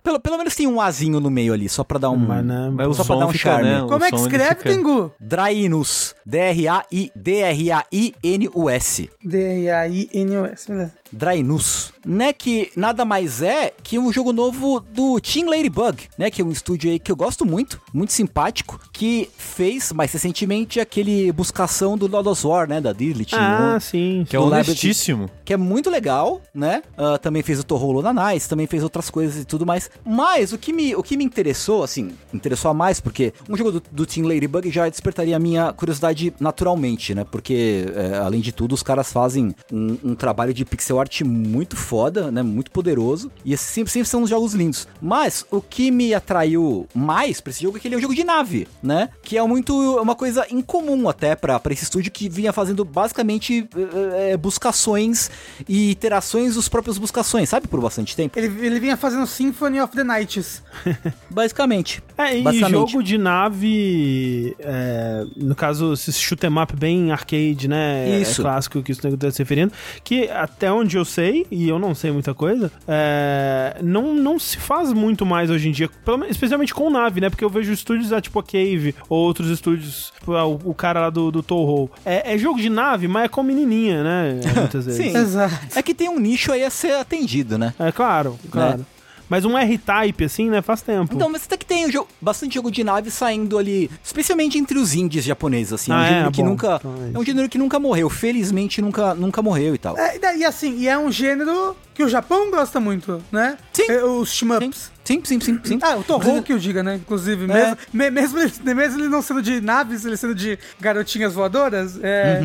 [0.01, 2.15] Pelo, pelo menos tem um Azinho no meio ali, só pra dar um.
[2.17, 3.69] Mas, né, Mas o Só pra dar um fica, charme.
[3.69, 5.11] né, Como é que escreve, fica- Tengu?
[5.19, 6.15] Drainus.
[6.25, 9.09] D-R-A-I, D-R-A-I-N-U-S.
[9.23, 10.93] Beleza.
[11.11, 16.41] Drainus, né, que nada mais é que um jogo novo do Team Ladybug, né, que
[16.41, 21.31] é um estúdio aí que eu gosto muito, muito simpático, que fez mais recentemente aquele
[21.31, 24.25] buscação do Lord of War, né, da Disney, Ah, um- sim.
[24.27, 25.29] Que é do Labyrinth- honestíssimo.
[25.45, 26.81] que é muito legal, né?
[26.97, 29.89] Ah, também fez o Torrolo na Nice, também fez outras coisas e tudo mais.
[30.03, 33.71] Mas o que me, o que me interessou, assim, interessou a mais, porque um jogo
[33.73, 37.23] do, do Team Ladybug já despertaria a minha curiosidade naturalmente, né?
[37.23, 41.75] Porque, é, além de tudo, os caras fazem um, um trabalho de pixel art muito
[41.99, 42.41] foda, né?
[42.41, 43.29] Muito poderoso.
[43.43, 44.87] E esses sempre, sempre são uns jogos lindos.
[45.01, 48.15] Mas o que me atraiu mais pra esse jogo é que ele é um jogo
[48.15, 49.09] de nave, né?
[49.21, 53.67] Que é muito uma coisa incomum até pra pra esse estúdio que vinha fazendo basicamente
[54.13, 55.29] eh, buscações
[55.67, 57.67] e iterações dos próprios buscações, sabe?
[57.67, 58.39] Por bastante tempo.
[58.39, 60.63] Ele, ele vinha fazendo Symphony of the Nights.
[61.29, 62.01] Basicamente.
[62.17, 62.91] É, e Basicamente.
[62.91, 68.19] jogo de nave, é, no caso, esse shoot 'em up bem arcade, né?
[68.21, 68.41] Isso.
[68.41, 69.73] É clássico que o nego tá se referindo.
[70.03, 74.57] Que até onde eu sei, e eu não sei muita coisa, é, não, não se
[74.57, 75.89] faz muito mais hoje em dia,
[76.29, 77.29] especialmente com nave, né?
[77.29, 80.73] Porque eu vejo estúdios ah, tipo a Cave, ou outros estúdios, tipo, ah, o, o
[80.73, 81.89] cara lá do, do Toho.
[82.05, 84.39] É, é jogo de nave, mas é com menininha, né?
[84.55, 85.11] Muitas vezes.
[85.11, 85.17] Sim.
[85.17, 85.77] Exato.
[85.77, 87.73] É que tem um nicho aí a ser atendido, né?
[87.79, 88.85] É claro, claro.
[89.29, 90.61] Mas um R-Type, assim, né?
[90.61, 91.13] Faz tempo.
[91.15, 94.77] Então, mas até que tem o jogo- bastante jogo de nave saindo ali, especialmente entre
[94.79, 95.91] os indies japoneses, assim.
[95.91, 96.09] é um Ah, é?
[96.09, 96.75] gênero que Bom, nunca.
[96.79, 98.09] então é É um gênero que nunca morreu.
[98.09, 99.97] Felizmente nunca, nunca morreu e tal.
[99.97, 103.57] É, e daí, assim, e é um gênero que o Japão gosta muito, né?
[103.73, 103.91] Sim.
[103.91, 104.89] É, Os shmups.
[105.03, 105.79] Sim, sim, sim, sim.
[105.81, 106.95] Ah, o Torro que eu diga, né?
[106.95, 111.33] Inclusive, mesmo, me- mesmo, ele, mesmo ele não sendo de naves, ele sendo de garotinhas
[111.33, 112.41] voadoras, é,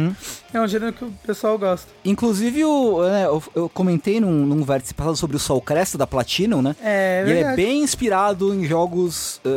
[0.51, 1.87] é um gênero que o pessoal gosta.
[2.03, 6.07] Inclusive, o, é, eu, eu comentei num, num vértice passado sobre o Sol Cresta da
[6.07, 6.75] Platinum, né?
[6.83, 9.49] É, E ele é bem inspirado em jogos uh,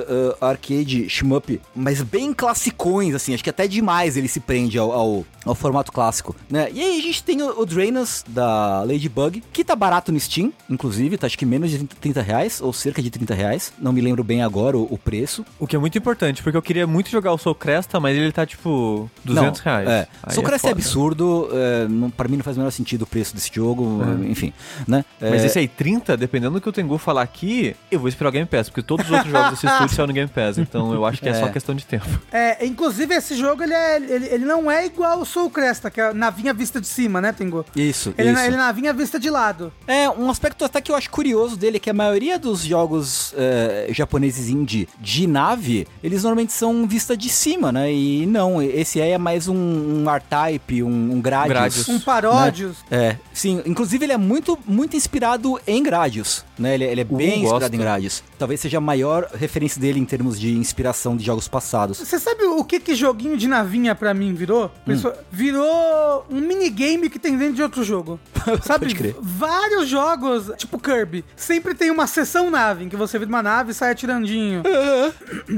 [0.41, 3.33] uh, arcade shmup, mas bem classicões, assim.
[3.33, 6.67] Acho que até demais ele se prende ao, ao, ao formato clássico, né?
[6.73, 10.51] E aí a gente tem o, o Drainus da Ladybug, que tá barato no Steam,
[10.69, 13.71] inclusive, tá acho que menos de 30 reais, ou cerca de 30 reais.
[13.79, 15.45] Não me lembro bem agora o, o preço.
[15.57, 18.31] O que é muito importante, porque eu queria muito jogar o Soul Cresta, mas ele
[18.33, 19.87] tá tipo 200 Não, reais.
[19.89, 20.07] É.
[20.23, 23.07] Aí Soul Cresta é, absurdo, é, não, pra mim não faz o menor sentido o
[23.07, 24.51] preço desse jogo, é, enfim,
[24.85, 25.05] né?
[25.21, 28.29] Mas É, esse aí, 30, dependendo do que o Tengu falar aqui, eu vou esperar
[28.29, 30.93] o Game Pass, porque todos os outros jogos desse estúdio são no Game Pass, então
[30.93, 31.49] eu acho que é, só É.
[31.51, 32.05] questão de tempo.
[32.29, 36.01] É, inclusive, esse jogo, ele, é, ele, ele não é igual ao Soul Cresta, que
[36.01, 37.65] é a navinha vista de cima, né, Tengu?
[37.73, 38.41] Isso, Ele, isso.
[38.41, 39.71] ele é navinha vista de lado.
[39.87, 43.33] É, um aspecto até que eu acho curioso dele é que a maioria dos jogos
[43.37, 47.91] é, japoneses indie de nave, eles normalmente são vista de cima, né?
[47.91, 51.53] E não, esse aí é mais um, um R-Type, um, um Gradius.
[51.53, 51.89] Gradius.
[51.89, 52.77] Um paródios.
[52.91, 53.61] É, sim.
[53.65, 56.73] Inclusive ele é muito, muito inspirado em Gradius, né?
[56.73, 57.45] Ele, ele é bem gosto.
[57.45, 58.23] inspirado em Gradius.
[58.37, 61.97] Talvez seja a maior referência dele em termos de inspiração de jogos passados.
[61.97, 64.69] Você sabe o que que joguinho de navinha pra mim virou?
[64.85, 64.93] Hum.
[65.31, 68.19] Virou um minigame que tem dentro de outro jogo.
[68.63, 68.87] Sabe?
[68.87, 69.15] Pode crer.
[69.21, 73.71] Vários jogos, tipo Kirby, sempre tem uma sessão nave, em que você vira uma nave
[73.71, 74.63] e sai atirandinho.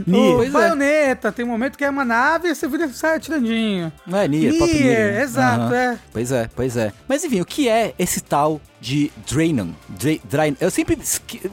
[0.07, 0.35] Nier.
[0.35, 0.49] O é.
[0.49, 3.91] baioneta, tem um momento que é uma nave e você vira e sai atirandinho.
[4.05, 5.99] Não é Nier, próprio Nier, Nier, exato, é.
[6.11, 6.93] Pois é, pois é.
[7.07, 9.69] Mas enfim, o que é esse tal de Drainan.
[9.87, 10.97] Dra Drain, eu sempre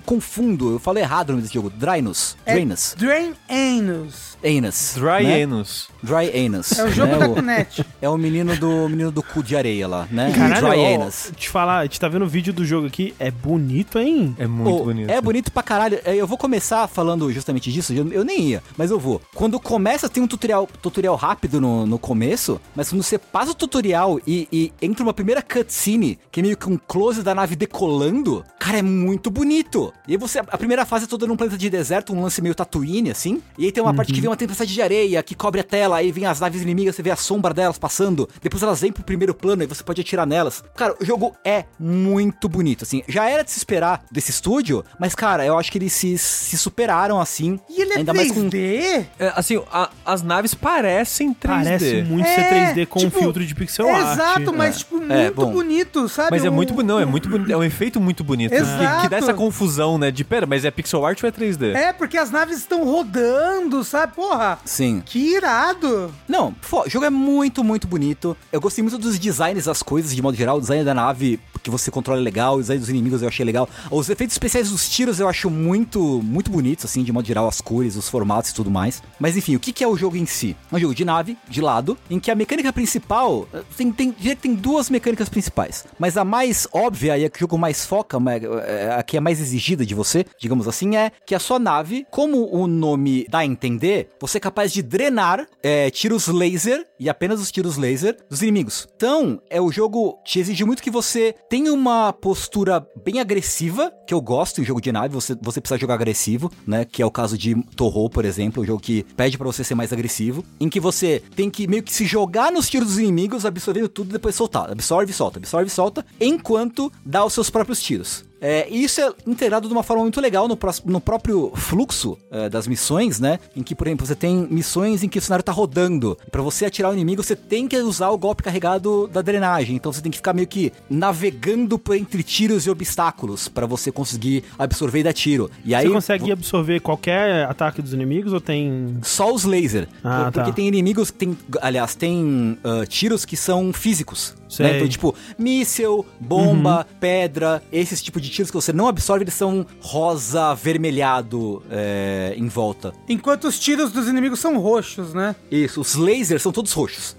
[0.05, 1.71] confundo, eu falo errado o nome desse jogo.
[1.71, 2.37] Drainus.
[2.45, 2.95] É Drainus.
[2.99, 4.37] Drain Anus.
[4.45, 4.95] Anus.
[4.95, 5.43] Dry né?
[5.43, 5.89] Anus.
[6.03, 6.79] Dry Anus.
[6.79, 7.19] É o jogo né?
[7.19, 7.87] da Cunete.
[8.01, 10.33] É o menino do menino do cu de areia lá, né?
[10.33, 11.33] Caralho, Dry ó, Anus.
[11.37, 14.37] te falar, a gente tá vendo o vídeo do jogo aqui, é bonito, hein?
[14.39, 15.11] É muito Ô, bonito.
[15.11, 15.99] É bonito pra caralho.
[16.05, 17.93] É, Eu vou começar falando justamente disso.
[17.93, 19.21] Eu, eu nem ia, mas eu vou.
[19.35, 23.55] Quando começa, tem um tutorial, tutorial rápido no, no começo, mas quando você passa o
[23.55, 27.57] tutorial e, e entra uma primeira cutscene, que é meio que um close da nave
[27.57, 29.93] decolando, cara, é muito bonito.
[30.07, 32.55] E aí você, a primeira fase é toda num planeta de deserto, um lance meio
[32.55, 33.43] Tatooine, assim.
[33.59, 35.97] E aí tem uma parte que vem uma tempestade de areia que cobre a tela,
[35.97, 38.29] aí vem as naves inimigas, você vê a sombra delas passando.
[38.43, 40.63] Depois elas vêm pro primeiro plano e você pode atirar nelas.
[40.77, 43.03] Cara, o jogo é muito bonito, assim.
[43.09, 46.57] Já era de se esperar desse estúdio, mas, cara, eu acho que eles se, se
[46.59, 47.59] superaram, assim.
[47.69, 49.07] E ele é ainda mais com 3D?
[49.19, 51.65] É, assim, a- as naves parecem 3D.
[51.65, 54.13] Parece muito ser 3D com um tipo, filtro de pixel art.
[54.15, 55.53] Exato, mas, tipo, muito É, bom.
[55.53, 56.31] bonito, sabe?
[56.33, 58.51] Mas é muito bonito, não, é muito bonito, é um efeito muito bonito.
[58.51, 59.03] Que, Exato.
[59.03, 60.11] que dá essa confusão, né?
[60.11, 61.75] De, pera, mas é pixel art ou é 3D?
[61.75, 64.15] É, porque as naves estão rodando, sabe?
[64.15, 65.03] Porra, Sim.
[65.05, 66.13] que irado.
[66.29, 68.37] Não, fo- o jogo é muito, muito bonito.
[68.53, 70.57] Eu gostei muito dos designs das coisas, de modo geral.
[70.57, 73.45] O design da nave que você controla é legal, o design dos inimigos eu achei
[73.45, 73.69] legal.
[73.91, 77.61] Os efeitos especiais dos tiros eu acho muito, muito bonitos, assim, de modo geral, as
[77.61, 79.03] cores, os formatos e tudo mais.
[79.19, 80.57] Mas enfim, o que que é o jogo em si?
[80.71, 83.49] É um jogo de nave, de lado, em que a mecânica principal.
[83.53, 85.85] eh, Tem, tem, que tem duas mecânicas principais.
[85.99, 89.41] Mas a mais óbvia e a que o jogo mais foca, ma- eh, é mais
[89.41, 93.47] exigida de você, digamos assim, é que a sua nave, como o nome dá a
[93.47, 98.43] entender, você é capaz de drenar eh, tiros laser e apenas os tiros laser dos
[98.43, 98.87] inimigos.
[98.97, 104.15] Então, é o jogo te exige muito que você tenha uma postura bem agressiva, que
[104.15, 106.85] eu gosto em jogo de nave, você, você precisa jogar agressivo, né?
[106.85, 109.75] Que é o caso de Torro, por exemplo, um jogo que pede pra você ser
[109.75, 113.45] mais agressivo, em que você tem que meio que se jogar nos tiros dos inimigos,
[113.45, 114.71] absorvendo tudo e depois soltar.
[114.71, 118.26] Absorve solta, absorve solta, enquanto dá os seus próprios tiros.
[118.41, 122.19] É, e isso é integrado de uma forma muito legal no, prós- no próprio fluxo
[122.31, 123.39] é, das missões, né?
[123.55, 126.17] Em que, por exemplo, você tem missões em que o cenário tá rodando.
[126.31, 129.77] Pra você atirar o inimigo, você tem que usar o golpe carregado da drenagem.
[129.77, 133.91] Então você tem que ficar meio que navegando por entre tiros e obstáculos pra você
[133.93, 135.51] conseguir absorver e dar tiro.
[135.65, 138.99] E aí Você consegue absorver qualquer ataque dos inimigos ou tem.
[139.03, 139.89] só os laser.
[140.05, 140.57] Ah, Por- porque tá.
[140.57, 141.39] tem inimigos que tem.
[141.61, 144.35] Aliás, tem ah, tiros que são físicos.
[144.61, 144.77] Né?
[144.77, 149.67] Então, tipo, míssel, bomba, pedra, esses tipos de tiros que você não absorve, eles são
[149.81, 152.93] rosa avermelhado é, em volta.
[153.09, 155.35] Enquanto os tiros dos inimigos são roxos, né?
[155.51, 157.17] Isso, os lasers são todos roxos.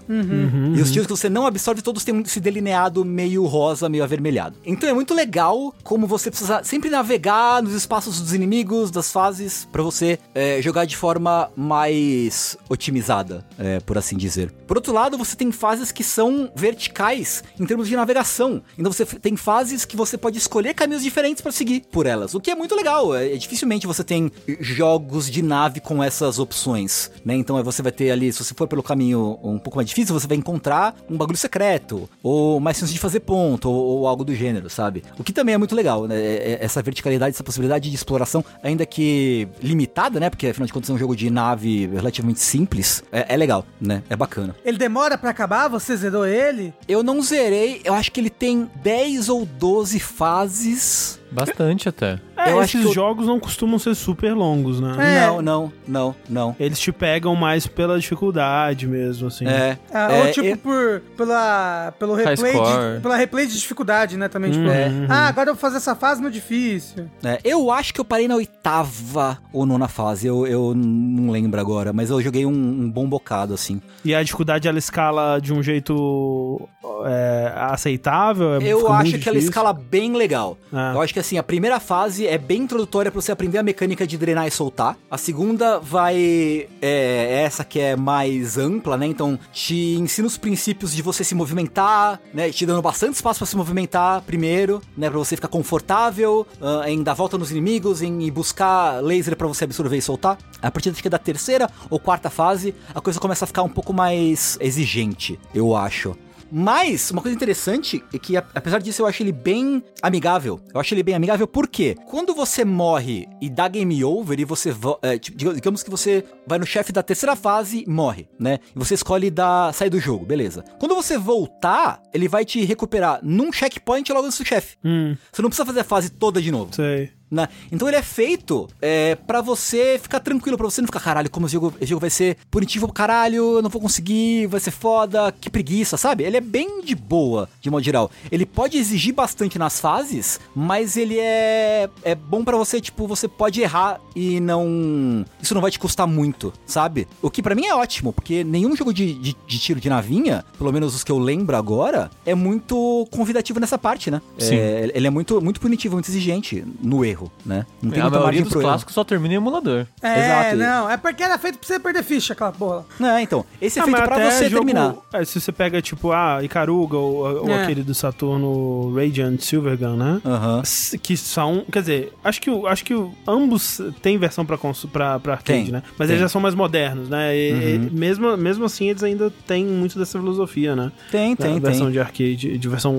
[0.76, 4.56] E os tiros que você não absorve, todos têm esse delineado meio rosa, meio avermelhado.
[4.64, 9.68] Então é muito legal como você precisa sempre navegar nos espaços dos inimigos, das fases,
[9.70, 14.52] pra você é, jogar de forma mais otimizada, é, por assim dizer.
[14.66, 18.62] Por outro lado, você tem fases que são verticais em termos de navegação.
[18.78, 22.40] Então você tem fases que você pode escolher caminhos diferentes pra seguir por elas, o
[22.40, 23.14] que é muito legal.
[23.14, 24.30] É, é dificilmente você tem
[24.60, 27.34] jogos de nave com essas opções, né?
[27.34, 30.26] Então você vai ter ali, se você for pelo caminho um pouco mais difícil, você
[30.26, 34.34] vai encontrar um bagulho secreto, ou mais chance de fazer ponto, ou, ou algo do
[34.34, 35.02] gênero, sabe?
[35.18, 36.16] O que também é muito legal, né?
[36.20, 40.28] É- é Essa verticalidade, essa possibilidade de exploração, ainda que limitada, né?
[40.30, 44.02] Porque afinal de contas é um jogo de nave relativamente simples, é, é legal, né?
[44.10, 44.54] É bacana.
[44.64, 45.68] Ele demora pra acabar?
[45.68, 46.72] Você zerou ele?
[46.86, 50.87] Eu não zerei, eu acho que ele tem 10 ou 12 fases.
[50.88, 51.20] です。
[51.30, 52.18] Bastante até.
[52.36, 54.94] É, Eu acho esses que eu- jogos não costumam ser super longos, né?
[54.98, 55.26] É.
[55.26, 56.56] Não, não, não, não.
[56.58, 59.46] Eles te pegam mais pela dificuldade mesmo, assim.
[59.46, 59.76] É.
[59.92, 64.28] Ah, é, ou tipo eu- por, pela, pelo replay de, pela replay de dificuldade, né?
[64.28, 65.06] Também, tipo, Uhum.
[65.08, 67.08] ah, agora eu vou fazer essa fase no difícil.
[67.24, 71.60] É, eu acho que eu parei na oitava ou nona fase, eu, eu não lembro
[71.60, 73.80] agora, mas eu joguei um, um bom bocado, assim.
[74.04, 76.68] E a dificuldade ela escala de um jeito
[77.06, 78.54] é, aceitável?
[78.54, 79.38] É- Eu fica acho que ela difícil?
[79.50, 80.56] escala bem legal.
[80.72, 80.92] Ah.
[80.94, 84.06] Eu acho que assim, a primeira fase é bem introdutória pra você aprender a mecânica
[84.06, 84.96] de drenar e soltar.
[85.10, 86.68] A segunda vai.
[86.80, 89.06] É essa que é mais ampla, né?
[89.06, 92.50] Então, te ensina os princípios de você se movimentar, né?
[92.50, 95.08] Te dando bastante espaço pra se movimentar primeiro, né?
[95.08, 99.64] Pra você ficar confortável, ah, em dar volta nos inimigos, em buscar laser pra você
[99.64, 100.38] absorver e soltar.
[100.60, 103.92] A partir que da terceira ou quarta fase, a coisa começa a ficar um pouco
[103.92, 106.16] mais exigente, eu acho.
[106.50, 110.60] Mas, uma coisa interessante é que, apesar disso, eu acho ele bem amigável.
[110.72, 114.70] Eu acho ele bem amigável porque quando você morre e dá game over e você.
[114.70, 118.28] vo- é, tipo, diga- digamos que você vai no chefe da terceira fase e morre,
[118.38, 118.58] né?
[118.74, 120.64] E você escolhe dar, sair do jogo, beleza.
[120.78, 124.76] Quando você voltar, ele vai te recuperar num checkpoint logo antes do chefe.
[124.84, 126.74] Hum, Você não precisa fazer a fase toda de novo.
[126.74, 127.10] sei.
[127.30, 127.48] Né?
[127.70, 131.46] Então ele é feito é, para você ficar tranquilo, pra você não ficar, caralho, como
[131.46, 134.70] esse jogo, esse jogo vai ser punitivo pro caralho, eu não vou conseguir, vai ser
[134.70, 136.24] foda, que preguiça, sabe?
[136.24, 138.10] Ele é bem de boa, de modo geral.
[138.30, 143.28] Ele pode exigir bastante nas fases, mas ele é, é bom para você, tipo, você
[143.28, 145.24] pode errar e não.
[145.40, 147.06] Isso não vai te custar muito, sabe?
[147.22, 150.44] O que para mim é ótimo, porque nenhum jogo de, de, de, tiro de navinha,
[150.56, 154.20] pelo menos os que eu lembro agora, é muito convidativo nessa parte, né?
[154.38, 154.56] Sim.
[154.56, 157.66] É, ele é muito, muito punitivo, muito exigente no erro, né?
[157.82, 158.68] Não a muita maioria margem dos pro erro.
[158.70, 159.86] clássicos só termina em emulador.
[160.02, 160.56] É, Exato.
[160.56, 162.84] não, é porque era feito pra você perder ficha, aquela porra.
[163.00, 163.44] É, então.
[163.60, 164.94] Esse é Ah, feito pra você jogo- terminar.
[165.12, 167.62] é, se você pega, tipo, ah, Icaruga ou, ou É.
[167.62, 170.20] aquele do Saturno Radiant Silvergun, né?
[170.24, 170.60] Aham.
[170.62, 171.64] S- Que são.
[171.70, 172.94] Quer dizer, acho que, acho que
[173.26, 175.82] ambos têm versão pra, pra, pra arcade, Tem, né?
[175.98, 176.16] Mas tem.
[176.16, 177.36] eles já são mais modernos, né?
[177.36, 177.60] E- Uhum.
[177.86, 180.92] e mesmo, mesmo assim, eles ainda têm muito dessa filosofia, né?
[181.10, 181.92] Tem, Da tem, versão tem.
[181.92, 182.94] de arcade, de versão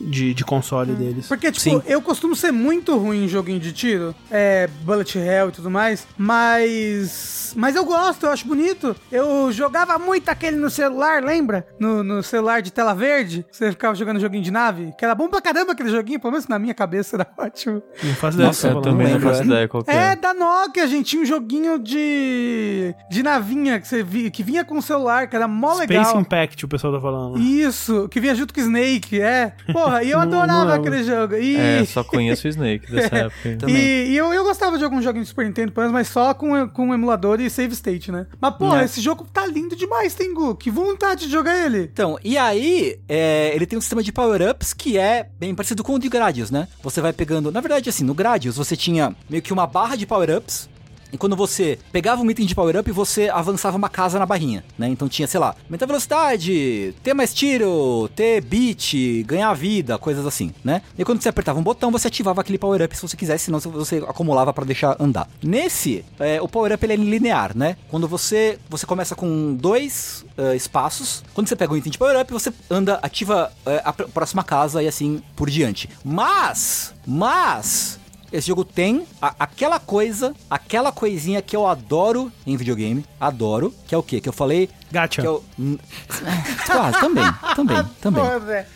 [0.00, 1.26] de, de console deles.
[1.26, 1.82] Porque, tipo, Sim.
[1.86, 6.06] eu costumo ser muito ruim em joguinho de tiro, é, bullet hell e tudo mais,
[6.16, 7.38] mas.
[7.56, 8.94] Mas eu gosto, eu acho bonito.
[9.10, 11.66] Eu jogava muito aquele no celular, lembra?
[11.80, 15.28] No, no celular de tela verde, você ficava jogando joguinho de nave, que era bom
[15.28, 17.82] pra caramba aquele joguinho, pelo menos na minha cabeça era ótimo.
[18.04, 18.84] Não faço ideia Nossa, você tá Eu falando.
[18.98, 20.16] também não faço ideia qual que É, é.
[20.16, 22.94] da Nokia, gente, tinha um joguinho de.
[23.10, 26.20] de navinha que, você vi, que vinha com o celular, que era mó Space legal.
[26.20, 27.36] Impact, o pessoal tá falando.
[27.38, 29.54] Isso, que vinha junto com o Snake, é.
[29.72, 30.88] Porra, e eu Não- não adorava lembro.
[30.88, 31.34] aquele jogo.
[31.34, 33.39] E, É, só conheço o Snake dessa época.
[33.58, 33.76] Também.
[33.76, 36.92] e, e eu, eu gostava de alguns joguinhos de Super Nintendo, mas só com, com
[36.94, 38.26] emulador e save state, né?
[38.40, 38.84] Mas, porra, É.
[38.84, 40.54] esse jogo tá lindo demais, Tengu.
[40.54, 41.82] Que vontade de jogar ele.
[41.92, 45.94] Então, e aí, é, ele tem um sistema de power-ups que é bem parecido com
[45.94, 46.68] o de Gradius, né?
[46.82, 47.50] Você vai pegando.
[47.50, 50.68] Na verdade, assim, no Gradius você tinha meio que uma barra de power-ups.
[51.12, 54.88] E quando você pegava um item de power-up, você avançava uma casa na barrinha, né?
[54.88, 58.94] Então tinha, sei lá, aumentar velocidade, ter mais tiro, ter beat,
[59.26, 60.82] ganhar vida, coisas assim, né?
[60.98, 63.96] E quando você apertava um botão, você ativava aquele power-up se você quisesse, senão você
[64.06, 65.28] acumulava pra deixar andar.
[65.42, 67.76] Nesse, é, o power-up ele é linear, né?
[67.88, 72.32] Quando você, você começa com dois eh, espaços, quando você pega um item de power-up,
[72.32, 75.88] você anda, ativa eh, a pr- próxima casa e assim por diante.
[76.04, 77.98] Mas, mas,
[78.32, 83.94] esse jogo tem a- aquela coisa, aquela coisinha que eu adoro em videogame, adoro, que
[83.94, 84.20] é o quê?
[84.20, 85.22] Que eu falei, Gacha.
[85.22, 85.28] que.
[85.58, 85.78] Hum,
[86.66, 87.24] Quase, também,
[87.56, 88.24] também, também.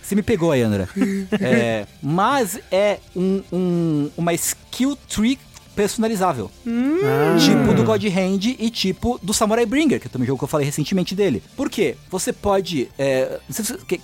[0.02, 0.88] Você me pegou aí, André.
[1.40, 5.38] É, mas é um, um- uma skill tree
[5.74, 6.50] personalizável.
[6.66, 7.36] Ah.
[7.38, 10.44] Tipo do God Hand e tipo do Samurai Bringer, que é também um jogo que
[10.44, 11.42] eu falei recentemente dele.
[11.56, 11.96] Por quê?
[12.10, 12.88] Você pode.
[12.98, 13.38] é,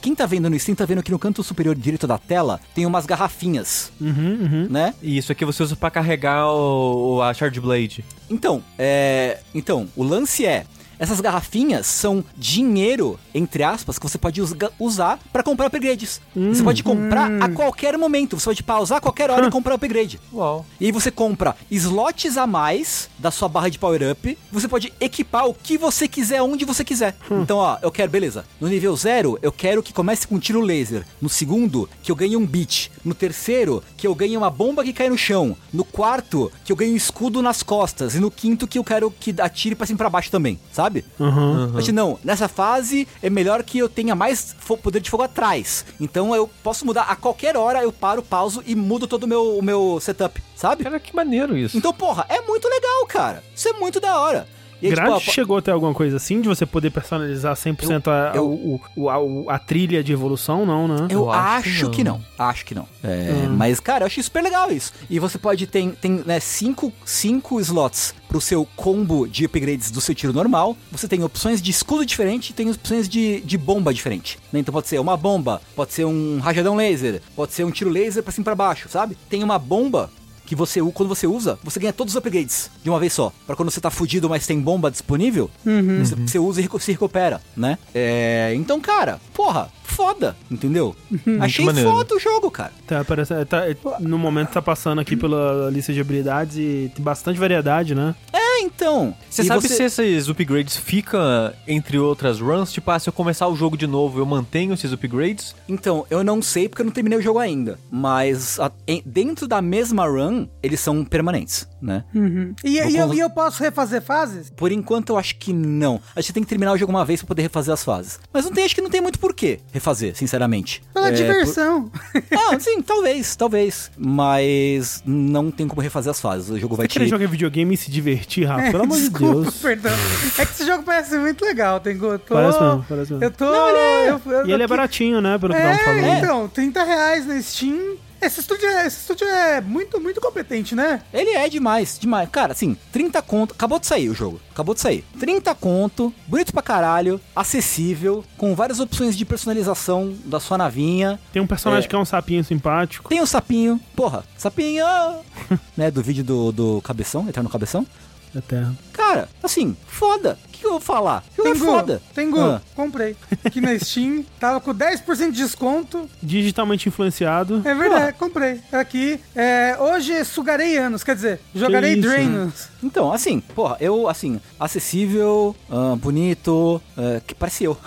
[0.01, 2.87] quem tá vendo no stream tá vendo que no canto superior direito da tela tem
[2.87, 4.09] umas garrafinhas, Uhum,
[4.43, 4.67] uhum.
[4.71, 4.95] né?
[5.03, 8.05] E isso aqui você usa pra carregar o, o- a Shard Blade.
[8.29, 10.65] Então, é, então, o lance é.
[11.01, 16.21] Essas garrafinhas são dinheiro, entre aspas, que você pode usga- usar pra comprar upgrades.
[16.37, 18.39] Você pode comprar a qualquer momento.
[18.39, 20.21] Você pode pausar a qualquer hora e comprar upgrade.
[20.33, 20.67] Uau.
[20.79, 24.37] E aí você compra slots a mais da sua barra de power-up.
[24.53, 27.17] Você pode equipar o que você quiser, onde você quiser.
[27.31, 28.45] Então, ó, eu quero, beleza.
[28.61, 31.07] No nível 0, eu quero que comece com um tiro laser.
[31.21, 32.91] No segundo, que eu ganhe um beat.
[33.03, 35.57] No terceiro, que eu ganhe uma bomba que cai no chão.
[35.73, 38.15] No quarto, que eu ganhe um escudo nas costas.
[38.15, 40.90] E no quinto, que eu quero que atire pra cima e pra baixo também, sabe?
[41.19, 41.71] Uhum.
[41.73, 45.85] Mas, não, nessa fase é melhor que eu tenha mais poder de fogo atrás.
[46.01, 49.59] Então eu posso mudar a qualquer hora, eu paro, pauso e mudo todo o meu,
[49.59, 50.85] o meu setup, sabe?
[50.85, 51.77] Cara, que maneiro isso.
[51.77, 53.43] Então, porra, é muito legal, cara.
[53.55, 54.47] Isso é muito da hora.
[54.83, 58.09] E aí, Grade tipo, a- chegou até alguma coisa assim, de você poder personalizar 100%
[58.09, 59.09] a, eu- o- o-
[59.49, 61.07] a, a trilha de evolução, não, né?
[61.11, 62.15] Eu, Eu acho acho, que que não.
[62.39, 62.47] não.
[62.47, 62.87] Acho que não.
[63.03, 64.93] É, Mas, cara, eu achei super legal isso.
[65.11, 70.01] E você pode ter tem, né, cinco, cinco slots pro seu combo de upgrades do
[70.01, 70.77] seu tiro normal.
[70.93, 74.39] Você tem opções de escudo diferente e tem opções de, de bomba diferente.
[74.53, 74.61] né?
[74.61, 78.23] Então pode ser uma bomba, pode ser um rajadão laser, pode ser um tiro laser
[78.23, 79.17] pra cima e pra baixo, sabe?
[79.29, 80.11] Tem uma bomba
[80.51, 83.33] que você, quando você usa, você ganha todos os upgrades de uma vez só.
[83.47, 87.41] Pra quando você tá fudido, mas tem bomba disponível, você, você usa e se recupera,
[87.57, 87.79] né?
[87.95, 90.97] É, então, cara, porra, foda, entendeu?
[91.41, 91.89] Achei maneiro.
[91.89, 92.73] foda o jogo, cara.
[92.85, 93.63] Tá, parece, tá,
[94.01, 98.13] no momento tá passando aqui pela lista de habilidades e tem bastante variedade, né?
[98.61, 99.15] É, então.
[99.29, 101.21] Você e sabe se esses upgrades ficam
[101.67, 102.73] entre outras runs?
[102.73, 105.55] Tipo, ah, se eu começar o jogo de novo, eu mantenho esses upgrades?
[105.69, 107.79] Então, eu não sei porque eu não terminei o jogo ainda.
[107.91, 112.05] Mas a- em- dentro da mesma run, eles são permanentes, né?
[112.15, 112.55] Uhum.
[112.65, 114.51] E, e eu, e eu posso refazer fases?
[114.51, 115.97] Por enquanto, eu acho que não.
[115.97, 118.19] Acho que você tem que terminar o jogo uma vez pra poder refazer as fases.
[118.33, 120.83] Mas não tem, acho que não tem muito porquê refazer, sinceramente.
[120.93, 121.89] Pela É, diversão.
[121.89, 122.01] por-
[122.53, 123.91] Ah, sim, talvez, talvez.
[123.97, 126.51] Mas não tem como refazer as fases.
[126.51, 127.11] O jogo vai Você querer te.
[127.11, 128.63] jogar videogame e se divertir, Rafa?
[128.67, 129.57] É, Pelo amor de desculpa, Deus.
[129.57, 129.93] perdão.
[130.39, 132.19] É que esse jogo parece muito legal, tem tô...
[132.19, 133.25] Parece mesmo, parece mesmo.
[133.25, 133.45] Eu tô...
[133.45, 135.39] eu- eu- E ele é baratinho, né?
[135.39, 136.19] Pelo que É, falando.
[136.19, 137.97] então, 30 reais na Steam.
[138.23, 141.01] Esse estúdio, é, esse estúdio é muito, muito competente, né?
[141.11, 142.29] Ele é demais, demais.
[142.29, 143.53] Cara, assim, 30 conto.
[143.55, 144.39] Acabou de sair o jogo.
[144.53, 145.07] Acabou de sair.
[145.19, 151.19] 30 conto, bonito pra caralho, acessível, com várias opções de personalização da sua navinha.
[151.33, 151.89] Tem um personagem É.
[151.89, 153.09] que é um sapinho simpático.
[153.09, 154.85] Tem o sapinho, porra, sapinho,
[155.75, 157.87] né, do vídeo do, do Cabeção, Eterno Cabeção.
[158.35, 158.77] Eterno.
[158.93, 160.39] Cara, assim, foda.
[160.45, 161.25] O que, que eu vou falar?
[161.33, 162.03] O jogo é foda.
[162.15, 162.61] Tengu, Ah.
[162.77, 163.17] comprei.
[163.45, 166.09] Aqui na Steam, tava com 10% de desconto.
[166.23, 167.63] Digitalmente influenciado.
[167.65, 168.61] É verdade, comprei.
[168.71, 172.69] Aqui, é, hoje sugarei anos, quer dizer, jogarei isso, Drainus.
[172.83, 177.77] Então, assim, porra, eu, assim, acessível, ah, bonito, ah, que parece eu.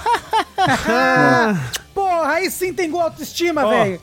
[0.88, 4.02] Ah, porra, aí sim tem autoestima, Ó, velho.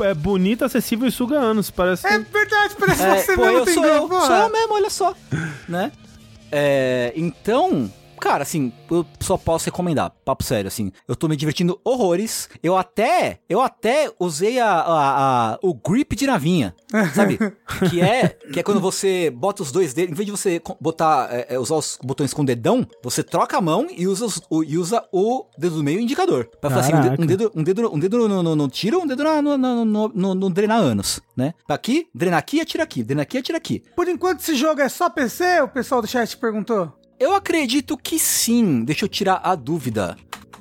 [0.00, 1.70] É bonito, acessível e suga anos.
[1.70, 2.32] Parece É que...
[2.32, 5.14] verdade, parece É, você pô, mesmo, eu sou Tengu, eu, sou eu mesmo, olha só.
[5.68, 5.92] né?
[6.50, 7.92] É, então,
[8.26, 12.48] cara, assim, eu só posso recomendar, papo sério, assim, eu tô me divertindo horrores.
[12.60, 16.74] Eu até, eu até usei a, a- a- o grip de navinha,
[17.14, 17.38] sabe?
[17.88, 21.28] que é, que é quando você bota os dois dedos, em vez de você botar,
[21.32, 24.40] é, é, usar os botões com o dedão, você troca a mão e usa, os-
[24.50, 26.48] o, e usa o dedo do meio e indicador.
[26.60, 29.22] Pra falar assim, um dedo, um dedo, um dedo no, no, no tiro, um dedo
[29.22, 31.54] na- no, no, no, no, no drenar anos, né?
[31.68, 33.84] Aqui, drenar aqui, atira aqui, drenar aqui, atira aqui.
[33.94, 36.92] Por enquanto esse jogo é só PC, o pessoal do chat perguntou.
[37.18, 38.84] Eu acredito que sim.
[38.84, 40.18] Deixa eu tirar a dúvida.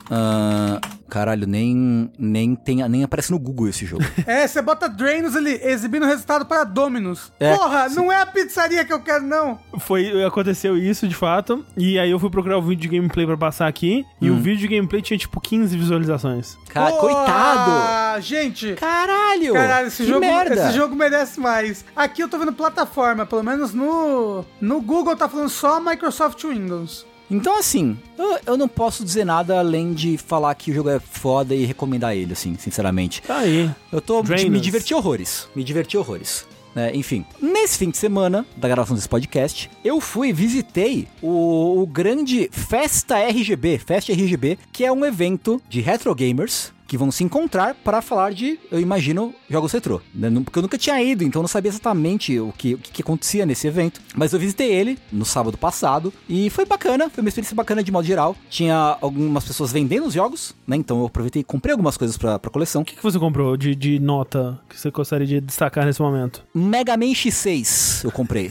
[0.10, 0.80] Ah,
[1.10, 4.04] caralho, nem, nem, tem, nem aparece no Google esse jogo.
[4.28, 7.32] É, você bota Drainus ali, exibindo o resultado para Dominus.
[7.40, 9.60] É, Porra, não é a pizzaria que eu quero, não.
[9.80, 11.64] Foi, aconteceu isso de fato.
[11.78, 14.06] E aí eu fui procurar o vídeo de gameplay pra passar aqui.
[14.22, 14.36] E Hum.
[14.38, 16.58] o vídeo de gameplay tinha tipo 15 visualizações.
[16.70, 18.22] Cara, Porra, coitado!
[18.22, 19.54] Gente, Caralho!
[19.54, 20.56] Caralho, esse que jogo, merda!
[20.56, 21.86] esse jogo merece mais.
[21.96, 27.06] Aqui eu tô vendo plataforma, pelo menos no, no Google tá falando só Microsoft Windows.
[27.30, 31.00] Então, assim, eu, eu não posso dizer nada além de falar que o jogo é
[31.00, 33.22] foda e recomendar ele, assim, sinceramente.
[33.22, 33.70] Tá aí.
[33.92, 34.52] Eu tô Drainus.
[34.52, 35.48] me diverti horrores.
[35.56, 36.46] Me diverti horrores.
[36.76, 36.92] né?
[36.94, 41.88] enfim, nesse fim de semana da gravação desse podcast, eu fui e visitei o, o
[41.88, 47.24] grande Festa RGB, Festa RGB, que é um evento de retro gamers que vão se
[47.24, 50.02] encontrar para falar de, eu imagino, jogos retrô.
[50.14, 50.30] né?
[50.44, 53.46] Porque eu nunca tinha ido, então eu não sabia exatamente o que, o que, acontecia
[53.46, 54.02] nesse evento.
[54.16, 57.92] Mas eu visitei ele no sábado passado e foi bacana, foi uma experiência bacana de
[57.92, 58.36] modo geral.
[58.50, 60.76] Tinha algumas pessoas vendendo os jogos, né?
[60.76, 62.82] Então eu aproveitei e comprei algumas coisas pra, pra coleção.
[62.82, 66.44] O que, que você comprou de, de nota que você gostaria de destacar nesse momento?
[66.54, 68.50] Mega Man X6 eu comprei.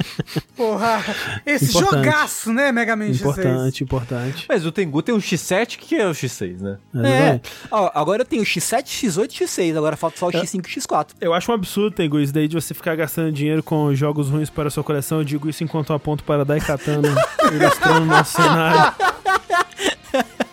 [0.56, 1.04] Porra,
[1.44, 2.04] esse Importante.
[2.04, 3.20] jogaço, né, Mega Man X6?
[3.20, 4.46] Importante, importante.
[4.48, 6.78] Mas o Tengu tem um X7, que é o X6, né?
[6.94, 7.40] É, é.
[7.78, 9.76] Ó, agora eu tenho X7, X8 X6.
[9.76, 11.08] Agora falta só o X5 e X4.
[11.20, 14.48] Eu acho um absurdo, Tengu, isso daí de você ficar gastando dinheiro com jogos ruins
[14.48, 15.18] para a sua coleção.
[15.18, 17.14] Eu digo isso enquanto eu aponto para Daikatana,
[17.52, 18.94] ilustrando nosso cenário.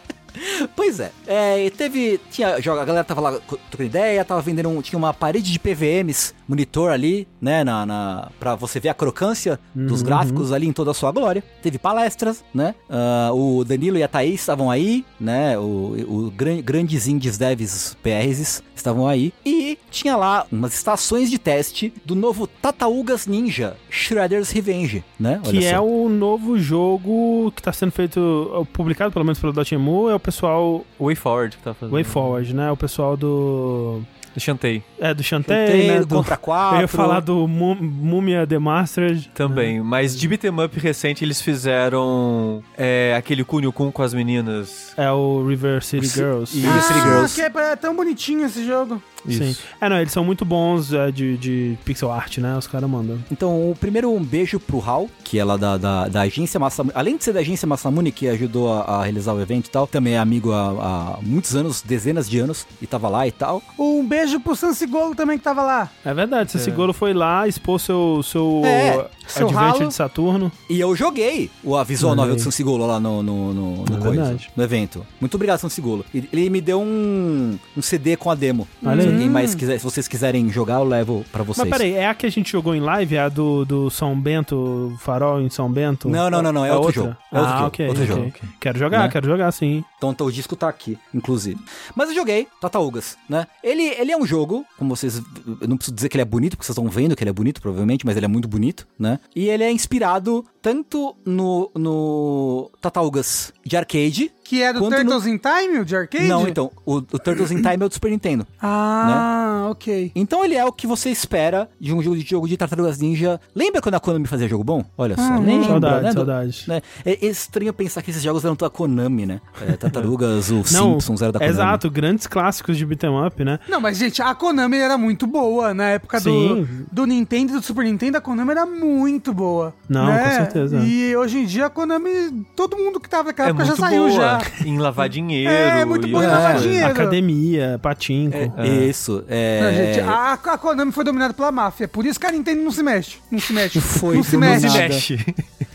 [0.75, 1.11] Pois é.
[1.27, 2.19] É, teve.
[2.31, 2.55] Tinha.
[2.55, 3.31] A galera tava lá
[3.69, 4.69] trocando ideia, tava vendendo.
[4.69, 7.63] Um, tinha uma parede de PVMs, monitor ali, né?
[7.63, 11.43] Na, na, pra você ver a crocância dos gráficos ali em toda a sua glória.
[11.61, 12.75] Teve palestras, né?
[12.89, 15.57] Ah, o Danilo e a Thaís estavam aí, né?
[15.57, 19.33] O, o gran, grandes indies devs PRs estavam aí.
[19.45, 25.41] E tinha lá umas estações de teste do novo Tataugas Ninja Shredder's Revenge, né?
[25.45, 25.85] Olha Que é só.
[25.85, 30.52] o novo jogo que está sendo feito, publicado pelo menos pelo Dotemu, é o pessoal
[30.57, 31.93] O Way Forward que tá fazendo.
[31.93, 32.71] Way Forward, né?
[32.71, 34.01] O pessoal do...
[34.33, 34.83] Do Shantae.
[34.99, 35.99] É, do Shantae, Tem né?
[35.99, 36.77] do Contra 4.
[36.77, 39.29] eu ia falar do Mumia The Mastered.
[39.35, 39.79] Também.
[39.79, 44.91] Mas de beat'em up recente, eles fizeram é, aquele Kunio Kun com as meninas.
[44.97, 46.57] É o River City Girls.
[46.57, 46.67] Isso.
[46.67, 47.35] Ah, City Girls.
[47.35, 49.01] que é, é tão bonitinho esse jogo.
[49.27, 49.49] Sim.
[49.49, 49.61] Isso.
[49.79, 52.57] É, não, eles são muito bons é, de, de pixel art, né?
[52.57, 53.17] Os caras mandam.
[53.31, 56.93] Então, o primeiro um beijo pro Hal, que é lá da, da, da agência Massamune.
[56.95, 59.87] Além de ser da agência Massamune, que ajudou a, a realizar o evento e tal,
[59.87, 63.61] também é amigo há, há muitos anos, dezenas de anos, e tava lá e tal.
[63.79, 65.89] Um beijo pro Sansigolo também que tava lá.
[66.03, 70.51] É verdade, Sassi Golo foi lá, expôs seu, seu É, seu Adventure de Saturno.
[70.69, 73.99] E eu joguei o, a visual novel do Sansigolo lá no, no, no, no É
[73.99, 74.49] coisa, verdade.
[74.55, 75.05] no evento.
[75.19, 76.05] Muito obrigado, Sansigolo.
[76.13, 78.67] Ele me deu um, um CD com a demo.
[78.85, 79.12] Olha aí.
[79.13, 81.67] Alguém mais quiser, se vocês quiserem jogar, eu levo pra vocês.
[81.67, 83.15] Mas peraí, é a que a gente jogou em live?
[83.15, 86.09] É a do, do São Bento, Farol em São Bento?
[86.09, 87.01] Não, não, não, não, é outro outra?
[87.01, 87.17] jogo.
[87.31, 88.15] É outro ah, jogo, ok, outro ok.
[88.15, 88.33] jogo.
[88.59, 89.09] Quero jogar, Né?
[89.09, 89.83] quero jogar sim.
[89.97, 91.59] Então, então o disco tá aqui, inclusive.
[91.95, 93.47] Mas eu joguei Tataugas, né?
[93.63, 95.21] Ele, ele é um jogo, como vocês.
[95.61, 97.33] Eu não preciso dizer que ele é bonito, porque vocês estão vendo que ele é
[97.33, 99.19] bonito, provavelmente, mas ele é muito bonito, né?
[99.35, 105.25] E ele é inspirado tanto no, no Tataugas de arcade, Que é do Quanto Turtles
[105.25, 106.27] in Time, o de arcade?
[106.27, 108.45] Não, então, o, o Turtles in Time é o do Super Nintendo.
[108.61, 110.11] Ah, ok.
[110.15, 113.39] Então ele é o que você espera de um jogo de, jogo de Tartarugas Ninja.
[113.55, 114.85] Lembra quando a Konami fazia jogo bom?
[114.97, 115.43] Olha só, Uhum.
[115.45, 116.11] lembra, Saudade, né?
[116.11, 116.63] Saudade.
[116.67, 116.81] né?
[117.03, 119.41] É estranho pensar que esses jogos eram da Konami, né?
[119.67, 121.55] É, Tartarugas, o Não, Simpsons era da Konami.
[121.55, 123.59] exato, grandes clássicos de beat'em up, né?
[123.67, 125.73] Não, mas, gente, a Konami era muito boa.
[125.73, 126.23] Na época do,
[126.65, 126.85] Sim.
[126.91, 129.73] do Nintendo e do Super Nintendo, a Konami era muito boa.
[129.89, 130.23] Não, né?
[130.23, 130.77] com certeza.
[130.85, 134.03] E hoje em dia a Konami, todo mundo que tava naquela É época já saiu
[134.07, 134.42] boa já.
[134.65, 135.51] em lavar dinheiro.
[135.51, 136.87] É, muito boa em É, lavar dinheiro.
[136.87, 138.37] Academia, patinco.
[138.57, 139.61] É, Isso, é...
[139.61, 141.87] Não, gente, a, a Konami foi dominada pela máfia.
[141.87, 143.17] Por isso que a Nintendo não se mexe.
[143.31, 143.79] Não se mexe.
[143.81, 145.17] Foi não se mexe.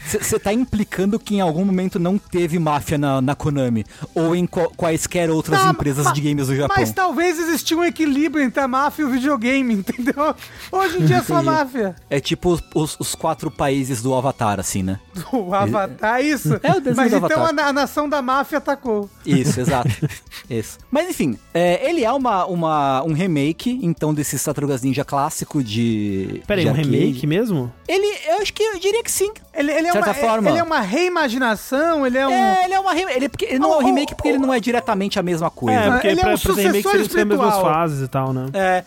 [0.09, 3.85] Você tá implicando que em algum momento não teve máfia na, na Konami?
[4.15, 6.77] Ou em qual- quaisquer outras Tá, empresas de games do Japão?
[6.79, 10.35] Mas talvez existia um equilíbrio entre a máfia e o videogame, entendeu?
[10.73, 11.95] Hoje em dia é só máfia.
[12.09, 14.99] É tipo os, os- os quatro países do Avatar, assim, né?
[15.33, 16.59] O Avatar, isso.
[16.63, 17.65] É o desenho Mas do então Avatar.
[17.67, 19.09] a, a nação da máfia atacou.
[19.27, 19.91] Isso, exato.
[20.49, 20.79] Isso.
[20.91, 26.43] Mas enfim, é, ele é uma, uma, um remake, então, desses Tartarugas Ninja clássico de.
[26.47, 26.89] Peraí, de um arcade.
[26.97, 27.73] remake mesmo?
[27.87, 29.31] Ele, eu acho que eu diria que sim.
[29.59, 30.49] Ele, ele é, De uma, certa forma.
[30.49, 32.31] ele é uma reimaginação, ele é um.
[32.31, 33.17] É, ele é uma remake.
[33.17, 34.43] Ele, porque, ele não é um remake porque ele oh.
[34.43, 35.81] não é diretamente a mesma coisa.
[35.81, 37.75] É, porque Ele é pra, um pros remakes sucessor seriam sempre as mesmas espiritual.
[37.75, 38.47] fases e tal, né?
[38.55, 38.85] É,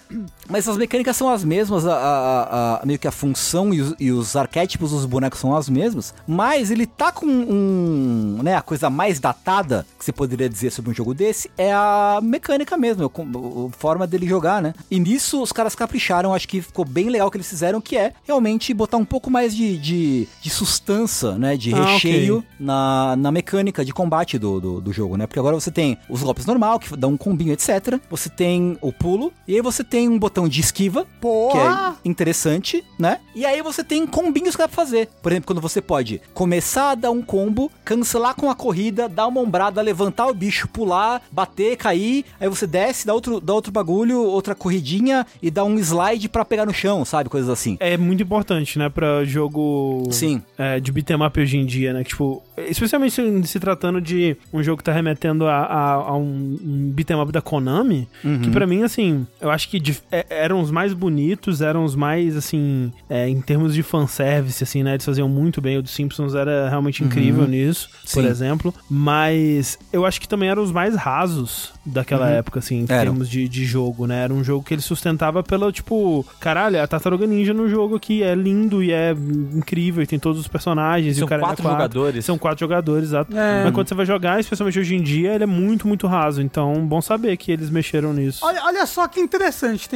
[0.51, 3.95] mas as mecânicas são as mesmas, a, a- a- meio que a função e os,
[3.99, 8.61] e os arquétipos dos bonecos são as mesmas, mas ele tá com um, né, a
[8.61, 13.05] coisa mais datada que você poderia dizer sobre um jogo desse é a mecânica mesmo,
[13.05, 14.73] a, forma dele jogar, né?
[14.89, 17.97] E nisso os caras capricharam, acho que ficou bem legal o que eles fizeram, que
[17.97, 22.47] é realmente botar um pouco mais de, de, de sustância, né, de Ah, recheio ok.
[22.59, 25.27] na, na mecânica de combate do, do, do jogo, né?
[25.27, 27.99] Porque agora você tem os golpes normal, que dá um combinho, etc.
[28.09, 31.95] Você tem o pulo, e aí você tem um botão de esquiva, que Porra!
[32.03, 33.19] é interessante, né?
[33.35, 35.07] E aí você tem combinhos que dá pra fazer.
[35.21, 39.27] Por exemplo, quando você pode começar a dar um combo, cancelar com a corrida, dar
[39.27, 43.71] uma ombrada, levantar o bicho, pular, bater, cair, aí você desce, dá outro, dá outro
[43.71, 47.29] bagulho, outra corridinha e dá um slide pra pegar no chão, sabe?
[47.29, 47.77] Coisas assim.
[47.79, 50.41] É muito importante, né, pra jogo Sim.
[50.57, 52.03] é, de beat'em up hoje em dia, né?
[52.03, 56.15] Que, tipo, especialmente se, se tratando de um jogo que tá remetendo a, a- a
[56.17, 58.07] um, um beat'em up da Konami,
[58.43, 59.81] que pra mim, assim, eu acho que
[60.11, 64.83] é- eram os mais bonitos, eram os mais, assim, é, em termos de fanservice, assim,
[64.83, 64.93] né?
[64.93, 65.77] Eles faziam muito bem.
[65.77, 68.27] O dos Simpsons era realmente incrível nisso, por Sim.
[68.27, 68.73] exemplo.
[68.89, 73.11] Mas eu acho que também eram os mais rasos daquela época, assim, em Eram.
[73.11, 74.23] termos de, de jogo, né?
[74.23, 78.21] Era um jogo que ele sustentava pelo, tipo, caralho, a Tartaruga Ninja no jogo aqui
[78.21, 81.15] é lindo e é incrível e tem todos os personagens.
[81.15, 82.25] e São o cara quatro é jogadores.
[82.25, 83.35] São quatro jogadores, exato.
[83.35, 83.63] É.
[83.63, 86.41] Mas quando você vai jogar, especialmente hoje em dia, ele é muito, muito raso.
[86.41, 88.45] Então, bom saber que eles mexeram nisso.
[88.45, 89.89] Olha, olha só que interessante,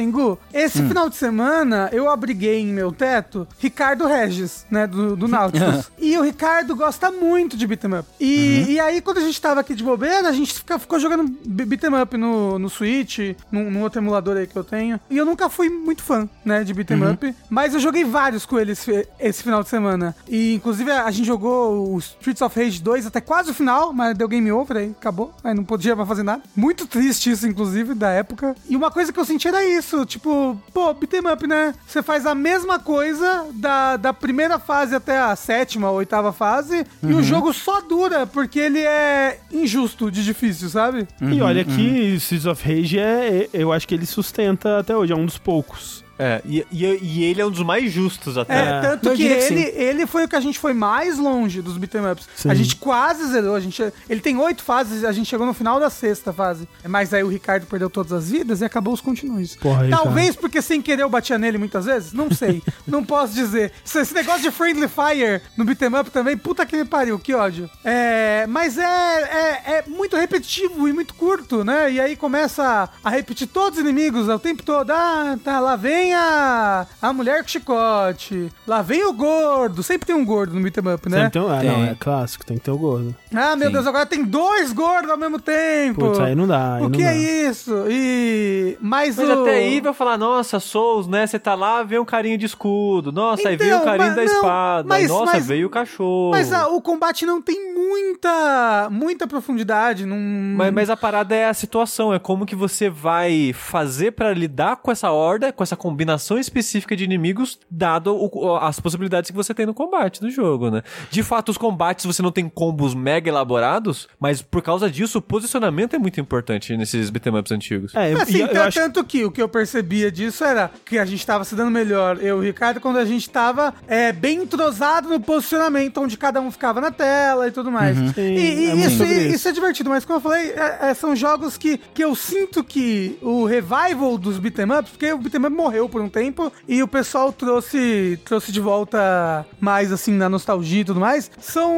[0.52, 0.88] Esse Hum.
[0.88, 5.90] final de semana, eu abriguei em meu teto Ricardo Regis, né, do, do Nautilus.
[5.98, 8.08] e o Ricardo gosta muito de beat'em up.
[8.20, 8.36] E,
[8.66, 8.70] Uhum.
[8.72, 11.64] e aí, quando a gente tava aqui de bobeira, a gente fica- ficou jogando be-
[11.64, 13.18] beat'em up no, no Switch,
[13.50, 14.98] num, num outro emulador aí que eu tenho.
[15.10, 17.12] E eu nunca fui muito fã, né, de beat'em Uhum.
[17.12, 17.34] up.
[17.50, 20.14] Mas eu joguei vários com ele esse, esse final de semana.
[20.28, 23.92] E, inclusive, a, a gente jogou o Streets of Rage 2 até quase o final,
[23.92, 25.34] mas deu game over aí, acabou.
[25.42, 26.42] Aí não podia mais fazer nada.
[26.54, 28.54] Muito triste isso, inclusive, da época.
[28.68, 31.74] E uma coisa que eu senti era isso, tipo, pô, beat'em up, né?
[31.86, 36.86] Você faz a mesma coisa da, da primeira fase até a sétima ou oitava fase,
[37.02, 41.06] e o jogo só dura, porque ele é injusto de difícil, sabe?
[41.20, 45.12] e olha que Streets of Rage é, é- eu acho que ele sustenta até hoje,
[45.12, 46.04] é um dos poucos.
[46.18, 48.54] É, e, e- e ele é um dos mais justos até.
[48.58, 51.60] É, tanto eu que que ele, ele foi o que a gente foi mais longe
[51.60, 52.28] dos beat'em ups.
[52.34, 52.50] Sim.
[52.50, 53.54] A gente quase zerou.
[53.54, 56.66] A gente, ele tem oito fases, a gente chegou no final da sexta fase.
[56.86, 59.56] Mas aí o Ricardo perdeu todas as vidas e acabou os continues.
[59.56, 59.88] Porra.
[59.88, 62.12] Talvez porque sem querer eu batia nele muitas vezes?
[62.12, 62.62] Não sei.
[62.86, 63.72] não posso dizer.
[63.84, 67.34] Esse, esse negócio de Friendly Fire no beat'em up também, puta que me pariu, que
[67.34, 67.68] ódio.
[67.84, 71.92] É, mas é, é, é muito repetitivo e muito curto, né?
[71.92, 74.90] E aí começa a repetir todos os inimigos o tempo todo.
[74.90, 78.50] Ah, tá, lá vem a, a mulher com chicote.
[78.66, 79.82] Lá vem o gordo.
[79.82, 81.16] Sempre tem um gordo no beat'em up, né?
[81.24, 81.70] Sempre tem um- ah, Tem.
[81.70, 83.14] não, é clássico, tem que ter o gordo.
[83.34, 83.72] Ah, meu Sim.
[83.74, 86.00] Deus, agora tem dois gordos ao mesmo tempo.
[86.00, 86.74] Putz, aí não dá.
[86.76, 87.10] Aí o não que dá.
[87.12, 87.72] é isso?
[87.88, 88.76] E.
[88.80, 89.42] Mas, Mas o...
[89.42, 91.26] até aí vai falar, nossa, Souls, né?
[91.26, 93.10] Você tá lá, vê um carinha de escudo.
[93.12, 94.88] Nossa, aí Então, veio o carinho mas da não, espada.
[94.88, 96.30] mas- nossa, mas- veio o cachorro.
[96.32, 98.88] Mas ah, o combate não tem muita.
[98.90, 100.06] muita profundidade.
[100.06, 100.16] Não...
[100.56, 104.76] Mas, mas a parada é a situação, é como que você vai fazer pra lidar
[104.76, 109.54] com essa horda, com essa combinação específica de inimigos, dado o- as possibilidades que você
[109.54, 110.82] tem no combate do jogo, né?
[111.10, 115.22] De fato, os combates você não tem combos mega elaborados, mas por causa disso, o
[115.22, 117.94] posicionamento é muito importante nesses beat'em ups antigos.
[117.94, 120.70] É, eu- Assim, e eu, tan- acho tanto que o que eu percebia disso era
[120.84, 123.72] que a gente tava se dando melhor, eu e o Ricardo, quando a gente tava
[123.88, 127.96] é, bem entrosado no posicionamento, onde cada um ficava na tela e tudo mais.
[127.96, 129.34] Sim, e e é isso, sobre isso.
[129.36, 129.48] isso.
[129.48, 133.16] é divertido, mas como eu falei, é- é, são jogos que, que eu sinto que
[133.22, 136.88] o revival dos beat'em ups, porque o beat'em up morreu por um tempo e o
[136.88, 141.30] pessoal trouxe, trouxe de volta mais assim na nostalgia e tudo mais,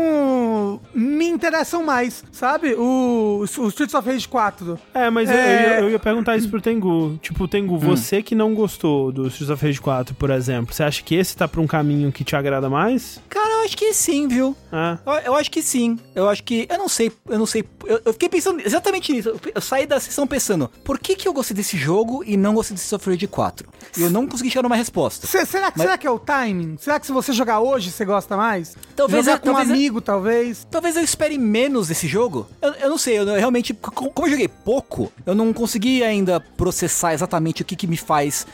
[0.08, 0.80] são.
[0.94, 2.74] me interessam mais, sabe?
[2.74, 4.78] O, o Streets of Rage 4.
[4.94, 5.48] É, mas eu- É.
[5.48, 7.18] Eu, ia, eu ia perguntar isso pro Tengu.
[7.22, 11.02] Tipo, Tengu, você que não gostou do Streets of Rage 4, por exemplo, você acha
[11.02, 13.20] que esse tá pra um caminho que te agrada mais?
[13.28, 14.56] Cara, eu acho que sim, viu?
[14.72, 15.98] Ah, Eu, eu acho que sim.
[16.14, 16.66] Eu acho que.
[16.70, 17.10] Eu não sei.
[17.28, 17.64] Eu não sei.
[17.86, 19.28] Eu, eu fiquei pensando exatamente nisso.
[19.30, 22.54] Eu, eu saí da sessão pensando: por que, que eu gostei desse jogo e não
[22.54, 23.68] gostei desse Software 4?
[23.98, 25.26] E eu não consegui chegar numa resposta.
[25.26, 26.76] Se- será, que- Mas- será que é o timing?
[26.80, 28.76] Será que se você jogar hoje você gosta mais?
[28.94, 30.66] Talvez jogar é- com um talvez é- amigo, talvez.
[30.70, 32.46] Talvez eu espere menos desse jogo.
[32.62, 36.02] Eu, eu não sei, eu, eu realmente, co- como eu joguei pouco, eu não consegui
[36.04, 38.46] ainda processar exatamente o que, que me faz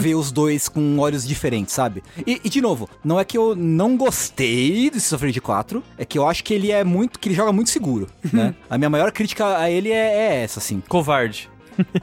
[0.00, 2.02] ver os dois com olhos diferentes, sabe?
[2.26, 6.18] E, e, de novo, não é que eu não gostei do Rage 4, é que
[6.18, 8.54] eu acho que ele é muito, que ele joga muito seguro, né?
[8.68, 9.94] A minha maior crítica a ele é,
[10.32, 10.82] é essa, assim.
[10.88, 11.48] Covarde.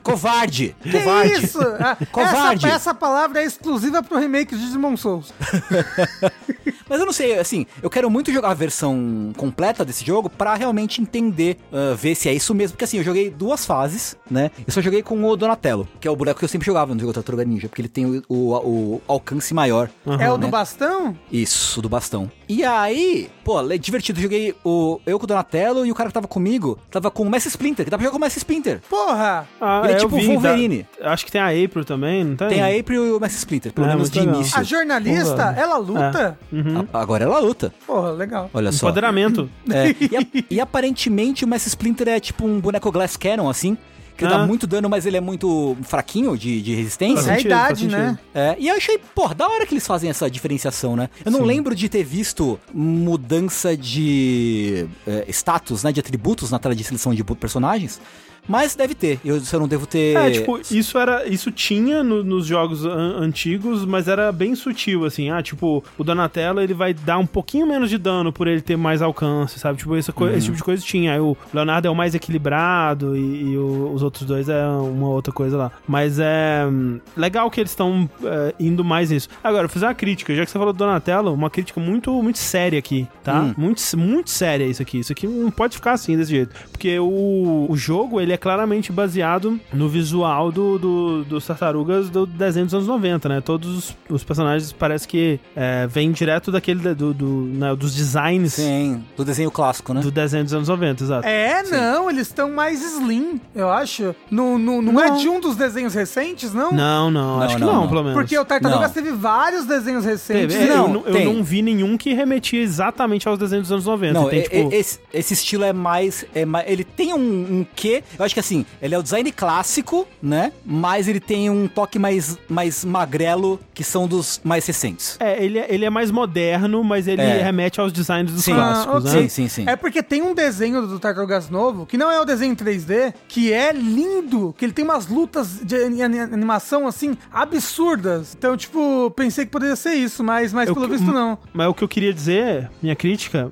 [0.01, 0.75] Covarde!
[0.81, 1.31] Que Covarde!
[1.45, 1.59] isso?
[1.79, 2.65] Ah, Covarde.
[2.65, 5.33] Essa, essa palavra é exclusiva pro remake de Demon Souls.
[6.89, 10.53] Mas eu não sei, assim, eu quero muito jogar a versão completa desse jogo pra
[10.55, 12.73] realmente entender, ah, ver se é isso mesmo.
[12.73, 14.51] Porque assim, eu joguei duas fases, né?
[14.65, 16.99] Eu só joguei com o Donatello, que é o boneco que eu sempre jogava no
[16.99, 19.89] jogo Tartaruga Ninja, porque ele tem o, o- o alcance maior.
[20.19, 20.51] é o do né?
[20.51, 21.17] bastão?
[21.31, 22.29] Isso, do bastão.
[22.55, 24.21] E aí, pô, é divertido.
[24.21, 27.29] Joguei o, eu com o Donatello e o cara que tava comigo tava com o
[27.29, 28.79] Messi Splinter, que dá pra jogar com o Messi Splinter.
[28.87, 29.47] Porra!
[29.59, 30.85] ah Ele é tipo vi, Wolverine.
[31.01, 32.49] acho que tem a April também, não tem?
[32.49, 34.35] Tem a April e o Messi Splinter, pelo É, menos de legal.
[34.35, 34.59] início.
[34.59, 35.55] A jornalista, Porra.
[35.57, 36.37] ela luta?
[36.51, 36.87] Uhum.
[36.93, 37.73] A- Agora ela luta.
[37.87, 38.49] Porra, legal.
[38.53, 38.85] Olha só.
[38.87, 39.49] Empoderamento.
[39.71, 43.75] É, e, a- e aparentemente o Messi Splinter é tipo um boneco Glass Cannon, assim.
[44.17, 44.37] Que ele Ah.
[44.39, 47.31] dá muito dano, mas ele é muito fraquinho de, de resistência.
[47.31, 48.17] É a idade, né?
[48.33, 51.09] É, e eu achei, pô, da hora que eles fazem essa diferenciação, né?
[51.25, 55.91] Eu não lembro de ter visto mudança de é, status, né?
[55.91, 57.99] De atributos na tela de seleção de personagens.
[58.47, 59.19] Mas deve ter.
[59.23, 60.15] Eu, eu não devo ter.
[60.17, 61.27] É, tipo, isso era.
[61.27, 65.29] Isso tinha no- nos jogos an- antigos, mas era bem sutil, assim.
[65.29, 68.75] Ah, tipo, o Donatello ele vai dar um pouquinho menos de dano por ele ter
[68.75, 69.77] mais alcance, sabe?
[69.79, 71.13] Tipo, essa co- esse tipo de coisa tinha.
[71.13, 75.09] Aí o Leonardo é o mais equilibrado e, e o- os outros dois é uma
[75.09, 75.71] outra coisa lá.
[75.87, 76.65] Mas é.
[76.67, 79.29] hum, Legal que eles estão é, indo mais nisso.
[79.43, 82.11] Agora, eu vou fazer uma crítica, já que você falou do Donatello, uma crítica muito,
[82.21, 83.41] muito séria aqui, tá?
[83.41, 83.53] Hum.
[83.57, 84.99] Muito, muito séria isso aqui.
[84.99, 86.53] Isso aqui não pode ficar assim desse jeito.
[86.71, 92.25] Porque o, o jogo, ele é claramente baseado no visual do, do- dos tartarugas do
[92.25, 93.41] desenho dos anos 90, né?
[93.41, 98.53] Todos os, os personagens parece que é, vêm direto daquele do, do, né, dos designs
[98.53, 100.01] Sim, do desenho clássico, né?
[100.01, 101.27] do desenho dos anos 90, exato.
[101.27, 104.15] É, não, eles estão mais slim, eu acho.
[104.29, 105.17] No, no- não, é Não.
[105.17, 106.71] de um dos desenhos recentes, não?
[106.71, 108.17] Não, não, Não, acho que não, não, pelo menos.
[108.19, 109.03] Porque o Tartarugas Não.
[109.03, 110.53] teve vários desenhos recentes.
[110.55, 113.71] Teve, é, Não, eu, não- eu não vi nenhum que remetia exatamente aos desenhos dos
[113.71, 114.13] anos 90.
[114.19, 116.69] Não, tem, e- tipo, esse, esse estilo é mais, é mais.
[116.69, 117.17] Ele tem um,
[117.59, 118.03] um quê?
[118.23, 120.53] Eu acho que assim, ele é o design clássico, né?
[120.65, 125.17] Mas ele tem um toque mais, mais magrelo, que são dos mais recentes.
[125.19, 127.41] É, ele é, ele é mais moderno, mas ele É.
[127.43, 128.53] remete aos designs dos Sim.
[128.53, 129.09] clássicos, Ah, né?
[129.11, 129.21] ok.
[129.23, 129.69] Sim, sim, sim.
[129.69, 133.13] É porque tem um desenho do Tartarugas novo, que não é o desenho em 3D,
[133.27, 138.35] que é lindo, que ele tem umas lutas de ani- ani- animação, assim, absurdas.
[138.37, 141.37] Então, tipo, pensei que poderia ser isso, mas, mas Eu pelo que- visto não.
[141.53, 143.51] Mas o que eu queria dizer, minha crítica,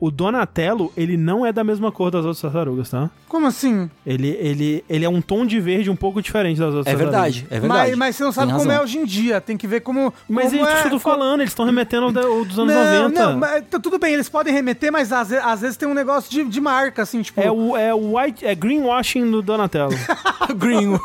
[0.00, 3.10] o Donatello, ele não é da mesma cor das outras tartarugas, tá?
[3.28, 3.88] Como assim?
[4.04, 7.34] Ele, ele, ele é um tom de verde um pouco diferente das outras É tartarugas.
[7.36, 7.90] verdade, é verdade.
[7.90, 10.12] Mas, mas você não sabe como é hoje em dia, tem que ver como.
[10.28, 12.58] Mas como é isso que eu tô co- falando, eles estão remetendo ao, ao dos
[12.58, 13.20] anos não, 90.
[13.26, 16.30] Não, mas, tá tudo bem, eles podem remeter, mas às, às vezes tem um negócio
[16.30, 17.40] de, de marca, assim, tipo.
[17.40, 19.92] É o, é o white, é greenwashing do Donatello.
[20.56, 20.98] Green.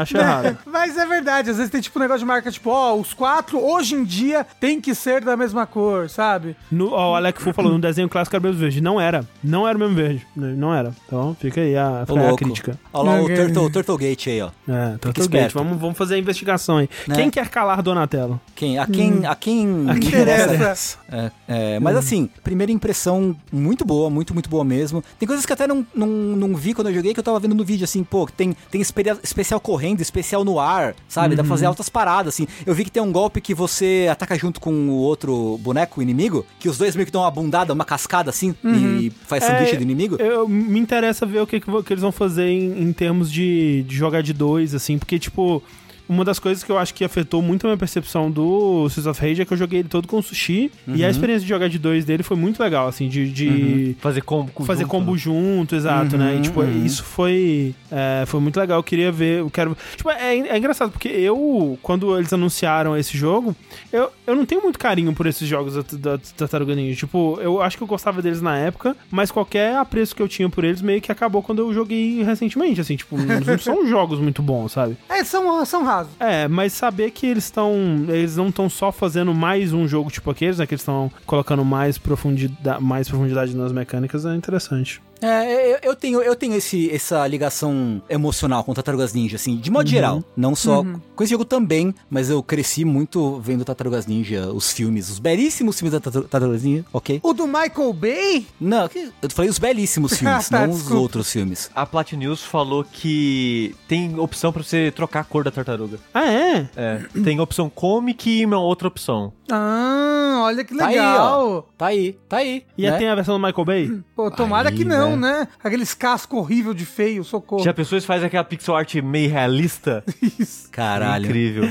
[0.00, 0.58] Acho errado.
[0.66, 3.58] Mas é verdade, às vezes tem tipo um negócio de marca, tipo, ó, os quatro
[3.58, 6.56] hoje em dia tem que ser da mesma cor, sabe?
[6.72, 8.80] No, ó, o Alec Fu falou, no desenho clássico era o mesmo verde.
[8.80, 9.26] Não era.
[9.44, 10.26] Não era o mesmo verde.
[10.34, 10.92] Não era.
[11.06, 12.78] Então fica aí a, Ô, a crítica.
[12.92, 13.26] Olha lá o.
[13.26, 14.50] Turtle, Turtle Gate aí, ó.
[14.68, 15.28] É, Turtle.
[15.28, 15.52] Gate.
[15.52, 16.88] Vamos, vamos fazer a investigação aí.
[17.06, 17.14] Né?
[17.14, 18.40] Quem quer calar Donatello?
[18.54, 19.62] Quem, a quem, a quem
[19.96, 20.98] interessa.
[21.10, 25.02] É, é, mas assim, primeira impressão muito boa, muito, muito boa mesmo.
[25.18, 27.54] Tem coisas que até não, não, não vi quando eu joguei, que eu tava vendo
[27.54, 31.36] no vídeo, assim, pô, tem, tem espe- especial correndo, especial no ar, sabe?
[31.36, 32.46] Dá pra fazer altas paradas, assim.
[32.64, 36.02] Eu vi que tem um golpe que você ataca junto com o outro boneco, o
[36.02, 39.74] inimigo, que os dois meio que dão uma bundada, uma cascada, assim, e faz sanduíche
[39.74, 40.14] É, do inimigo.
[40.20, 43.82] Eu, me interessa ver o que, que, que eles vão fazer em, em termos de,
[43.82, 45.60] de jogar de dois, assim, porque, tipo,
[46.08, 49.20] uma das coisas que eu acho que afetou muito a minha percepção do Streets of
[49.20, 50.70] Rage é que eu joguei ele todo com sushi.
[50.86, 53.30] E a experiência de jogar de dois dele foi muito legal, assim, de.
[53.30, 55.18] de Fazer combo Fazer junto, combo né?
[55.18, 56.36] junto, exato, né?
[56.36, 58.78] E, tipo, isso foi, é, foi muito legal.
[58.78, 59.76] Eu queria ver, eu quero.
[59.96, 63.54] Tipo, é, é engraçado, porque eu, quando eles anunciaram esse jogo,
[63.92, 65.82] eu, eu não tenho muito carinho por esses jogos da,
[66.16, 66.96] da, Tartaruga Ninja.
[66.96, 70.48] Tipo, eu acho que eu gostava deles na época, mas qualquer apreço que eu tinha
[70.48, 74.18] por eles meio que acabou quando eu joguei recentemente, assim, tipo, não não são jogos
[74.18, 74.96] muito bons, sabe?
[75.08, 76.12] É, são, são rasos.
[76.18, 77.72] É, mas saber que eles estão.
[78.08, 80.66] Eles não estão só fazendo mais um jogo tipo aqueles, né?
[80.66, 85.00] Que eles estão colocando mais profundidade, mais profundidade nas mecânicas é interessante.
[85.22, 89.70] É, eu, eu tenho, eu tenho esse, essa ligação emocional com Tartarugas Ninja, assim, de
[89.70, 90.22] modo geral.
[90.36, 90.84] Não só
[91.14, 95.78] com esse jogo também, mas eu cresci muito vendo Tartarugas Ninja, os filmes, os belíssimos
[95.78, 97.20] filmes da Tartar- Tartarugas Ninja, ok?
[97.22, 98.46] O do Michael Bay?
[98.60, 98.88] Não,
[99.22, 101.70] eu falei os belíssimos filmes, Tá, não os outros filmes.
[101.74, 105.98] A Platinus falou que tem opção pra você trocar a cor da tartaruga.
[106.12, 106.68] Ah, é?
[106.76, 109.32] É, tem opção comic e uma outra opção.
[109.50, 111.50] Ah, olha que Tá aí, legal.
[111.50, 111.62] ó.
[111.76, 112.64] Tá aí, tá aí.
[112.76, 112.96] E né?
[112.98, 114.00] tem a versão do Michael Bay?
[114.16, 115.40] Pô, tomara Aí, que não, né?
[115.40, 115.48] né?
[115.62, 117.62] Aqueles cascos horrível de feio, socorro.
[117.64, 120.04] Já pensou se faz aquela pixel art meio realista?
[120.38, 120.70] Isso.
[120.70, 121.26] Caralho.
[121.26, 121.64] Incrível.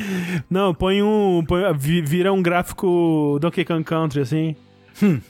[0.50, 1.44] Não, põe um.
[1.48, 4.56] põe- vi- vira um gráfico Donkey Kong Country, assim.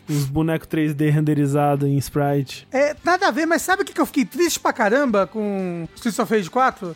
[0.10, 2.68] Uns bonecos 3D renderizados em sprite.
[2.72, 5.88] É, nada a ver, mas sabe o que que eu fiquei triste pra caramba com
[5.96, 6.96] Streets of Rage 4?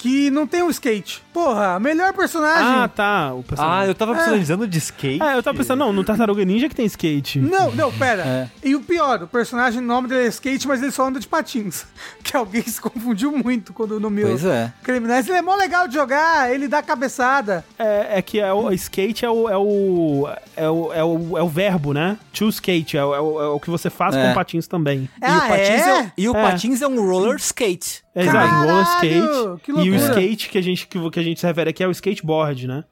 [0.00, 1.22] Que não tem um skate.
[1.30, 2.66] Porra, melhor personagem.
[2.66, 3.34] Ah, tá.
[3.34, 3.88] O Ah, personagem.
[3.88, 5.22] eu tava personalizando de skate.
[5.22, 7.38] É, eu tava pensando, não, no Tartaruga Ninja que tem skate.
[7.38, 8.22] Não, não, pera.
[8.22, 8.48] É.
[8.64, 11.28] E o pior, o personagem, o nome dele é skate, mas ele só anda de
[11.28, 11.84] patins.
[12.24, 14.30] Que alguém se confundiu muito quando nomeou.
[14.30, 14.72] Pois é.
[14.82, 15.28] Criminais.
[15.28, 17.64] Ele é mó legal de jogar, ele dá cabeçada.
[17.78, 21.42] É, é que é o skate é o, é o, é o, é o, é
[21.42, 22.16] o verbo, né?
[22.32, 24.28] To skate, é o, é o, é o que você faz É.
[24.28, 25.10] com patins também.
[25.20, 25.90] E Ah, o patins é?
[26.00, 26.42] é, e o É.
[26.42, 28.02] patins é um roller skate.
[28.14, 29.62] É, exato, roller skate.
[29.62, 31.86] que E o skate que a gente, que, que a gente se refere aqui é
[31.86, 32.84] o skateboard, né?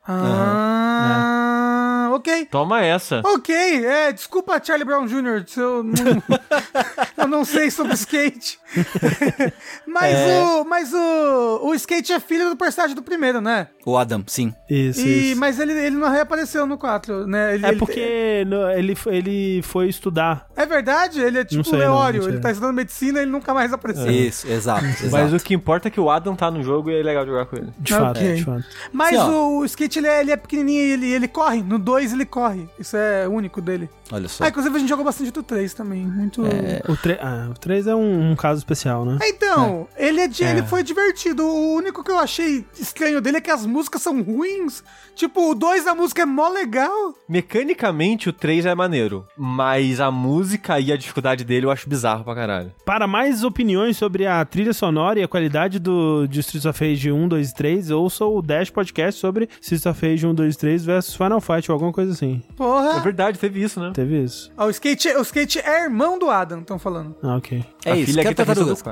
[1.01, 2.47] Ah, ok.
[2.47, 3.21] Toma essa.
[3.25, 3.55] Ok,
[3.85, 5.45] é, desculpa Charlie Brown Jr.
[5.47, 5.95] se eu não,
[7.19, 8.59] eu não sei sobre skate.
[9.87, 10.43] mas É.
[10.43, 13.69] o mas o, o skate é filho do personagem do primeiro, né?
[13.85, 14.53] O Adam, sim.
[14.69, 15.41] Isso, E, isso.
[15.41, 17.55] mas ele, ele não reapareceu no 4, né?
[17.55, 18.01] Ele- É ele- porque
[18.77, 20.47] ele, foi- ele foi estudar.
[20.57, 23.73] É verdade, ele é tipo o Leório, ele tá estudando medicina e ele nunca mais
[23.73, 24.11] apareceu.
[24.11, 24.85] Isso, exato.
[25.09, 25.25] exato.
[25.33, 27.47] Mas o que importa é que o Adam tá no jogo e é legal jogar
[27.47, 27.69] com ele.
[27.79, 28.05] De Ok.
[28.07, 28.65] fato, de fato.
[28.93, 31.63] Mas Sim, o, o skate ele é, ele é pequenininho e ele, ele corre.
[31.63, 32.69] No 2 ele corre.
[32.79, 33.89] Isso é único dele.
[34.11, 34.45] Olha só.
[34.45, 36.01] Ah, inclusive a gente jogou bastante do 3 também.
[36.07, 36.43] Muito.
[36.89, 39.19] O, tre ah, o 3 é um, um caso especial, né?
[39.21, 40.51] Ah, Então, Ele, é de- É.
[40.51, 41.45] ele foi divertido.
[41.45, 44.83] O único que eu achei estranho dele é que as músicas são ruins.
[45.15, 47.15] Tipo, o 2 da música é mó legal.
[47.29, 49.27] Mecanicamente, o 3 é maneiro.
[49.37, 52.73] Mas a música e a dificuldade dele eu acho bizarro pra caralho.
[52.85, 57.11] Para mais opiniões sobre a trilha sonora e a qualidade do, de Streets of Rage
[57.11, 60.59] 1, 2 e 3, ouça o Dash Podcast sobre Streets of Rage 1, 2 e
[60.59, 62.43] 3 versus Final Fight ou alguma coisa assim.
[62.49, 63.01] É Porra.
[63.01, 63.91] verdade, teve isso, né?
[63.95, 64.53] Teve isso.
[64.57, 67.17] Ó, o, skate, o skate é irmão do Adam, estão falando.
[67.23, 67.65] Ah, ok.
[67.89, 68.79] É a isso, filha quero aqui tá tartarugas.
[68.79, 68.85] no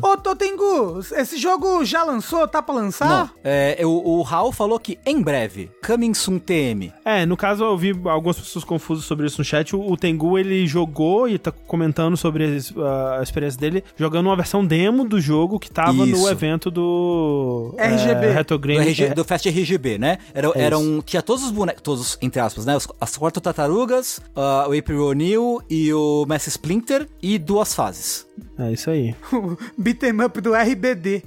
[0.00, 0.08] 4.
[0.08, 2.46] Ô, Totengu, esse jogo já lançou?
[2.48, 3.08] Tá pra lançar?
[3.08, 6.92] Não, é, o, o Raul falou que em breve, Coming Soon TM.
[7.04, 9.74] É, no caso eu vi algumas pessoas confusas sobre isso no chat.
[9.74, 12.72] O, o Tengu, ele jogou e tá comentando sobre as-
[13.18, 16.28] a experiência dele, jogando uma versão demo do jogo que tava no Isso.
[16.28, 17.74] evento do...
[17.78, 18.26] RGB.
[18.26, 18.80] É, Retro Do, Game.
[18.86, 20.18] RG, é, do Fast RGB, né?
[20.34, 21.00] Era, É era um.
[21.00, 22.76] Tinha todos os bonecos, todos, entre aspas, né?
[22.76, 28.26] Os- as quatro tartarugas, ah, o April O'Neil e o Mass Splinter e duas fases.
[28.58, 29.14] É isso aí.
[29.32, 31.22] O beat'em up do RBD.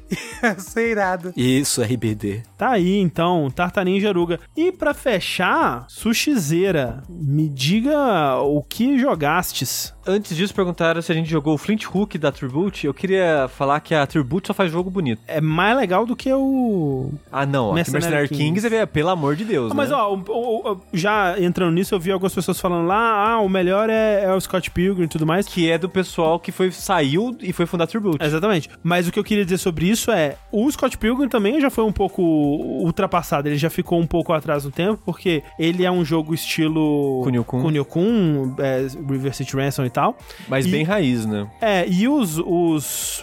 [0.58, 1.34] Isso é irado.
[1.36, 2.44] Isso, RBD.
[2.58, 4.40] Tá aí, então, Tartarinha Aruga.
[4.56, 9.94] E pra fechar, Sushizeira, me diga o que jogastes.
[10.06, 12.86] Antes disso, perguntaram se a gente jogou o Flint Hook da Tribute.
[12.88, 15.22] Eu queria falar que a Tribute só faz jogo bonito.
[15.28, 17.12] É mais legal do que o...
[17.32, 17.74] Ah, não.
[17.74, 18.62] Mercenary Mercenary Kings.
[18.68, 19.96] Kings, é, pelo amor de Deus, Ah, mas né?
[19.96, 23.48] ó, o- o- o- já entrando nisso, eu vi algumas pessoas falando lá, ah, o
[23.48, 25.48] melhor é, é o Scott Pilgrim e tudo mais.
[25.48, 26.70] Que é do pessoal que foi,
[27.04, 28.24] saiu e foi fundar a Tribute.
[28.24, 28.70] Exatamente.
[28.82, 31.84] Mas o que eu queria dizer sobre isso é, o Scott Pilgrim também já foi
[31.84, 36.04] um pouco ultrapassado, ele já ficou um pouco atrás no tempo, porque ele é um
[36.04, 37.62] jogo estilo Kunio-kun.
[37.62, 40.18] Kunio-kun, é, River City Ransom e tal.
[40.48, 41.48] Mas E- bem raiz, né?
[41.62, 43.22] É, e os, os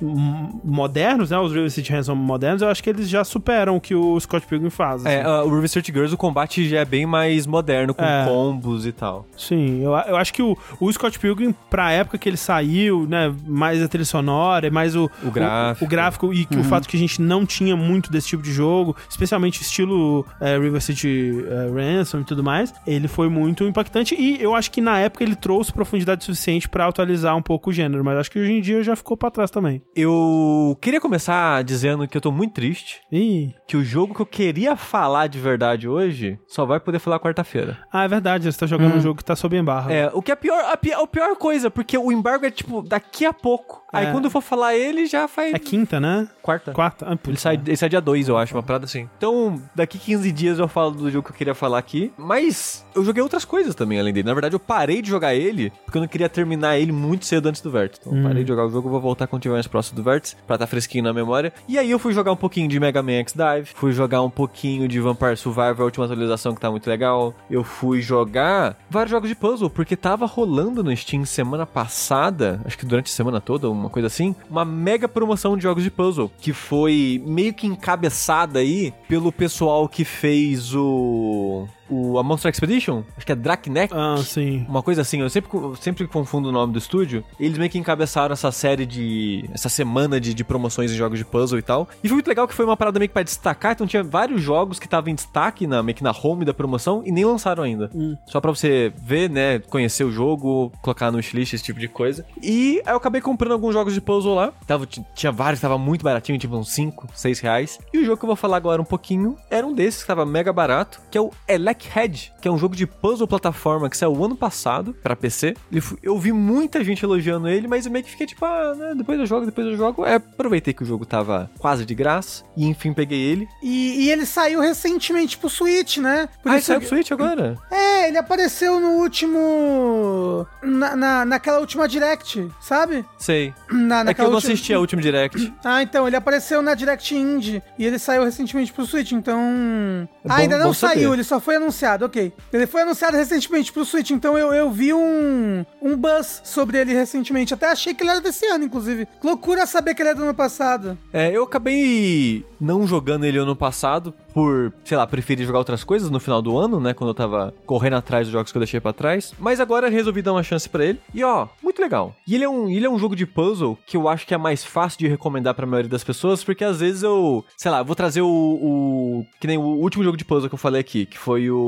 [0.65, 3.95] modernos, né, os River City Ransom modernos, eu acho que eles já superam o que
[3.95, 5.05] o Scott Pilgrim faz.
[5.05, 5.29] É, assim.
[5.31, 8.25] ah, o River City Girls, o combate já é bem mais moderno, com É.
[8.27, 9.27] combos e tal.
[9.37, 13.33] Sim, eu, eu acho que o, o Scott Pilgrim, pra época que ele saiu, né,
[13.47, 15.85] mais a trilha sonora, é mais o, O gráfico.
[15.85, 18.53] o, gráfico e que o fato que a gente não tinha muito desse tipo de
[18.53, 24.15] jogo, especialmente estilo é, River City é, Ransom e tudo mais, ele foi muito impactante
[24.19, 27.73] e eu acho que na época ele trouxe profundidade suficiente pra atualizar um pouco o
[27.73, 29.83] gênero, mas acho que hoje em dia já ficou pra trás também.
[29.95, 33.01] Eu queria começar dizendo que eu tô muito triste.
[33.13, 37.19] Ih, Que o jogo que eu queria falar de verdade hoje só vai poder falar
[37.21, 37.79] quarta-feira.
[37.93, 39.91] ah, é verdade, você tá jogando um jogo que tá sob embargo.
[39.91, 43.25] É, o que é pior, a, a pior coisa, porque o embargo é tipo daqui
[43.27, 43.60] a pouco.
[43.93, 44.13] Aí É.
[44.13, 46.29] quando eu for falar ele, já faz É quinta, né?
[46.43, 46.73] quarta.
[46.73, 47.07] Quarta?
[47.09, 49.09] Ah, Ele sai, ele sai dia 2, eu acho, uma parada assim.
[49.17, 52.13] Então, daqui 15 dias eu falo do jogo que eu queria falar aqui.
[52.17, 54.27] Mas eu joguei outras coisas também além dele.
[54.29, 57.49] Na verdade, eu parei de jogar ele porque eu não queria terminar ele muito cedo
[57.49, 58.01] antes do Vértice.
[58.05, 60.37] Então, eu parei de jogar o jogo, vou voltar quando tiver mais próximo do Vértice,
[60.47, 61.53] pra estar fresquinho na memória.
[61.69, 64.31] E aí eu fui jogar um pouquinho de Mega Man X Dive, fui jogar um
[64.31, 67.35] pouquinho de Vampire Survivor, a última atualização que tá muito legal.
[67.51, 72.79] Eu fui jogar vários jogos de puzzle, porque tava rolando no Steam semana passada, acho
[72.79, 76.31] que durante a semana toda, uma coisa assim, uma mega promoção de jogos de puzzle,
[76.41, 81.67] que foi meio que encabeçada aí pelo pessoal que fez o.
[81.91, 83.93] o a Monster Expedition, acho que é Draknek.
[83.95, 84.65] Ah, sim.
[84.69, 85.51] Uma coisa assim, eu sempre,
[85.81, 87.25] sempre confundo o nome do estúdio.
[87.39, 89.49] Eles meio que encabeçaram essa série de.
[89.53, 91.89] essa semana de, de promoções em jogos de puzzle e tal.
[92.03, 93.73] E foi muito legal que foi uma parada meio que pra destacar.
[93.73, 97.03] Então tinha vários jogos que estavam em destaque na, meio que na home da promoção
[97.05, 97.91] e nem lançaram ainda.
[98.27, 99.59] Só pra você ver, né?
[99.59, 102.25] Conhecer o jogo, colocar no wishlist, esse tipo de coisa.
[102.43, 104.53] E aí eu acabei comprando alguns jogos de puzzle lá.
[104.67, 107.79] Tava, tinha vários tava muito baratinho, tipo uns 5, 6 reais.
[107.93, 110.25] E o jogo que eu vou falar agora um pouquinho era um desses que tava
[110.25, 113.97] mega barato, que é o Elec Head, que é um jogo de puzzle plataforma que
[113.97, 115.55] saiu ano passado pra PC.
[115.71, 118.95] Ele eu vi muita gente elogiando ele, mas eu meio que fiquei tipo, ah, né,
[118.97, 120.05] depois eu jogo, depois eu jogo.
[120.05, 123.49] É, aproveitei que o jogo tava quase de graça e enfim peguei ele.
[123.63, 126.29] E, e ele saiu recentemente pro Switch, né?
[126.43, 127.59] Por ah, isso saiu pro Switch agora?
[127.71, 130.47] É, ele apareceu no último.
[130.63, 133.05] Na, na- naquela última Direct, sabe?
[133.19, 133.53] Sei.
[133.71, 135.51] Na, É que eu não última- assisti a última Direct.
[135.63, 139.39] Ah, então, ele apareceu na Direct Indie e ele saiu recentemente pro Switch, então.
[139.39, 141.70] É Ah, bom- ainda não saiu, ele só foi anunciado,
[142.05, 142.33] ok.
[142.53, 146.93] Ele foi anunciado recentemente pro Switch, então eu, eu vi um, um buzz sobre ele
[146.93, 147.55] recentemente.
[147.55, 149.07] Até achei que ele era desse ano, inclusive.
[149.23, 150.99] Loucura saber que ele é do ano passado.
[151.13, 156.11] É, eu acabei não jogando ele ano passado por, sei lá, preferir jogar outras coisas
[156.11, 156.95] no final do ano, né?
[156.95, 159.33] Quando eu tava correndo atrás dos jogos que eu deixei pra trás.
[159.39, 161.01] Mas agora resolvi dar uma chance pra ele.
[161.15, 162.15] E ó, muito legal.
[162.27, 164.39] E ele é um, ele é um jogo de puzzle que eu acho que é
[164.39, 167.97] mais fácil de recomendar pra maioria das pessoas, porque às vezes eu, sei lá, vou
[167.97, 171.19] trazer o, o que nem o último jogo de puzzle que eu falei aqui, que
[171.19, 171.60] foi o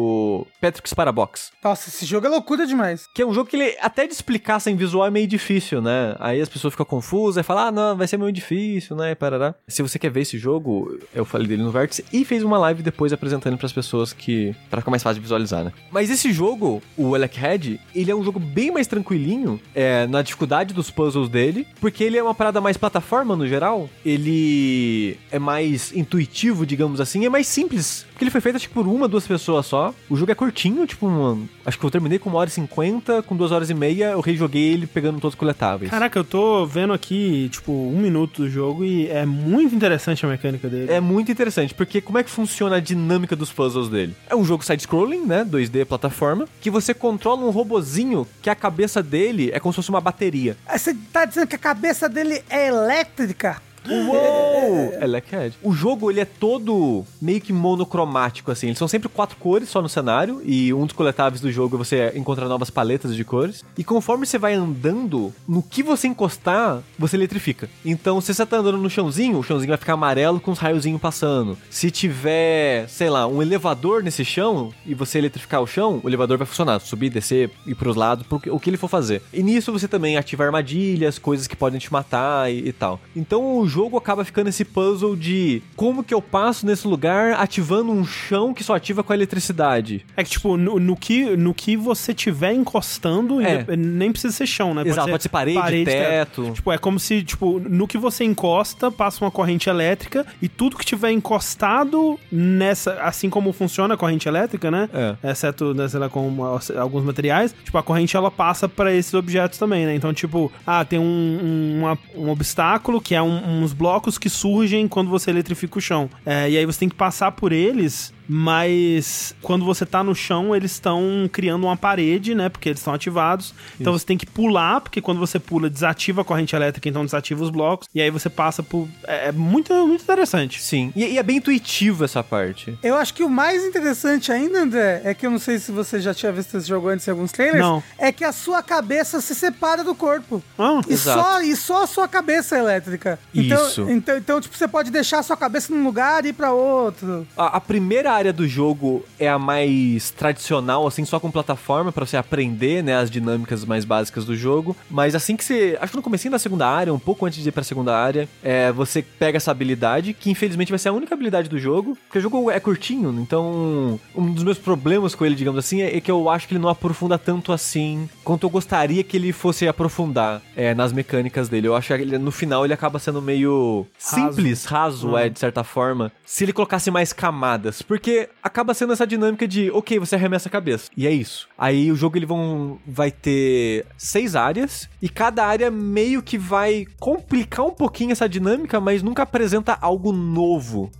[0.60, 1.50] Patrick's Parabox.
[1.62, 3.06] Nossa, esse jogo é loucura demais.
[3.14, 6.14] Que é um jogo que ele, até de explicar sem visual é meio difícil, né?
[6.18, 9.14] Aí as pessoas ficam confusas e falam, ah, não, vai ser meio difícil, né?
[9.14, 9.54] Parará.
[9.68, 12.82] Se você quer ver esse jogo, eu falei dele no Vértice e fez uma live
[12.82, 14.54] depois apresentando pras pessoas que.
[14.70, 15.72] para ficar mais fácil de visualizar, né?
[15.90, 20.22] Mas esse jogo, o Elec Head, ele é um jogo bem mais tranquilinho é, na
[20.22, 23.88] dificuldade dos puzzles dele, porque ele é uma parada mais plataforma no geral.
[24.04, 28.06] Ele é mais intuitivo, digamos assim, é mais simples.
[28.22, 29.92] Porque ele foi feito, acho que por uma, duas pessoas só.
[30.08, 33.20] O jogo é curtinho, tipo, uma- acho que eu terminei com uma hora e cinquenta,
[33.20, 35.90] com duas horas e meia, eu rejoguei ele pegando todos os coletáveis.
[35.90, 40.28] Caraca, eu tô vendo aqui, tipo, um minuto do jogo e é muito interessante a
[40.28, 40.92] mecânica dele.
[40.92, 44.14] É muito interessante, porque como é que funciona a dinâmica dos puzzles dele?
[44.30, 45.44] É um jogo side-scrolling, né?
[45.44, 49.90] 2D plataforma, que você controla um robozinho que a cabeça dele é como se fosse
[49.90, 50.56] uma bateria.
[50.66, 53.60] Ah, Você tá dizendo que a cabeça dele é elétrica?
[53.88, 54.92] Uou!
[55.00, 55.56] Elec Head.
[55.62, 58.68] O jogo, ele é todo meio que monocromático, assim.
[58.68, 61.78] Eles são sempre quatro cores só no cenário, e um dos coletáveis do jogo é
[61.78, 63.64] você encontrar novas paletas de cores.
[63.76, 67.68] E conforme você vai andando, no que você encostar, você eletrifica.
[67.84, 71.00] Então, se você tá andando no chãozinho, o chãozinho vai ficar amarelo com os raiozinhos
[71.00, 71.58] passando.
[71.70, 76.38] Se tiver, sei lá, um elevador nesse chão, e você eletrificar o chão, o elevador
[76.38, 76.80] vai funcionar.
[76.80, 79.22] Subir, descer, ir pros lados, pro o que ele for fazer.
[79.32, 83.00] E nisso você também ativa armadilhas, coisas que podem te matar e, e tal.
[83.14, 87.90] Então o jogo acaba ficando esse puzzle de como que eu passo nesse lugar ativando
[87.90, 90.04] um chão que só ativa com a eletricidade.
[90.16, 93.64] É que, tipo, no, no que, no que você tiver encostando, É.
[93.76, 94.82] nem precisa ser chão, né?
[94.86, 96.50] Exato, pode ser parede, teto.
[96.52, 100.76] Tipo, é como se, tipo, no que você encosta, passa uma corrente elétrica e tudo
[100.76, 104.88] que tiver encostado nessa, assim como funciona a corrente elétrica, né?
[104.92, 105.30] É.
[105.30, 106.36] Exceto, né, sei lá, com
[106.78, 109.94] alguns materiais, tipo, a corrente ela passa pra esses objetos também, né?
[109.94, 114.28] Então, tipo, ah, tem um, um, uma- um obstáculo que é um- uns blocos que
[114.28, 116.10] surgem quando você eletrifica o chão.
[116.24, 120.54] É, e aí você tem que passar por eles mas quando você tá no chão,
[120.54, 122.48] eles estão criando uma parede, né?
[122.48, 123.54] Porque eles estão ativados.
[123.80, 127.42] Então você tem que pular, porque quando você pula, desativa a corrente elétrica, então desativa
[127.42, 127.88] os blocos.
[127.94, 128.88] E aí você passa por.
[129.06, 130.60] É, é muito, muito interessante.
[130.62, 130.92] Sim.
[130.94, 132.76] E, e é bem intuitivo essa parte.
[132.82, 136.00] Eu acho que o mais interessante ainda, André, é que eu não sei se você
[136.00, 137.60] já tinha visto esse jogo antes em alguns trailers.
[137.60, 137.82] Não.
[137.98, 140.42] É que a sua cabeça se separa do corpo.
[140.58, 141.20] Ah, E Exato.
[141.20, 143.18] só, e só a sua cabeça é elétrica.
[143.34, 143.86] Então, Isso.
[143.88, 147.26] Então, então, tipo, você pode deixar a sua cabeça num lugar e ir pra outro.
[147.36, 152.04] A, a primeira área do jogo é a mais tradicional, assim, só com plataforma pra
[152.06, 154.76] você aprender, né, as dinâmicas mais básicas do jogo.
[154.90, 157.48] Mas assim que você, acho que no comecinho da segunda área, um pouco antes de
[157.48, 161.14] ir pra segunda área, é, você pega essa habilidade, que infelizmente vai ser a única
[161.14, 165.34] habilidade do jogo, porque o jogo é curtinho, então um dos meus problemas com ele,
[165.34, 169.02] digamos assim, é que eu acho que ele não aprofunda tanto assim quanto eu gostaria
[169.02, 171.68] que ele fosse aprofundar é, nas mecânicas dele.
[171.68, 174.14] Eu acho que ele, no final ele acaba sendo meio Raso.
[174.14, 177.82] simples, raso, é, de certa forma, se ele colocasse mais camadas.
[177.82, 178.01] Porque
[178.42, 180.90] acaba sendo essa dinâmica de, ok, você arremessa a cabeça.
[180.96, 181.48] E é isso.
[181.56, 186.86] Aí o jogo ele vão, vai ter seis áreas, e cada área meio que vai
[186.98, 190.90] complicar um pouquinho essa dinâmica, mas nunca apresenta algo novo,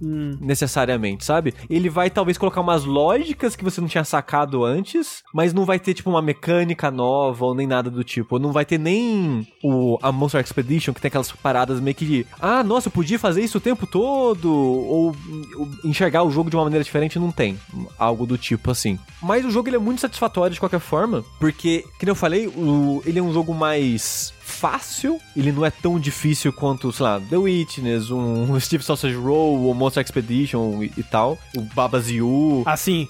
[0.41, 1.55] necessariamente, sabe?
[1.69, 5.79] Ele vai talvez colocar umas lógicas que você não tinha sacado antes, mas não vai
[5.79, 8.39] ter, tipo, uma mecânica nova ou nem nada do tipo.
[8.39, 12.27] Não vai ter nem o, a Monster Expedition, que tem aquelas paradas meio que de,
[12.41, 15.17] ah, nossa, eu podia fazer isso o tempo todo, ou,
[15.57, 17.59] ou enxergar o jogo de uma maneira diferente, não tem
[17.99, 18.99] algo do tipo assim.
[19.23, 22.47] Mas o jogo ele é muito satisfatório de qualquer forma, porque, que nem eu falei,
[22.47, 24.33] o, ele é um jogo mais
[24.63, 29.61] fácil, ele não é tão difícil quanto, sei lá, The Witness, um Steve Sausage Roll,
[29.63, 32.63] ou Monster Expedition e, e tal, o Babas Yu.
[32.65, 33.09] Assim,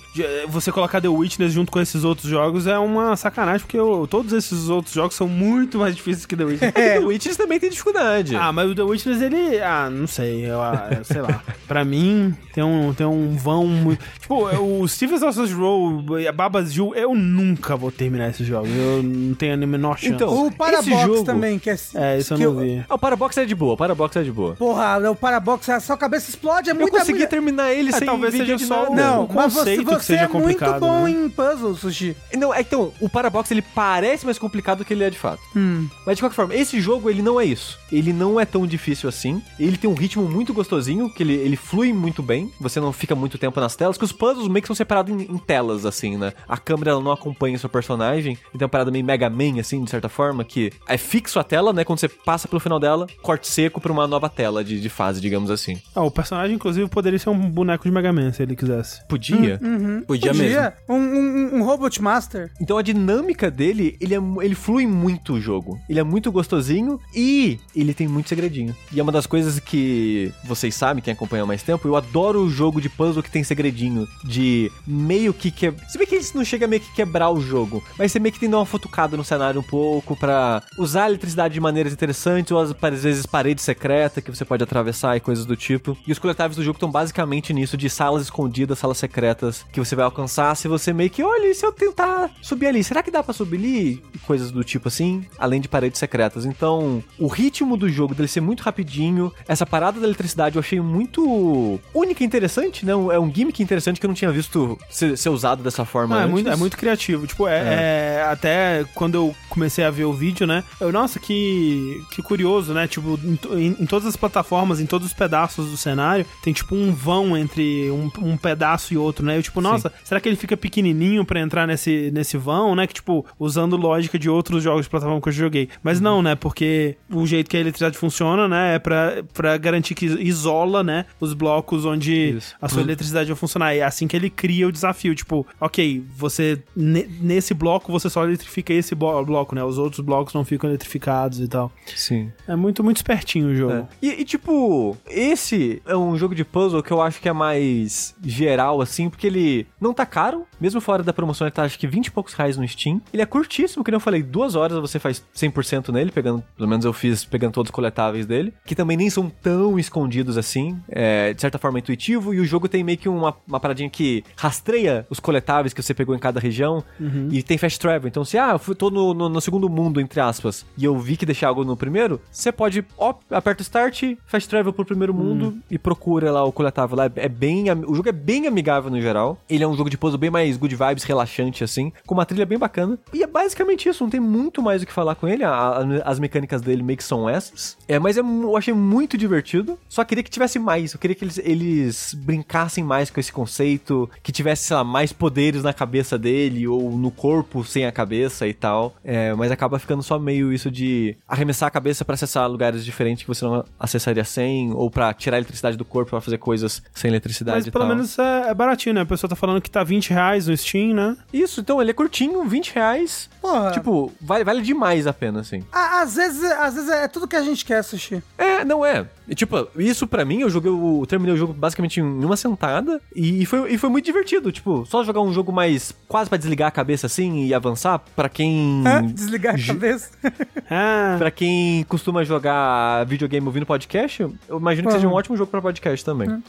[0.48, 4.32] você colocar The Witness junto com esses outros jogos é uma sacanagem, porque eu- todos
[4.32, 6.72] esses outros jogos são muito mais difíceis que The Witness.
[6.72, 8.34] The Witness também tem dificuldade.
[8.34, 9.60] Ah, mas o The Witness, ele.
[9.60, 10.46] Ah, não sei.
[10.46, 11.42] Eu, ah, eu sei lá.
[11.68, 14.02] Pra mim, tem um, tem um vão muito.
[14.20, 18.70] Tipo, o Steven Sausage Roll e a Babas Ju, eu nunca vou terminar esses jogos.
[18.70, 20.14] Eu não tenho a menor chance.
[20.14, 21.76] Então, O Parabox esse jogo- também, que é.
[21.94, 22.84] É, isso eu que não vi.
[22.88, 24.54] Ah, o Parabox é de boa, o Parabox é de boa.
[24.54, 28.06] Porra, o Parabox, a sua cabeça explode, é Eu muito consegui terminar ele É, sem
[28.06, 30.72] talvez vídeo seja só o- Não, o mas você, conceito que você seja é muito
[30.80, 31.10] bom né?
[31.10, 32.16] em puzzle, Sushi.
[32.36, 35.40] Não, é, então, o Parabox ele parece mais complicado do que ele é de fato.
[35.56, 35.88] Hum.
[36.06, 37.78] Mas de qualquer forma, esse jogo ele não é isso.
[37.92, 39.42] Ele não é tão difícil assim.
[39.58, 42.50] Ele tem um ritmo muito gostosinho, que ele, ele flui muito bem.
[42.60, 45.22] Você não fica muito tempo nas telas, que os puzzles meio que são separados em,
[45.22, 46.32] em telas, assim, né?
[46.48, 48.38] A câmera ela não acompanha o seu personagem.
[48.54, 51.44] Então é uma parada meio Mega Man, assim, de certa forma, que é fixo a
[51.44, 51.84] tela, né?
[51.84, 55.20] Quando você passa pelo final dela, corte seco pra uma nova tela de, de fase,
[55.20, 55.80] digamos assim.
[55.94, 59.06] Ah, o personagem, inclusive, poderia ser um boneco de Mega Man, se ele quisesse.
[59.06, 59.60] Podia.
[60.06, 60.72] Podia, mesmo.
[60.88, 62.50] Um, um, um Robot Master.
[62.60, 65.78] Então a dinâmica dele, ele, é, ele flui muito o jogo.
[65.88, 68.74] Ele é muito gostosinho e ele tem muito segredinho.
[68.92, 72.42] E é uma das coisas que vocês sabem, quem acompanha há mais tempo, eu adoro
[72.42, 74.08] o jogo de puzzle que tem segredinho.
[74.24, 75.72] De meio que que...
[75.88, 78.32] Se bem que isso não chega a meio que quebrar o jogo, mas você meio
[78.32, 81.60] que tem que dar uma futucada no cenário um pouco pra usar a eletricidade de
[81.60, 85.96] maneiras interessantes, ou às vezes parede secreta que você pode atravessar e coisas do tipo.
[86.06, 89.94] E os coletáveis do jogo estão basicamente nisso, de salas escondidas, salas secretas que você
[89.94, 93.10] vai alcançar se você meio que, olha, e se eu tentar subir ali, será que
[93.10, 94.02] dá pra subir ali?
[94.14, 96.44] E coisas do tipo assim, além de paredes secretas.
[96.44, 100.80] Então, o ritmo do jogo dele ser muito rapidinho, essa parada da eletricidade eu achei
[100.80, 102.92] muito única e interessante, né?
[102.92, 106.22] É um gimmick interessante que eu não tinha visto ser, ser usado dessa forma Ah,
[106.22, 107.26] é, muito, é muito criativo.
[107.26, 110.64] Tipo, é, é- Até quando eu comecei a ver o vídeo, né?
[110.80, 112.86] Eu, nossa, que, que curioso, né?
[112.86, 113.18] Tipo,
[113.54, 117.36] em, em- todas as plataformas, em todos os pedaços do cenário, tem tipo um vão
[117.36, 119.36] entre um, um pedaço e outro, né?
[119.38, 122.86] Eu, tipo, nossa, será que ele fica pequenininho pra entrar nesse, nesse vão, né?
[122.86, 125.68] Que, tipo, usando lógica de outros jogos de plataforma que eu joguei.
[125.82, 126.04] Mas Uhum.
[126.04, 126.34] não, né?
[126.34, 128.74] Porque o jeito que a eletricidade funciona, né?
[128.74, 131.06] É pra, pra garantir que isola, né?
[131.20, 132.54] Os blocos onde Isso.
[132.60, 133.74] a sua eletricidade vai funcionar.
[133.74, 135.14] É assim que ele cria o desafio.
[135.14, 136.62] Tipo, ok, você.
[136.76, 139.62] ne- nesse bloco você só eletrifica esse bloco, né?
[139.64, 141.72] Os outros blocos não ficam eletrificados e tal.
[141.94, 142.30] Sim.
[142.46, 143.72] É muito, muito espertinho o jogo.
[143.72, 143.86] É.
[144.00, 148.14] E, e, tipo, esse é um jogo de puzzle que eu acho que é mais
[148.24, 151.86] geral, assim, porque ele não tá caro, mesmo fora da promoção, ele tá acho que
[151.86, 153.00] 20 e poucos reais no Steam.
[153.12, 156.68] Ele é curtíssimo, que nem eu falei, duas horas você faz 100% nele, pegando, pelo
[156.68, 160.78] menos eu fiz pegando todos os coletáveis dele, que também nem são tão escondidos assim,
[160.88, 164.22] é, de certa forma intuitivo, e o jogo tem meio que uma, uma paradinha que
[164.36, 166.82] rastreia os coletáveis que você pegou em cada região,
[167.30, 168.08] e tem fast travel.
[168.08, 171.16] Então, se, ah, eu tô no, no, no segundo mundo, entre aspas, e eu vi
[171.16, 175.14] que deixei algo no primeiro, você pode, ó, aperta o start, fast travel pro primeiro
[175.14, 177.10] mundo e procura lá o coletável lá.
[177.16, 179.38] É bem, o jogo é bem amigável no geral.
[179.48, 182.44] Ele é um jogo de puzzle bem mais good vibes, relaxante assim, com uma trilha
[182.46, 182.98] bem bacana.
[183.12, 185.44] E é basicamente isso, não tem muito mais o que falar com ele.
[185.44, 187.76] A- a- as mecânicas dele meio que são essas.
[187.88, 189.78] É, mas é eu achei muito divertido.
[189.88, 190.92] Só queria que tivesse mais.
[190.92, 194.08] Eu queria que eles, eles brincassem mais com esse conceito.
[194.22, 196.66] Que tivesse, sei lá, mais poderes na cabeça dele.
[196.66, 198.94] Ou no corpo sem a cabeça e tal.
[199.04, 203.22] É, mas acaba ficando só meio isso de arremessar a cabeça pra acessar lugares diferentes
[203.22, 204.72] que você não acessaria sem.
[204.72, 207.84] Ou pra tirar a eletricidade do corpo pra fazer coisas sem eletricidade Mas e pelo
[207.84, 207.94] tal.
[207.94, 209.00] menos é, é baratinho, né?
[209.02, 211.16] A pessoa tá falando que tá 20 reais no Steam, né?
[211.32, 213.28] Isso, então ele é curtinho, 20 reais.
[213.40, 213.72] Porra.
[213.72, 215.64] Tipo, vale, vale demais a pena, assim.
[215.72, 218.22] À- Às vezes, às vezes é tudo que a gente quer, Sushi.
[218.38, 219.06] É, não é.
[219.28, 221.00] E, tipo, isso pra mim, eu joguei o.
[221.02, 224.50] eu terminei o jogo basicamente em uma sentada e foi, e foi muito divertido.
[224.52, 228.28] Tipo, só jogar um jogo mais quase pra desligar a cabeça assim e avançar, pra
[228.28, 228.82] quem.
[228.86, 229.02] Hã?
[229.12, 230.10] Desligar a cabeça.
[230.74, 235.50] Ah, Pra quem costuma jogar videogame ouvindo podcast, eu imagino que seja um ótimo jogo
[235.50, 236.42] pra podcast também.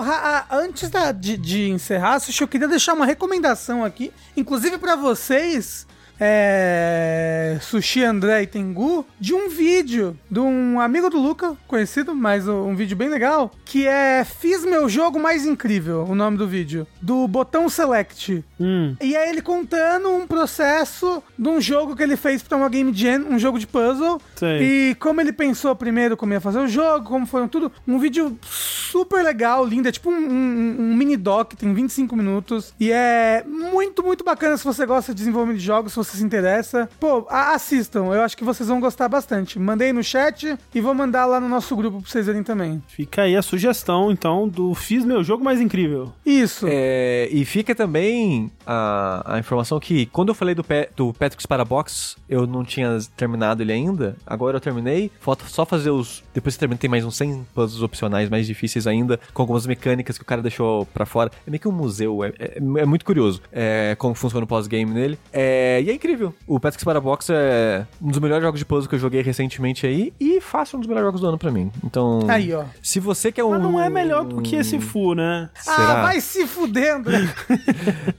[0.00, 4.96] Ah, antes da- de, de encerrar, Sushi, eu queria deixar uma recomendação aqui, inclusive pra
[4.96, 5.86] vocês,
[6.20, 12.46] é, Sushi, André e Tengu, de um vídeo de um amigo do Luca, conhecido, mas
[12.48, 16.86] um, vídeo bem legal, que é Fiz Meu Jogo Mais Incrível, o nome do vídeo,
[17.00, 18.44] do Botão Select.
[18.60, 18.94] hum.
[19.00, 22.92] E é ele contando um processo de um jogo que ele fez pra uma Game
[22.94, 24.20] Jam, um jogo de puzzle.
[24.36, 24.90] Sei.
[24.90, 27.70] E como ele pensou primeiro como ia fazer o jogo, como foram tudo.
[27.86, 29.88] Um vídeo super legal, lindo.
[29.88, 32.74] É tipo um, um- um mini doc, tem 25 minutos.
[32.78, 36.88] E é muito, muito bacana se você gosta de desenvolvimento de jogos, você se interessa.
[37.00, 39.58] Pô, assistam, eu acho que vocês vão gostar bastante.
[39.58, 42.82] Mandei no chat e vou mandar lá no nosso grupo pra vocês verem também.
[42.88, 46.12] Fica aí a sugestão, então, do Fiz Meu Jogo Mais Incrível.
[46.24, 46.66] Isso.
[46.68, 51.46] É, e fica também a, a informação que quando eu falei do, Pe- do Patrick's
[51.46, 54.16] Parabox, eu não tinha terminado ele ainda.
[54.26, 55.10] Agora eu terminei.
[55.20, 56.22] Falta só fazer os.
[56.32, 60.16] Depois que terminei, tem mais uns 100 puzzles opcionais mais difíceis ainda, com algumas mecânicas
[60.18, 61.30] que o cara deixou pra fora.
[61.46, 64.90] É meio que um museu, é, é- é muito curioso é, como funciona o pós-game
[64.92, 65.18] nele.
[65.32, 66.34] É, e é incrível.
[66.46, 70.12] O Patrick's Parabox é um dos melhores jogos de puzzle que eu joguei recentemente aí
[70.20, 71.70] e fácil um dos melhores jogos do ano pra mim.
[71.82, 72.20] Então.
[72.28, 72.64] Aí, ó.
[72.82, 73.50] Se você quer um.
[73.50, 75.48] Mas não é melhor do que esse Fu, né?
[75.66, 76.02] Ah, Será?
[76.02, 77.10] vai se fudendo.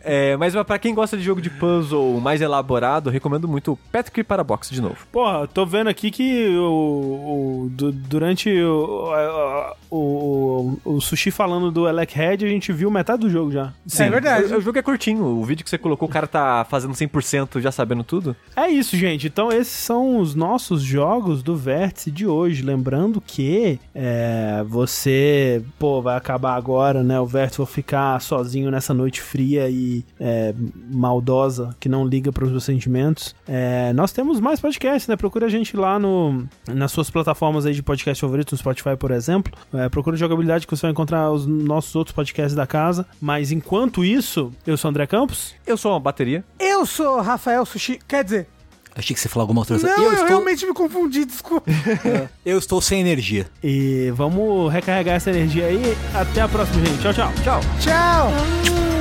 [0.07, 3.77] É, mas pra quem gosta de jogo de puzzle mais elaborado, eu recomendo muito o
[3.91, 4.95] Patrick Parabox de novo.
[5.11, 9.10] Porra, tô vendo aqui que o, o- du- durante o,
[9.89, 13.73] o, o, o Sushi falando do Elec Head, a gente viu metade do jogo já.
[13.99, 14.53] É verdade.
[14.53, 15.23] O, o jogo é curtinho.
[15.26, 18.35] O vídeo que você colocou, o cara tá fazendo 100% já sabendo tudo.
[18.55, 19.27] É isso, gente.
[19.27, 22.63] Então, esses são os nossos jogos do Vértice de hoje.
[22.63, 27.19] Lembrando que é, você, pô, vai acabar agora, né?
[27.19, 30.53] O Vértice vai ficar sozinho nessa noite fria e é,
[30.91, 33.35] maldosa que não liga para os seus sentimentos.
[33.47, 35.15] É, nós temos mais podcasts, né?
[35.15, 39.11] Procura a gente lá no, nas suas plataformas aí de podcast favoritos, no Spotify, por
[39.11, 39.51] exemplo.
[39.73, 43.07] É, procura jogabilidade que você vai encontrar os nossos outros podcasts da casa.
[43.19, 45.55] Mas enquanto isso, eu sou o André Campos.
[45.65, 46.43] Eu sou uma bateria.
[46.59, 47.99] Eu sou Rafael Sushi.
[48.07, 48.48] Quer dizer,
[48.98, 49.94] Achei que você falar alguma outra coisa.
[49.94, 51.69] não, eu, eu, estou, realmente me confundi, desculpa.
[52.45, 53.45] eu estou sem energia.
[53.61, 55.98] E vamos recarregar essa energia aí.
[56.14, 57.02] Até a próxima, gente.
[57.02, 57.34] Tchau, tchau.
[57.44, 57.60] Tchau.
[57.82, 58.94] Tchau.